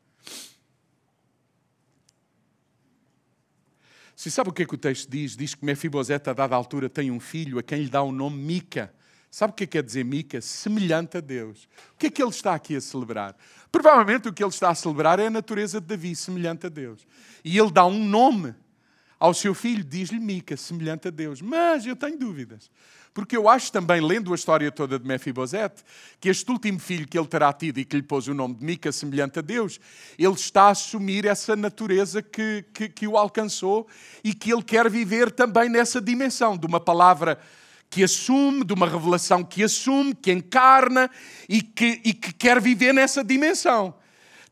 Se 4.15 4.29
sabe 4.31 4.49
o 4.49 4.53
que 4.53 4.63
é 4.63 4.65
que 4.65 4.75
o 4.75 4.77
texto 4.77 5.09
diz? 5.09 5.35
Diz 5.35 5.55
que 5.55 5.65
Mefibosete, 5.65 6.29
a 6.29 6.33
dada 6.33 6.55
altura, 6.55 6.89
tem 6.89 7.11
um 7.11 7.19
filho 7.19 7.59
a 7.59 7.63
quem 7.63 7.83
lhe 7.83 7.89
dá 7.89 8.01
o 8.01 8.11
nome 8.11 8.37
Mica. 8.37 8.93
Sabe 9.29 9.51
o 9.51 9.55
que 9.55 9.63
é 9.63 9.67
que 9.67 9.71
quer 9.71 9.83
dizer 9.83 10.05
Mica? 10.05 10.39
Semelhante 10.39 11.17
a 11.17 11.19
Deus. 11.19 11.67
O 11.95 11.97
que 11.97 12.07
é 12.07 12.09
que 12.11 12.21
ele 12.21 12.29
está 12.29 12.53
aqui 12.53 12.75
a 12.75 12.81
celebrar? 12.81 13.35
Provavelmente 13.71 14.29
o 14.29 14.33
que 14.33 14.43
ele 14.43 14.51
está 14.51 14.69
a 14.69 14.75
celebrar 14.75 15.19
é 15.19 15.25
a 15.25 15.31
natureza 15.31 15.81
de 15.81 15.87
Davi, 15.87 16.15
semelhante 16.15 16.67
a 16.67 16.69
Deus. 16.69 17.05
E 17.43 17.57
ele 17.57 17.71
dá 17.71 17.85
um 17.85 17.97
nome 18.05 18.53
ao 19.23 19.33
seu 19.33 19.53
filho, 19.53 19.85
diz-lhe 19.85 20.19
Mica, 20.19 20.57
semelhante 20.57 21.07
a 21.07 21.11
Deus. 21.11 21.41
Mas 21.41 21.85
eu 21.85 21.95
tenho 21.95 22.19
dúvidas. 22.19 22.69
Porque 23.13 23.37
eu 23.37 23.47
acho 23.47 23.71
também, 23.71 24.01
lendo 24.01 24.33
a 24.33 24.35
história 24.35 24.69
toda 24.69 24.99
de 24.99 25.07
Mefibosete, 25.07 25.81
que 26.19 26.27
este 26.27 26.51
último 26.51 26.77
filho 26.77 27.07
que 27.07 27.17
ele 27.17 27.27
terá 27.27 27.53
tido 27.53 27.77
e 27.77 27.85
que 27.85 27.95
lhe 27.95 28.03
pôs 28.03 28.27
o 28.27 28.33
nome 28.33 28.55
de 28.55 28.65
Mica, 28.65 28.91
semelhante 28.91 29.39
a 29.39 29.41
Deus, 29.41 29.79
ele 30.19 30.33
está 30.33 30.63
a 30.63 30.69
assumir 30.71 31.25
essa 31.25 31.55
natureza 31.55 32.21
que, 32.21 32.65
que, 32.73 32.89
que 32.89 33.07
o 33.07 33.15
alcançou 33.15 33.87
e 34.25 34.33
que 34.33 34.51
ele 34.51 34.61
quer 34.61 34.89
viver 34.89 35.31
também 35.31 35.69
nessa 35.69 36.01
dimensão 36.01 36.57
de 36.57 36.67
uma 36.67 36.81
palavra 36.81 37.39
que 37.89 38.03
assume, 38.03 38.65
de 38.65 38.73
uma 38.73 38.89
revelação 38.89 39.41
que 39.41 39.63
assume, 39.63 40.13
que 40.13 40.33
encarna 40.33 41.09
e 41.47 41.61
que, 41.61 42.01
e 42.03 42.13
que 42.13 42.33
quer 42.33 42.59
viver 42.59 42.93
nessa 42.93 43.23
dimensão. 43.23 43.95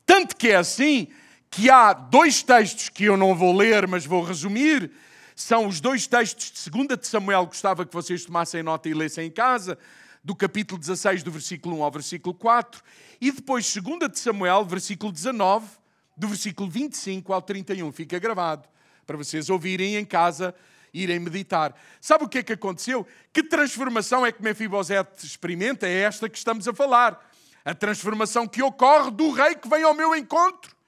Tanto 0.06 0.34
que 0.34 0.48
é 0.48 0.56
assim 0.56 1.10
que 1.52 1.70
há 1.70 1.92
dois 1.92 2.42
textos 2.42 2.88
que 2.88 3.04
eu 3.04 3.18
não 3.18 3.36
vou 3.36 3.56
ler, 3.56 3.86
mas 3.86 4.06
vou 4.06 4.24
resumir. 4.24 4.90
São 5.36 5.68
os 5.68 5.82
dois 5.82 6.08
textos 6.08 6.64
de 6.64 6.70
2 6.70 6.98
de 6.98 7.08
Samuel, 7.08 7.46
gostava 7.46 7.86
que 7.86 7.94
vocês 7.94 8.24
tomassem 8.24 8.64
nota 8.64 8.88
e 8.88 8.94
lessem 8.94 9.28
em 9.28 9.32
casa, 9.32 9.78
do 10.24 10.34
capítulo 10.34 10.80
16, 10.80 11.24
do 11.24 11.32
versículo 11.32 11.78
1 11.80 11.84
ao 11.84 11.92
versículo 11.92 12.34
4, 12.34 12.82
e 13.20 13.32
depois 13.32 13.76
2 13.76 14.10
de 14.10 14.20
Samuel, 14.20 14.64
versículo 14.64 15.12
19, 15.12 15.68
do 16.16 16.30
versículo 16.30 16.70
25 16.70 17.34
ao 17.34 17.42
31. 17.42 17.92
Fica 17.92 18.18
gravado 18.18 18.70
para 19.06 19.18
vocês 19.18 19.50
ouvirem 19.50 19.98
em 19.98 20.06
casa, 20.06 20.56
irem 20.94 21.20
meditar. 21.20 21.76
Sabe 22.00 22.24
o 22.24 22.30
que 22.30 22.38
é 22.38 22.44
que 22.44 22.54
aconteceu? 22.54 23.06
Que 23.34 23.44
transformação 23.44 24.26
é 24.26 24.32
que 24.32 24.42
Mefibosete 24.42 25.26
experimenta? 25.26 25.86
É 25.86 26.04
esta 26.04 26.30
que 26.30 26.38
estamos 26.38 26.66
a 26.66 26.74
falar. 26.74 27.30
A 27.66 27.74
transformação 27.74 28.48
que 28.48 28.64
ocorre 28.64 29.12
do 29.12 29.32
rei 29.32 29.56
que 29.56 29.68
vem 29.68 29.84
ao 29.84 29.94
meu 29.94 30.16
encontro 30.16 30.80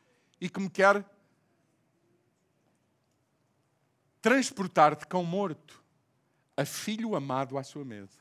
e 0.43 0.49
que 0.49 0.59
me 0.59 0.69
quer 0.69 1.05
transportar 4.21 4.93
de 4.93 5.07
cão 5.07 5.23
morto 5.23 5.81
a 6.57 6.65
filho 6.65 7.15
amado 7.15 7.57
à 7.57 7.63
sua 7.63 7.85
mesa. 7.85 8.19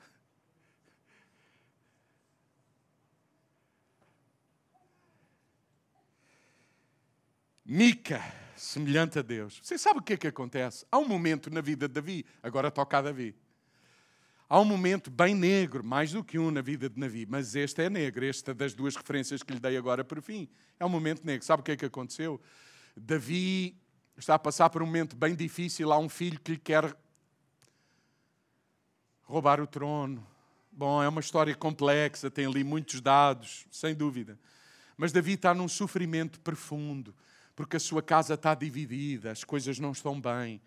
Mica, 7.64 8.22
semelhante 8.54 9.18
a 9.18 9.22
Deus. 9.22 9.58
Você 9.60 9.76
sabe 9.76 9.98
o 9.98 10.02
que 10.02 10.12
é 10.12 10.16
que 10.16 10.28
acontece? 10.28 10.86
Há 10.92 10.98
um 10.98 11.08
momento 11.08 11.50
na 11.50 11.60
vida 11.60 11.88
de 11.88 11.94
Davi, 11.94 12.24
agora 12.40 12.70
toca 12.70 12.98
a 12.98 13.02
Davi. 13.02 13.34
Há 14.52 14.60
um 14.60 14.66
momento 14.66 15.10
bem 15.10 15.34
negro, 15.34 15.82
mais 15.82 16.12
do 16.12 16.22
que 16.22 16.38
um 16.38 16.50
na 16.50 16.60
vida 16.60 16.86
de 16.86 17.00
Davi, 17.00 17.24
mas 17.26 17.56
este 17.56 17.84
é 17.84 17.88
negro, 17.88 18.22
esta 18.22 18.52
das 18.52 18.74
duas 18.74 18.94
referências 18.94 19.42
que 19.42 19.50
lhe 19.50 19.58
dei 19.58 19.78
agora 19.78 20.04
por 20.04 20.20
fim. 20.20 20.46
É 20.78 20.84
um 20.84 20.90
momento 20.90 21.24
negro. 21.24 21.42
Sabe 21.42 21.62
o 21.62 21.64
que 21.64 21.72
é 21.72 21.76
que 21.78 21.86
aconteceu? 21.86 22.38
Davi 22.94 23.74
está 24.14 24.34
a 24.34 24.38
passar 24.38 24.68
por 24.68 24.82
um 24.82 24.84
momento 24.84 25.16
bem 25.16 25.34
difícil. 25.34 25.90
Há 25.90 25.98
um 25.98 26.06
filho 26.06 26.38
que 26.38 26.52
lhe 26.52 26.58
quer 26.58 26.94
roubar 29.22 29.58
o 29.58 29.66
trono. 29.66 30.22
Bom, 30.70 31.02
é 31.02 31.08
uma 31.08 31.22
história 31.22 31.54
complexa, 31.54 32.30
tem 32.30 32.44
ali 32.44 32.62
muitos 32.62 33.00
dados, 33.00 33.64
sem 33.70 33.94
dúvida. 33.94 34.38
Mas 34.98 35.12
Davi 35.12 35.32
está 35.32 35.54
num 35.54 35.66
sofrimento 35.66 36.38
profundo, 36.40 37.14
porque 37.56 37.78
a 37.78 37.80
sua 37.80 38.02
casa 38.02 38.34
está 38.34 38.54
dividida, 38.54 39.30
as 39.30 39.44
coisas 39.44 39.78
não 39.78 39.92
estão 39.92 40.20
bem. 40.20 40.60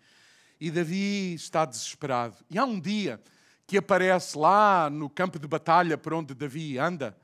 E 0.60 0.72
Davi 0.72 1.34
está 1.34 1.64
desesperado. 1.64 2.34
E 2.50 2.58
há 2.58 2.64
um 2.64 2.80
dia 2.80 3.22
que 3.66 3.78
aparece 3.78 4.38
lá 4.38 4.88
no 4.88 5.10
campo 5.10 5.38
de 5.38 5.48
batalha 5.48 5.98
por 5.98 6.14
onde 6.14 6.34
Davi 6.34 6.78
anda. 6.78 7.16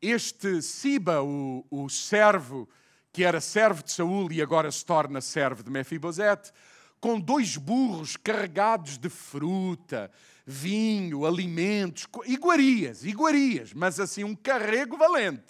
Este 0.00 0.62
Siba, 0.62 1.22
o, 1.22 1.64
o 1.70 1.88
servo, 1.88 2.68
que 3.12 3.24
era 3.24 3.40
servo 3.40 3.82
de 3.82 3.92
Saul 3.92 4.32
e 4.32 4.40
agora 4.40 4.70
se 4.70 4.84
torna 4.84 5.20
servo 5.20 5.62
de 5.62 5.70
Mefibosete, 5.70 6.52
com 7.00 7.20
dois 7.20 7.56
burros 7.56 8.16
carregados 8.16 8.96
de 8.96 9.08
fruta, 9.08 10.10
vinho, 10.46 11.26
alimentos, 11.26 12.08
iguarias, 12.24 13.04
iguarias, 13.04 13.74
mas 13.74 14.00
assim 14.00 14.24
um 14.24 14.34
carrego 14.34 14.96
valente. 14.96 15.44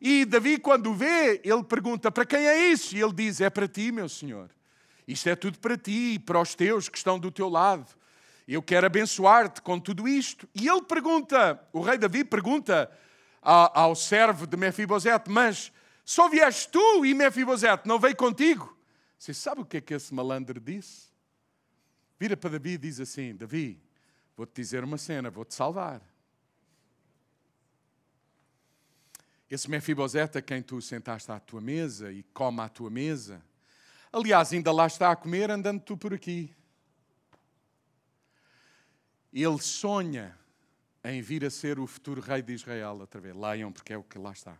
E 0.00 0.24
Davi, 0.24 0.58
quando 0.58 0.90
o 0.90 0.94
vê, 0.94 1.40
ele 1.44 1.62
pergunta: 1.62 2.10
Para 2.10 2.24
quem 2.24 2.46
é 2.46 2.68
isso? 2.70 2.96
E 2.96 3.02
ele 3.02 3.12
diz: 3.12 3.40
É 3.40 3.48
para 3.50 3.68
ti, 3.68 3.92
meu 3.92 4.08
senhor. 4.08 4.50
Isto 5.06 5.28
é 5.28 5.36
tudo 5.36 5.58
para 5.58 5.76
ti 5.76 6.14
e 6.14 6.18
para 6.18 6.40
os 6.40 6.54
teus 6.54 6.88
que 6.88 6.96
estão 6.96 7.18
do 7.18 7.30
teu 7.30 7.48
lado 7.48 7.86
eu 8.52 8.62
quero 8.62 8.86
abençoar-te 8.86 9.62
com 9.62 9.80
tudo 9.80 10.06
isto. 10.06 10.48
E 10.54 10.68
ele 10.68 10.82
pergunta, 10.82 11.60
o 11.72 11.80
rei 11.80 11.96
Davi 11.96 12.24
pergunta 12.24 12.90
ao, 13.40 13.94
servo 13.94 14.46
de 14.46 14.56
Mefibosete, 14.56 15.30
mas 15.30 15.72
só 16.04 16.28
vieste 16.28 16.68
tu 16.70 17.04
e 17.04 17.14
Mefibosete 17.14 17.88
não 17.88 17.98
veio 17.98 18.16
contigo? 18.16 18.76
Você 19.18 19.32
sabe 19.32 19.62
o 19.62 19.64
que 19.64 19.78
é 19.78 19.80
que 19.80 19.94
esse 19.94 20.12
malandro 20.12 20.60
disse? 20.60 21.08
Vira 22.18 22.36
para 22.36 22.50
Davi 22.50 22.72
e 22.72 22.78
diz 22.78 23.00
assim, 23.00 23.34
Davi, 23.34 23.82
vou-te 24.36 24.52
dizer 24.54 24.84
uma 24.84 24.98
cena, 24.98 25.30
vou-te 25.30 25.54
salvar. 25.54 26.02
Esse 29.50 29.70
Mefibosete 29.70 30.36
a 30.36 30.42
quem 30.42 30.62
tu 30.62 30.80
sentaste 30.82 31.30
à 31.32 31.40
tua 31.40 31.60
mesa 31.60 32.12
e 32.12 32.22
come 32.34 32.60
à 32.60 32.68
tua 32.68 32.90
mesa, 32.90 33.42
aliás, 34.12 34.52
ainda 34.52 34.70
lá 34.70 34.86
está 34.86 35.10
a 35.10 35.16
comer 35.16 35.50
andando 35.50 35.80
tu 35.80 35.96
por 35.96 36.12
aqui 36.12 36.54
ele 39.42 39.58
sonha 39.58 40.38
em 41.02 41.20
vir 41.20 41.44
a 41.44 41.50
ser 41.50 41.78
o 41.78 41.86
futuro 41.86 42.20
rei 42.20 42.40
de 42.40 42.52
Israel 42.52 42.98
outra 43.00 43.20
vez. 43.20 43.34
Leiam, 43.34 43.72
porque 43.72 43.92
é 43.92 43.98
o 43.98 44.02
que 44.02 44.18
lá 44.18 44.32
está. 44.32 44.56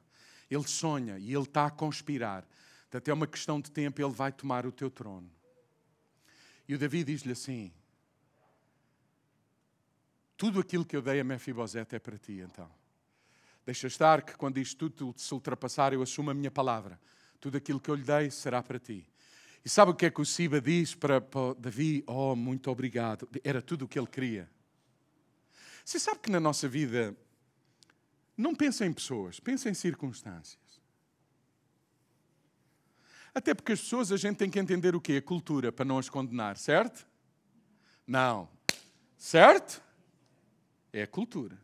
Ele 0.50 0.66
sonha 0.66 1.18
e 1.18 1.32
ele 1.32 1.44
está 1.44 1.66
a 1.66 1.70
conspirar. 1.70 2.46
Até 2.92 3.12
uma 3.12 3.26
questão 3.26 3.60
de 3.60 3.72
tempo, 3.72 4.00
ele 4.00 4.12
vai 4.12 4.30
tomar 4.30 4.64
o 4.64 4.70
teu 4.70 4.88
trono. 4.88 5.28
E 6.68 6.74
o 6.76 6.78
Davi 6.78 7.02
diz-lhe 7.02 7.32
assim: 7.32 7.72
Tudo 10.36 10.60
aquilo 10.60 10.84
que 10.84 10.96
eu 10.96 11.02
dei 11.02 11.18
a 11.18 11.24
Mefibosete 11.24 11.96
é 11.96 11.98
para 11.98 12.16
ti, 12.16 12.34
então. 12.34 12.70
Deixa 13.66 13.88
estar 13.88 14.22
que 14.22 14.36
quando 14.36 14.58
isto 14.58 14.88
tudo 14.90 15.14
se 15.16 15.34
ultrapassar, 15.34 15.92
eu 15.92 16.02
assumo 16.02 16.30
a 16.30 16.34
minha 16.34 16.52
palavra. 16.52 17.00
Tudo 17.40 17.56
aquilo 17.56 17.80
que 17.80 17.90
eu 17.90 17.96
lhe 17.96 18.04
dei 18.04 18.30
será 18.30 18.62
para 18.62 18.78
ti. 18.78 19.04
E 19.64 19.68
sabe 19.68 19.90
o 19.90 19.94
que 19.94 20.06
é 20.06 20.10
que 20.10 20.20
o 20.20 20.24
Siba 20.24 20.60
diz 20.60 20.94
para, 20.94 21.20
para 21.20 21.54
Davi? 21.54 22.04
Oh, 22.06 22.36
muito 22.36 22.70
obrigado. 22.70 23.28
Era 23.42 23.60
tudo 23.60 23.86
o 23.86 23.88
que 23.88 23.98
ele 23.98 24.06
queria. 24.06 24.48
Você 25.84 25.98
sabe 25.98 26.20
que 26.20 26.30
na 26.30 26.40
nossa 26.40 26.66
vida 26.66 27.14
não 28.36 28.54
pensa 28.54 28.86
em 28.86 28.92
pessoas, 28.92 29.38
pensa 29.38 29.68
em 29.68 29.74
circunstâncias. 29.74 30.58
Até 33.34 33.52
porque 33.52 33.72
as 33.72 33.80
pessoas 33.80 34.10
a 34.10 34.16
gente 34.16 34.36
tem 34.36 34.48
que 34.48 34.58
entender 34.58 34.94
o 34.96 35.00
que 35.00 35.12
é 35.12 35.20
cultura 35.20 35.70
para 35.70 35.84
não 35.84 35.98
as 35.98 36.08
condenar, 36.08 36.56
certo? 36.56 37.06
Não. 38.06 38.48
Certo? 39.18 39.82
É 40.92 41.02
a 41.02 41.06
cultura. 41.06 41.58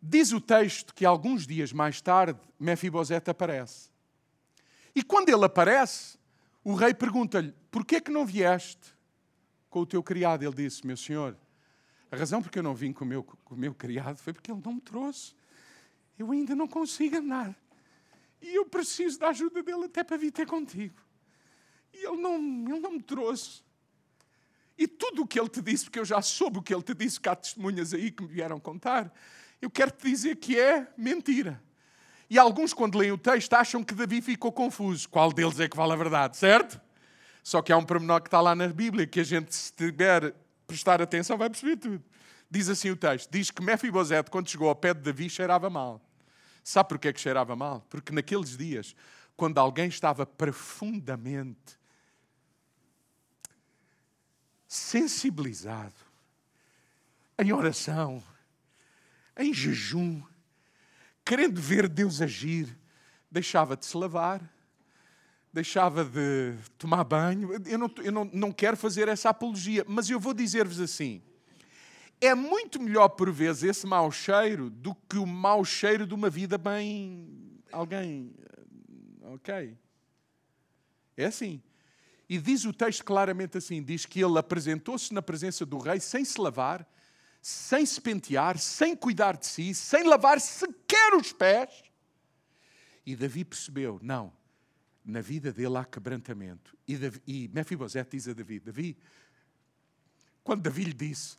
Diz 0.00 0.32
o 0.32 0.40
texto 0.40 0.94
que 0.94 1.04
alguns 1.04 1.46
dias 1.46 1.72
mais 1.72 2.00
tarde 2.00 2.38
Mefibosete 2.58 3.30
aparece. 3.30 3.90
E 4.94 5.02
quando 5.02 5.28
ele 5.28 5.44
aparece, 5.44 6.18
o 6.62 6.74
rei 6.74 6.94
pergunta-lhe: 6.94 7.52
Por 7.70 7.84
que 7.84 7.96
é 7.96 8.00
que 8.00 8.10
não 8.10 8.24
vieste 8.24 8.93
com 9.74 9.80
o 9.80 9.86
teu 9.86 10.04
criado? 10.04 10.44
Ele 10.44 10.54
disse: 10.54 10.86
Meu 10.86 10.96
senhor, 10.96 11.36
a 12.08 12.16
razão 12.16 12.40
porque 12.40 12.60
eu 12.60 12.62
não 12.62 12.76
vim 12.76 12.92
com 12.92 13.04
o 13.04 13.08
meu, 13.08 13.24
com 13.24 13.56
o 13.56 13.58
meu 13.58 13.74
criado 13.74 14.18
foi 14.18 14.32
porque 14.32 14.52
ele 14.52 14.62
não 14.64 14.74
me 14.74 14.80
trouxe. 14.80 15.34
Eu 16.16 16.30
ainda 16.30 16.54
não 16.54 16.68
consigo 16.68 17.16
andar. 17.16 17.52
E 18.40 18.54
eu 18.54 18.66
preciso 18.66 19.18
da 19.18 19.30
ajuda 19.30 19.64
dele 19.64 19.86
até 19.86 20.04
para 20.04 20.16
vir 20.16 20.30
ter 20.30 20.46
contigo. 20.46 20.94
E 21.92 22.06
ele 22.06 22.22
não, 22.22 22.36
ele 22.36 22.78
não 22.78 22.92
me 22.92 23.02
trouxe. 23.02 23.64
E 24.78 24.86
tudo 24.86 25.22
o 25.22 25.26
que 25.26 25.40
ele 25.40 25.48
te 25.48 25.60
disse, 25.60 25.84
porque 25.84 25.98
eu 25.98 26.04
já 26.04 26.22
soube 26.22 26.58
o 26.58 26.62
que 26.62 26.72
ele 26.72 26.82
te 26.82 26.94
disse, 26.94 27.18
que 27.18 27.28
há 27.28 27.34
testemunhas 27.34 27.92
aí 27.92 28.12
que 28.12 28.22
me 28.22 28.28
vieram 28.28 28.60
contar, 28.60 29.12
eu 29.60 29.68
quero 29.68 29.90
te 29.90 30.08
dizer 30.08 30.36
que 30.36 30.56
é 30.56 30.86
mentira. 30.96 31.60
E 32.30 32.38
alguns, 32.38 32.72
quando 32.72 32.96
leem 32.96 33.10
o 33.10 33.18
texto, 33.18 33.52
acham 33.54 33.82
que 33.82 33.92
Davi 33.92 34.20
ficou 34.20 34.52
confuso. 34.52 35.08
Qual 35.08 35.32
deles 35.32 35.58
é 35.58 35.68
que 35.68 35.76
vale 35.76 35.92
a 35.92 35.96
verdade, 35.96 36.36
certo? 36.36 36.80
Só 37.44 37.60
que 37.60 37.70
há 37.70 37.76
um 37.76 37.84
pormenor 37.84 38.22
que 38.22 38.28
está 38.28 38.40
lá 38.40 38.54
na 38.54 38.66
Bíblia 38.68 39.06
que 39.06 39.20
a 39.20 39.22
gente, 39.22 39.54
se 39.54 39.70
tiver 39.70 40.34
prestar 40.66 41.02
atenção, 41.02 41.36
vai 41.36 41.50
perceber 41.50 41.76
tudo. 41.76 42.02
Diz 42.50 42.70
assim 42.70 42.90
o 42.90 42.96
texto: 42.96 43.30
diz 43.30 43.50
que 43.50 43.62
Mefibosete, 43.62 44.30
quando 44.30 44.48
chegou 44.48 44.66
ao 44.66 44.74
pé 44.74 44.94
de 44.94 45.00
Davi, 45.00 45.28
cheirava 45.28 45.68
mal. 45.68 46.00
Sabe 46.64 46.88
porquê 46.88 47.12
que 47.12 47.20
cheirava 47.20 47.54
mal? 47.54 47.86
Porque 47.90 48.14
naqueles 48.14 48.56
dias, 48.56 48.96
quando 49.36 49.58
alguém 49.58 49.88
estava 49.88 50.24
profundamente 50.24 51.78
sensibilizado, 54.66 55.92
em 57.38 57.52
oração, 57.52 58.24
em 59.36 59.52
jejum, 59.52 60.22
querendo 61.22 61.60
ver 61.60 61.88
Deus 61.90 62.22
agir, 62.22 62.74
deixava 63.30 63.76
de 63.76 63.84
se 63.84 63.94
lavar, 63.98 64.40
deixava 65.54 66.04
de 66.04 66.56
tomar 66.76 67.04
banho. 67.04 67.50
Eu 67.64 67.78
não, 67.78 67.90
eu 68.02 68.12
não, 68.12 68.24
não 68.32 68.52
quero 68.52 68.76
fazer 68.76 69.06
essa 69.06 69.30
apologia, 69.30 69.84
mas 69.86 70.10
eu 70.10 70.18
vou 70.18 70.34
dizer-vos 70.34 70.80
assim: 70.80 71.22
é 72.20 72.34
muito 72.34 72.82
melhor 72.82 73.10
por 73.10 73.30
vezes 73.30 73.62
esse 73.62 73.86
mau 73.86 74.10
cheiro 74.10 74.68
do 74.68 74.94
que 75.08 75.16
o 75.16 75.24
mau 75.24 75.64
cheiro 75.64 76.06
de 76.06 76.12
uma 76.12 76.28
vida 76.28 76.58
bem. 76.58 77.62
Alguém. 77.70 78.34
Ok. 79.32 79.78
É 81.16 81.26
assim. 81.26 81.62
E 82.28 82.36
diz 82.38 82.64
o 82.64 82.72
texto 82.72 83.04
claramente 83.04 83.56
assim: 83.56 83.80
diz 83.80 84.04
que 84.04 84.20
ele 84.20 84.36
apresentou-se 84.36 85.14
na 85.14 85.22
presença 85.22 85.64
do 85.64 85.78
rei 85.78 86.00
sem 86.00 86.24
se 86.24 86.40
lavar 86.40 86.84
sem 87.46 87.84
se 87.84 88.00
pentear, 88.00 88.56
sem 88.56 88.96
cuidar 88.96 89.36
de 89.36 89.46
si, 89.46 89.74
sem 89.74 90.02
lavar 90.04 90.40
sequer 90.40 91.12
os 91.12 91.30
pés. 91.30 91.84
E 93.04 93.14
Davi 93.14 93.44
percebeu: 93.44 94.00
não, 94.02 94.32
na 95.04 95.20
vida 95.20 95.52
dele 95.52 95.76
há 95.76 95.84
quebrantamento. 95.84 96.76
E, 96.88 96.98
e 97.26 97.50
Mefibosete 97.52 98.16
diz 98.16 98.28
a 98.28 98.32
Davi: 98.32 98.58
Davi, 98.58 98.96
quando 100.42 100.62
Davi 100.62 100.84
lhe 100.84 100.94
disse, 100.94 101.36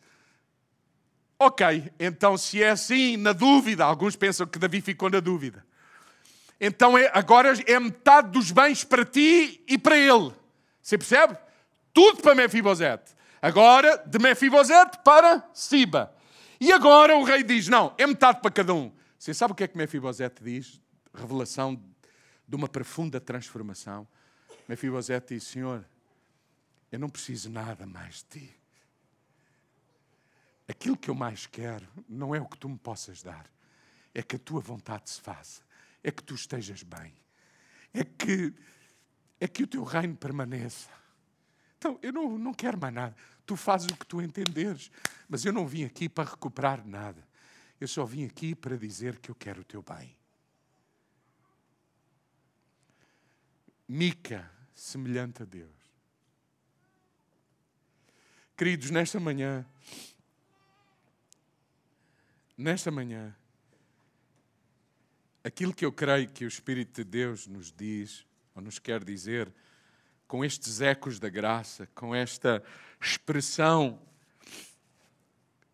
ok, 1.40 1.92
então 2.00 2.38
se 2.38 2.62
é 2.62 2.70
assim, 2.70 3.18
na 3.18 3.34
dúvida, 3.34 3.86
alguns 3.86 4.16
pensam 4.16 4.46
que 4.46 4.60
Davi 4.60 4.82
ficou 4.82 5.10
na 5.10 5.20
dúvida. 5.20 5.66
Então 6.60 6.98
é, 6.98 7.10
agora 7.14 7.54
é 7.66 7.80
metade 7.80 8.32
dos 8.32 8.52
bens 8.52 8.84
para 8.84 9.04
ti 9.04 9.64
e 9.68 9.78
para 9.78 9.98
ele. 9.98 10.32
Você 10.82 10.98
percebe? 10.98 11.38
Tudo 11.94 12.22
para 12.22 12.36
Mefibosete. 12.36 13.16
Agora, 13.42 13.98
de 14.06 14.20
Mefibosete 14.20 15.00
para 15.04 15.48
Siba. 15.54 16.14
E 16.60 16.72
agora 16.72 17.18
o 17.18 17.24
rei 17.24 17.44
diz: 17.44 17.68
não, 17.68 17.94
é 17.98 18.08
metade 18.08 18.40
para 18.42 18.52
cada 18.52 18.74
um. 18.74 18.92
Você 19.18 19.34
sabe 19.34 19.54
o 19.54 19.56
que 19.56 19.64
é 19.64 19.68
que 19.68 19.78
Mefibosete 19.78 20.44
diz? 20.44 20.80
Revelação 21.14 21.80
de 22.48 22.56
uma 22.56 22.68
profunda 22.68 23.20
transformação. 23.20 24.08
Mefibosete 24.68 25.36
diz: 25.36 25.44
Senhor, 25.44 25.86
eu 26.92 27.00
não 27.00 27.10
preciso 27.10 27.50
nada 27.50 27.86
mais 27.86 28.18
de 28.18 28.40
ti. 28.40 28.60
Aquilo 30.68 30.98
que 30.98 31.10
eu 31.10 31.16
mais 31.16 31.46
quero 31.46 31.88
não 32.08 32.34
é 32.34 32.42
o 32.42 32.48
que 32.48 32.58
tu 32.58 32.68
me 32.68 32.78
possas 32.78 33.22
dar, 33.22 33.46
é 34.14 34.24
que 34.24 34.36
a 34.36 34.40
tua 34.40 34.60
vontade 34.60 35.10
se 35.10 35.22
faça, 35.22 35.62
é 36.04 36.12
que 36.12 36.24
tu 36.24 36.34
estejas 36.34 36.82
bem, 36.82 37.14
é 37.94 38.04
que, 38.04 38.54
é 39.40 39.48
que 39.48 39.64
o 39.64 39.68
teu 39.68 39.84
reino 39.84 40.16
permaneça. 40.16 40.90
Então, 41.78 42.00
eu 42.02 42.12
não, 42.12 42.38
não 42.38 42.54
quero 42.54 42.80
mais 42.80 42.94
nada. 42.94 43.16
Tu 43.46 43.56
fazes 43.56 43.88
o 43.92 43.96
que 43.96 44.08
tu 44.08 44.20
entenderes. 44.20 44.90
Mas 45.30 45.46
eu 45.46 45.54
não 45.54 45.68
vim 45.68 45.84
aqui 45.84 46.10
para 46.10 46.30
recuperar 46.30 46.86
nada. 46.86 47.24
Eu 47.80 47.88
só 47.88 48.06
vim 48.06 48.26
aqui 48.26 48.56
para 48.56 48.78
dizer 48.78 49.20
que 49.20 49.30
eu 49.30 49.36
quero 49.36 49.62
o 49.62 49.64
teu 49.64 49.84
bem. 49.84 50.15
Mica, 53.88 54.50
semelhante 54.74 55.44
a 55.44 55.46
Deus. 55.46 55.70
Queridos, 58.58 58.90
nesta 58.90 59.20
manhã, 59.20 59.66
nesta 62.58 62.90
manhã, 62.90 63.36
aquilo 65.44 65.74
que 65.74 65.86
eu 65.86 65.92
creio 65.92 66.30
que 66.30 66.46
o 66.46 66.48
Espírito 66.48 67.04
de 67.04 67.04
Deus 67.04 67.48
nos 67.48 67.72
diz, 67.72 68.26
ou 68.56 68.62
nos 68.62 68.80
quer 68.80 69.04
dizer, 69.04 69.54
com 70.28 70.44
estes 70.44 70.82
ecos 70.82 71.20
da 71.20 71.30
graça, 71.30 71.86
com 71.94 72.16
esta 72.16 72.64
expressão, 73.00 74.02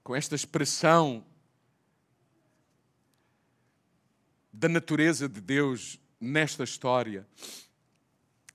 com 0.03 0.15
esta 0.15 0.35
expressão 0.35 1.25
da 4.51 4.67
natureza 4.67 5.29
de 5.29 5.39
Deus 5.39 5.97
nesta 6.19 6.63
história, 6.63 7.25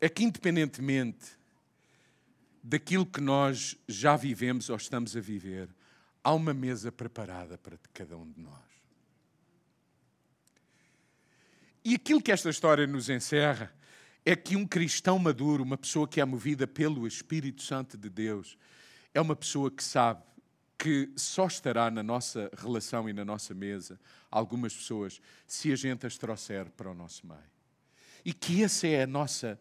é 0.00 0.08
que, 0.08 0.24
independentemente 0.24 1.36
daquilo 2.62 3.06
que 3.06 3.20
nós 3.20 3.76
já 3.86 4.16
vivemos 4.16 4.68
ou 4.68 4.76
estamos 4.76 5.16
a 5.16 5.20
viver, 5.20 5.68
há 6.24 6.34
uma 6.34 6.52
mesa 6.52 6.90
preparada 6.90 7.56
para 7.56 7.78
cada 7.94 8.16
um 8.16 8.28
de 8.28 8.40
nós. 8.40 8.66
E 11.84 11.94
aquilo 11.94 12.20
que 12.20 12.32
esta 12.32 12.50
história 12.50 12.84
nos 12.84 13.08
encerra 13.08 13.72
é 14.24 14.34
que 14.34 14.56
um 14.56 14.66
cristão 14.66 15.20
maduro, 15.20 15.62
uma 15.62 15.78
pessoa 15.78 16.08
que 16.08 16.20
é 16.20 16.24
movida 16.24 16.66
pelo 16.66 17.06
Espírito 17.06 17.62
Santo 17.62 17.96
de 17.96 18.10
Deus, 18.10 18.58
é 19.14 19.20
uma 19.20 19.36
pessoa 19.36 19.70
que 19.70 19.84
sabe 19.84 20.20
que 20.76 21.08
só 21.14 21.46
estará 21.46 21.88
na 21.88 22.02
nossa 22.02 22.50
relação 22.56 23.08
e 23.08 23.12
na 23.12 23.24
nossa 23.24 23.54
mesa 23.54 23.98
algumas 24.28 24.74
pessoas 24.74 25.20
se 25.46 25.72
a 25.72 25.76
gente 25.76 26.04
as 26.04 26.18
trouxer 26.18 26.68
para 26.72 26.90
o 26.90 26.94
nosso 26.94 27.24
meio. 27.24 27.38
E 28.24 28.32
que 28.32 28.64
essa 28.64 28.88
é 28.88 29.04
a 29.04 29.06
nossa 29.06 29.58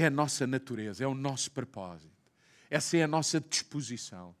é 0.00 0.06
a 0.06 0.10
nossa 0.10 0.46
natureza, 0.46 1.04
é 1.04 1.06
o 1.06 1.14
nosso 1.14 1.50
propósito. 1.50 2.10
Essa 2.70 2.96
é 2.96 3.02
a 3.02 3.08
nossa 3.08 3.40
disposição. 3.40 4.34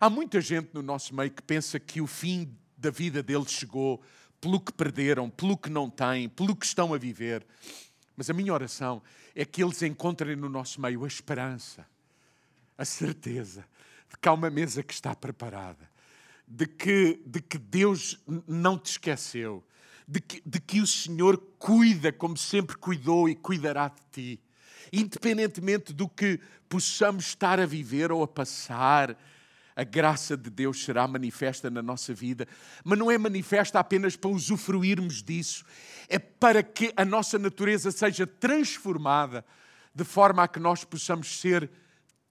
Há 0.00 0.10
muita 0.10 0.40
gente 0.40 0.70
no 0.72 0.82
nosso 0.82 1.14
meio 1.14 1.30
que 1.30 1.42
pensa 1.42 1.78
que 1.78 2.00
o 2.00 2.06
fim 2.06 2.56
da 2.76 2.90
vida 2.90 3.22
deles 3.22 3.50
chegou 3.50 4.02
pelo 4.40 4.60
que 4.60 4.72
perderam, 4.72 5.30
pelo 5.30 5.56
que 5.56 5.70
não 5.70 5.88
têm, 5.88 6.28
pelo 6.28 6.56
que 6.56 6.66
estão 6.66 6.92
a 6.92 6.98
viver. 6.98 7.46
Mas 8.16 8.28
a 8.30 8.32
minha 8.32 8.52
oração 8.52 9.02
é 9.34 9.44
que 9.44 9.62
eles 9.62 9.82
encontrem 9.82 10.36
no 10.36 10.48
nosso 10.48 10.80
meio 10.80 11.04
a 11.04 11.06
esperança, 11.08 11.86
a 12.76 12.84
certeza 12.84 13.64
de 14.08 14.16
que 14.20 14.28
há 14.28 14.32
uma 14.32 14.50
mesa 14.50 14.82
que 14.82 14.92
está 14.92 15.14
preparada, 15.14 15.88
de 16.46 16.66
que, 16.66 17.22
de 17.26 17.40
que 17.40 17.58
Deus 17.58 18.18
não 18.46 18.78
te 18.78 18.92
esqueceu, 18.92 19.64
de 20.06 20.20
que, 20.20 20.42
de 20.44 20.60
que 20.60 20.80
o 20.80 20.86
Senhor 20.86 21.36
cuida 21.58 22.12
como 22.12 22.36
sempre 22.36 22.76
cuidou 22.76 23.28
e 23.28 23.34
cuidará 23.34 23.88
de 23.88 24.02
ti. 24.12 24.40
Independentemente 24.92 25.92
do 25.92 26.08
que 26.08 26.40
possamos 26.68 27.26
estar 27.26 27.60
a 27.60 27.66
viver 27.66 28.10
ou 28.12 28.22
a 28.22 28.28
passar, 28.28 29.16
a 29.76 29.84
graça 29.84 30.36
de 30.36 30.48
Deus 30.48 30.82
será 30.82 31.06
manifesta 31.06 31.68
na 31.68 31.82
nossa 31.82 32.14
vida, 32.14 32.48
mas 32.82 32.98
não 32.98 33.10
é 33.10 33.18
manifesta 33.18 33.78
apenas 33.78 34.16
para 34.16 34.30
usufruirmos 34.30 35.22
disso, 35.22 35.64
é 36.08 36.18
para 36.18 36.62
que 36.62 36.92
a 36.96 37.04
nossa 37.04 37.38
natureza 37.38 37.90
seja 37.90 38.26
transformada 38.26 39.44
de 39.94 40.04
forma 40.04 40.42
a 40.42 40.48
que 40.48 40.58
nós 40.58 40.82
possamos 40.82 41.40
ser 41.40 41.70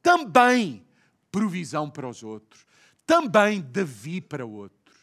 também 0.02 0.84
provisão 1.32 1.90
para 1.90 2.08
os 2.08 2.24
outros, 2.24 2.66
também 3.06 3.62
Davi 3.62 4.22
para 4.22 4.46
outros. 4.46 4.96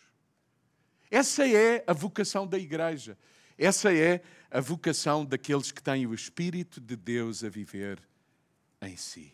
Essa 1.11 1.47
é 1.47 1.85
a 1.87 1.93
vocação 1.93 2.47
da 2.47 2.59
igreja. 2.59 3.19
Essa 3.59 3.95
é 3.95 4.23
a 4.53 4.61
vocação 4.61 5.25
daqueles 5.25 5.73
que 5.73 5.83
têm 5.83 6.07
o 6.07 6.13
Espírito 6.13 6.79
de 6.79 6.95
Deus 6.95 7.43
a 7.43 7.49
viver 7.49 7.99
em 8.83 8.99
si. 8.99 9.33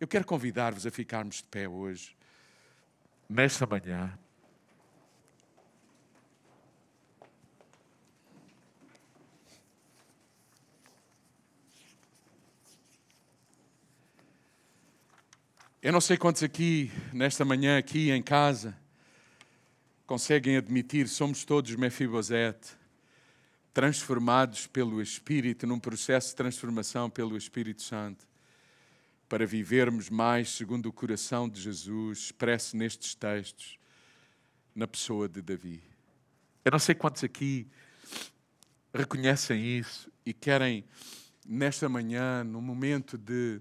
Eu 0.00 0.08
quero 0.08 0.24
convidar-vos 0.24 0.86
a 0.86 0.90
ficarmos 0.90 1.36
de 1.36 1.44
pé 1.44 1.68
hoje, 1.68 2.16
nesta 3.28 3.66
manhã. 3.66 4.18
Eu 15.82 15.92
não 15.92 16.00
sei 16.00 16.16
quantos 16.16 16.42
aqui, 16.42 16.90
nesta 17.12 17.44
manhã, 17.44 17.76
aqui 17.76 18.10
em 18.10 18.22
casa, 18.22 18.74
conseguem 20.06 20.56
admitir, 20.56 21.08
somos 21.08 21.44
todos 21.44 21.76
Mefibosete, 21.76 22.74
transformados 23.76 24.66
pelo 24.66 25.02
Espírito, 25.02 25.66
num 25.66 25.78
processo 25.78 26.30
de 26.30 26.36
transformação 26.36 27.10
pelo 27.10 27.36
Espírito 27.36 27.82
Santo, 27.82 28.26
para 29.28 29.44
vivermos 29.44 30.08
mais 30.08 30.48
segundo 30.48 30.86
o 30.86 30.92
coração 30.94 31.46
de 31.46 31.60
Jesus, 31.60 32.20
expresso 32.20 32.74
nestes 32.74 33.14
textos, 33.14 33.78
na 34.74 34.86
pessoa 34.86 35.28
de 35.28 35.42
Davi. 35.42 35.82
Eu 36.64 36.72
não 36.72 36.78
sei 36.78 36.94
quantos 36.94 37.22
aqui 37.22 37.68
reconhecem 38.94 39.78
isso 39.78 40.10
e 40.24 40.32
querem, 40.32 40.82
nesta 41.46 41.86
manhã, 41.86 42.42
num 42.42 42.62
momento 42.62 43.18
de 43.18 43.60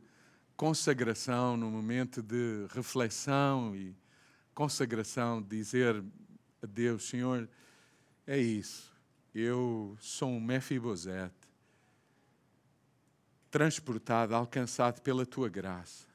consagração, 0.56 1.58
num 1.58 1.70
momento 1.70 2.22
de 2.22 2.68
reflexão 2.74 3.76
e 3.76 3.94
consagração, 4.54 5.42
dizer 5.42 6.02
a 6.64 6.66
Deus: 6.66 7.04
Senhor, 7.04 7.50
é 8.26 8.38
isso. 8.40 8.95
Eu 9.38 9.98
sou 10.00 10.30
um 10.30 10.40
Mefibosete, 10.40 11.36
transportado, 13.52 14.34
alcançado 14.34 15.02
pela 15.02 15.26
tua 15.26 15.50
graça. 15.50 16.08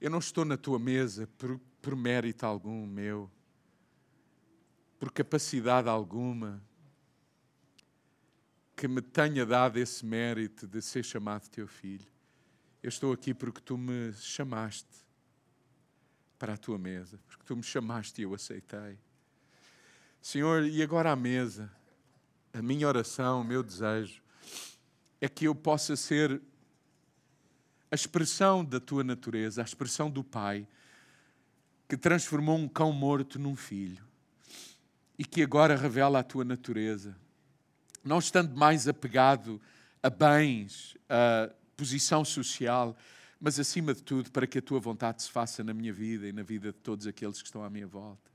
Eu 0.00 0.08
não 0.08 0.20
estou 0.20 0.44
na 0.44 0.56
tua 0.56 0.78
mesa 0.78 1.28
por, 1.36 1.58
por 1.80 1.96
mérito 1.96 2.46
algum 2.46 2.86
meu, 2.86 3.28
por 5.00 5.10
capacidade 5.10 5.88
alguma 5.88 6.62
que 8.76 8.86
me 8.86 9.02
tenha 9.02 9.44
dado 9.44 9.78
esse 9.78 10.06
mérito 10.06 10.64
de 10.64 10.80
ser 10.80 11.04
chamado 11.04 11.48
teu 11.48 11.66
filho. 11.66 12.06
Eu 12.80 12.88
estou 12.88 13.12
aqui 13.12 13.34
porque 13.34 13.60
tu 13.60 13.76
me 13.76 14.12
chamaste 14.12 15.04
para 16.38 16.54
a 16.54 16.56
tua 16.56 16.78
mesa, 16.78 17.18
porque 17.26 17.42
tu 17.42 17.56
me 17.56 17.64
chamaste 17.64 18.20
e 18.20 18.24
eu 18.24 18.32
aceitei. 18.32 18.96
Senhor, 20.22 20.64
e 20.64 20.80
agora 20.80 21.10
à 21.10 21.16
mesa, 21.16 21.68
a 22.52 22.62
minha 22.62 22.86
oração, 22.86 23.40
o 23.40 23.44
meu 23.44 23.60
desejo, 23.60 24.22
é 25.20 25.28
que 25.28 25.46
eu 25.46 25.54
possa 25.54 25.96
ser 25.96 26.40
a 27.90 27.94
expressão 27.96 28.64
da 28.64 28.78
tua 28.78 29.02
natureza, 29.02 29.60
a 29.60 29.64
expressão 29.64 30.08
do 30.08 30.22
Pai, 30.22 30.66
que 31.88 31.96
transformou 31.96 32.56
um 32.56 32.68
cão 32.68 32.92
morto 32.92 33.36
num 33.36 33.56
filho 33.56 34.04
e 35.18 35.24
que 35.24 35.42
agora 35.42 35.76
revela 35.76 36.20
a 36.20 36.22
tua 36.22 36.44
natureza, 36.44 37.16
não 38.04 38.20
estando 38.20 38.56
mais 38.56 38.86
apegado 38.86 39.60
a 40.00 40.08
bens, 40.08 40.96
a 41.08 41.52
posição 41.76 42.24
social, 42.24 42.96
mas 43.40 43.58
acima 43.58 43.92
de 43.92 44.04
tudo, 44.04 44.30
para 44.30 44.46
que 44.46 44.58
a 44.58 44.62
tua 44.62 44.78
vontade 44.78 45.20
se 45.20 45.30
faça 45.32 45.64
na 45.64 45.74
minha 45.74 45.92
vida 45.92 46.28
e 46.28 46.32
na 46.32 46.44
vida 46.44 46.72
de 46.72 46.78
todos 46.78 47.08
aqueles 47.08 47.42
que 47.42 47.48
estão 47.48 47.64
à 47.64 47.68
minha 47.68 47.88
volta. 47.88 48.31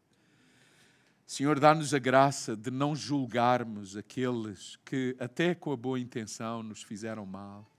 Senhor, 1.28 1.59
dá-nos 1.59 1.93
a 1.93 1.99
graça 1.99 2.55
de 2.55 2.71
não 2.71 2.95
julgarmos 2.95 3.97
aqueles 3.97 4.78
que, 4.86 5.13
até 5.19 5.53
com 5.53 5.73
a 5.73 5.75
boa 5.75 5.99
intenção, 5.99 6.63
nos 6.63 6.82
fizeram 6.82 7.25
mal. 7.25 7.69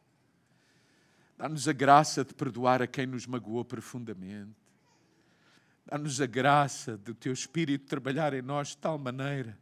Dá-nos 1.38 1.66
a 1.66 1.72
graça 1.72 2.22
de 2.22 2.34
perdoar 2.34 2.82
a 2.82 2.86
quem 2.86 3.06
nos 3.06 3.26
magoou 3.26 3.64
profundamente. 3.64 4.54
Dá-nos 5.86 6.20
a 6.20 6.26
graça 6.26 6.98
do 6.98 7.14
teu 7.14 7.32
Espírito 7.32 7.86
trabalhar 7.86 8.34
em 8.34 8.42
nós 8.42 8.68
de 8.68 8.76
tal 8.76 8.98
maneira 8.98 9.58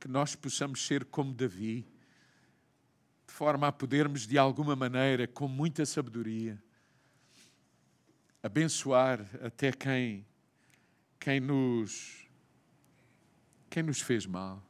que 0.00 0.08
nós 0.08 0.34
possamos 0.34 0.86
ser 0.86 1.04
como 1.04 1.34
Davi, 1.34 1.86
de 3.26 3.34
forma 3.34 3.68
a 3.68 3.72
podermos, 3.72 4.26
de 4.26 4.38
alguma 4.38 4.74
maneira, 4.74 5.26
com 5.28 5.46
muita 5.46 5.84
sabedoria, 5.84 6.58
abençoar 8.42 9.28
até 9.42 9.70
quem, 9.70 10.24
quem, 11.18 11.38
nos, 11.38 12.29
quem 13.70 13.84
nos 13.84 14.00
fez 14.00 14.26
mal. 14.26 14.60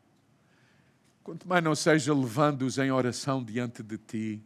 Quanto 1.24 1.48
mais 1.48 1.64
não 1.64 1.74
seja 1.74 2.14
levando-os 2.14 2.78
em 2.78 2.90
oração 2.92 3.42
diante 3.42 3.82
de 3.82 3.96
Ti 3.96 4.42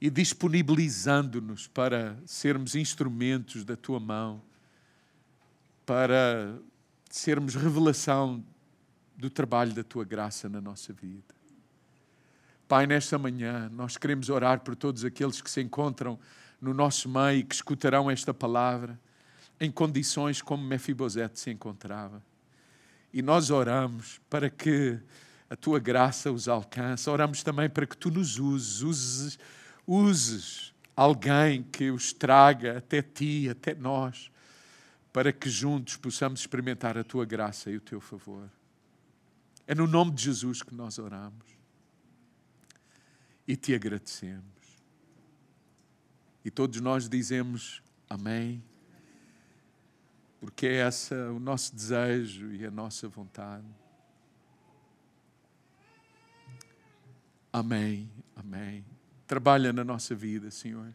e 0.00 0.10
disponibilizando-nos 0.10 1.68
para 1.68 2.18
sermos 2.26 2.74
instrumentos 2.74 3.64
da 3.64 3.76
Tua 3.76 4.00
mão, 4.00 4.42
para 5.86 6.58
sermos 7.08 7.54
revelação 7.54 8.44
do 9.16 9.30
trabalho 9.30 9.72
da 9.72 9.84
Tua 9.84 10.04
graça 10.04 10.48
na 10.48 10.60
nossa 10.60 10.92
vida. 10.92 11.34
Pai, 12.66 12.86
nesta 12.86 13.18
manhã 13.18 13.70
nós 13.72 13.96
queremos 13.96 14.28
orar 14.28 14.60
por 14.60 14.74
todos 14.74 15.04
aqueles 15.04 15.40
que 15.40 15.50
se 15.50 15.60
encontram 15.60 16.18
no 16.60 16.72
nosso 16.72 17.08
meio 17.08 17.44
que 17.44 17.54
escutarão 17.54 18.10
esta 18.10 18.32
palavra 18.32 18.98
em 19.60 19.70
condições 19.70 20.40
como 20.40 20.64
Mefibosete 20.64 21.38
se 21.38 21.50
encontrava. 21.50 22.22
E 23.12 23.20
nós 23.20 23.50
oramos 23.50 24.20
para 24.30 24.48
que 24.48 24.98
a 25.50 25.56
tua 25.56 25.78
graça 25.78 26.32
os 26.32 26.48
alcance. 26.48 27.10
Oramos 27.10 27.42
também 27.42 27.68
para 27.68 27.86
que 27.86 27.96
tu 27.96 28.10
nos 28.10 28.38
uses, 28.38 28.80
uses, 28.80 29.38
uses 29.86 30.74
alguém 30.96 31.62
que 31.62 31.90
os 31.90 32.12
traga 32.12 32.78
até 32.78 33.02
ti, 33.02 33.48
até 33.50 33.74
nós, 33.74 34.30
para 35.12 35.30
que 35.30 35.50
juntos 35.50 35.96
possamos 35.96 36.40
experimentar 36.40 36.96
a 36.96 37.04
tua 37.04 37.26
graça 37.26 37.70
e 37.70 37.76
o 37.76 37.80
teu 37.80 38.00
favor. 38.00 38.48
É 39.66 39.74
no 39.74 39.86
nome 39.86 40.12
de 40.12 40.24
Jesus 40.24 40.62
que 40.62 40.74
nós 40.74 40.98
oramos 40.98 41.44
e 43.46 43.56
te 43.56 43.74
agradecemos. 43.74 44.42
E 46.44 46.50
todos 46.50 46.80
nós 46.80 47.08
dizemos 47.08 47.82
amém, 48.08 48.62
porque 50.42 50.66
é 50.66 50.88
esse 50.88 51.14
o 51.14 51.38
nosso 51.38 51.72
desejo 51.72 52.52
e 52.52 52.66
a 52.66 52.70
nossa 52.72 53.08
vontade. 53.08 53.64
Amém, 57.52 58.10
amém. 58.34 58.84
Trabalha 59.24 59.72
na 59.72 59.84
nossa 59.84 60.16
vida, 60.16 60.50
Senhor. 60.50 60.92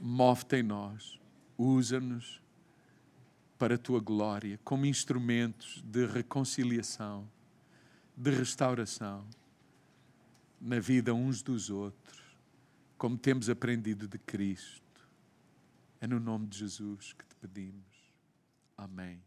Move-te 0.00 0.56
em 0.56 0.62
nós, 0.62 1.20
usa-nos 1.58 2.40
para 3.58 3.74
a 3.74 3.78
tua 3.78 4.00
glória, 4.00 4.58
como 4.64 4.86
instrumentos 4.86 5.82
de 5.84 6.06
reconciliação, 6.06 7.30
de 8.16 8.30
restauração 8.30 9.28
na 10.58 10.80
vida 10.80 11.12
uns 11.12 11.42
dos 11.42 11.68
outros 11.68 12.20
como 12.96 13.18
temos 13.18 13.50
aprendido 13.50 14.08
de 14.08 14.18
Cristo. 14.18 15.08
É 16.02 16.06
no 16.06 16.18
nome 16.18 16.46
de 16.46 16.58
Jesus 16.58 17.14
que 17.14 17.24
te 17.26 17.34
pedimos. 17.36 17.89
Amém. 18.80 19.22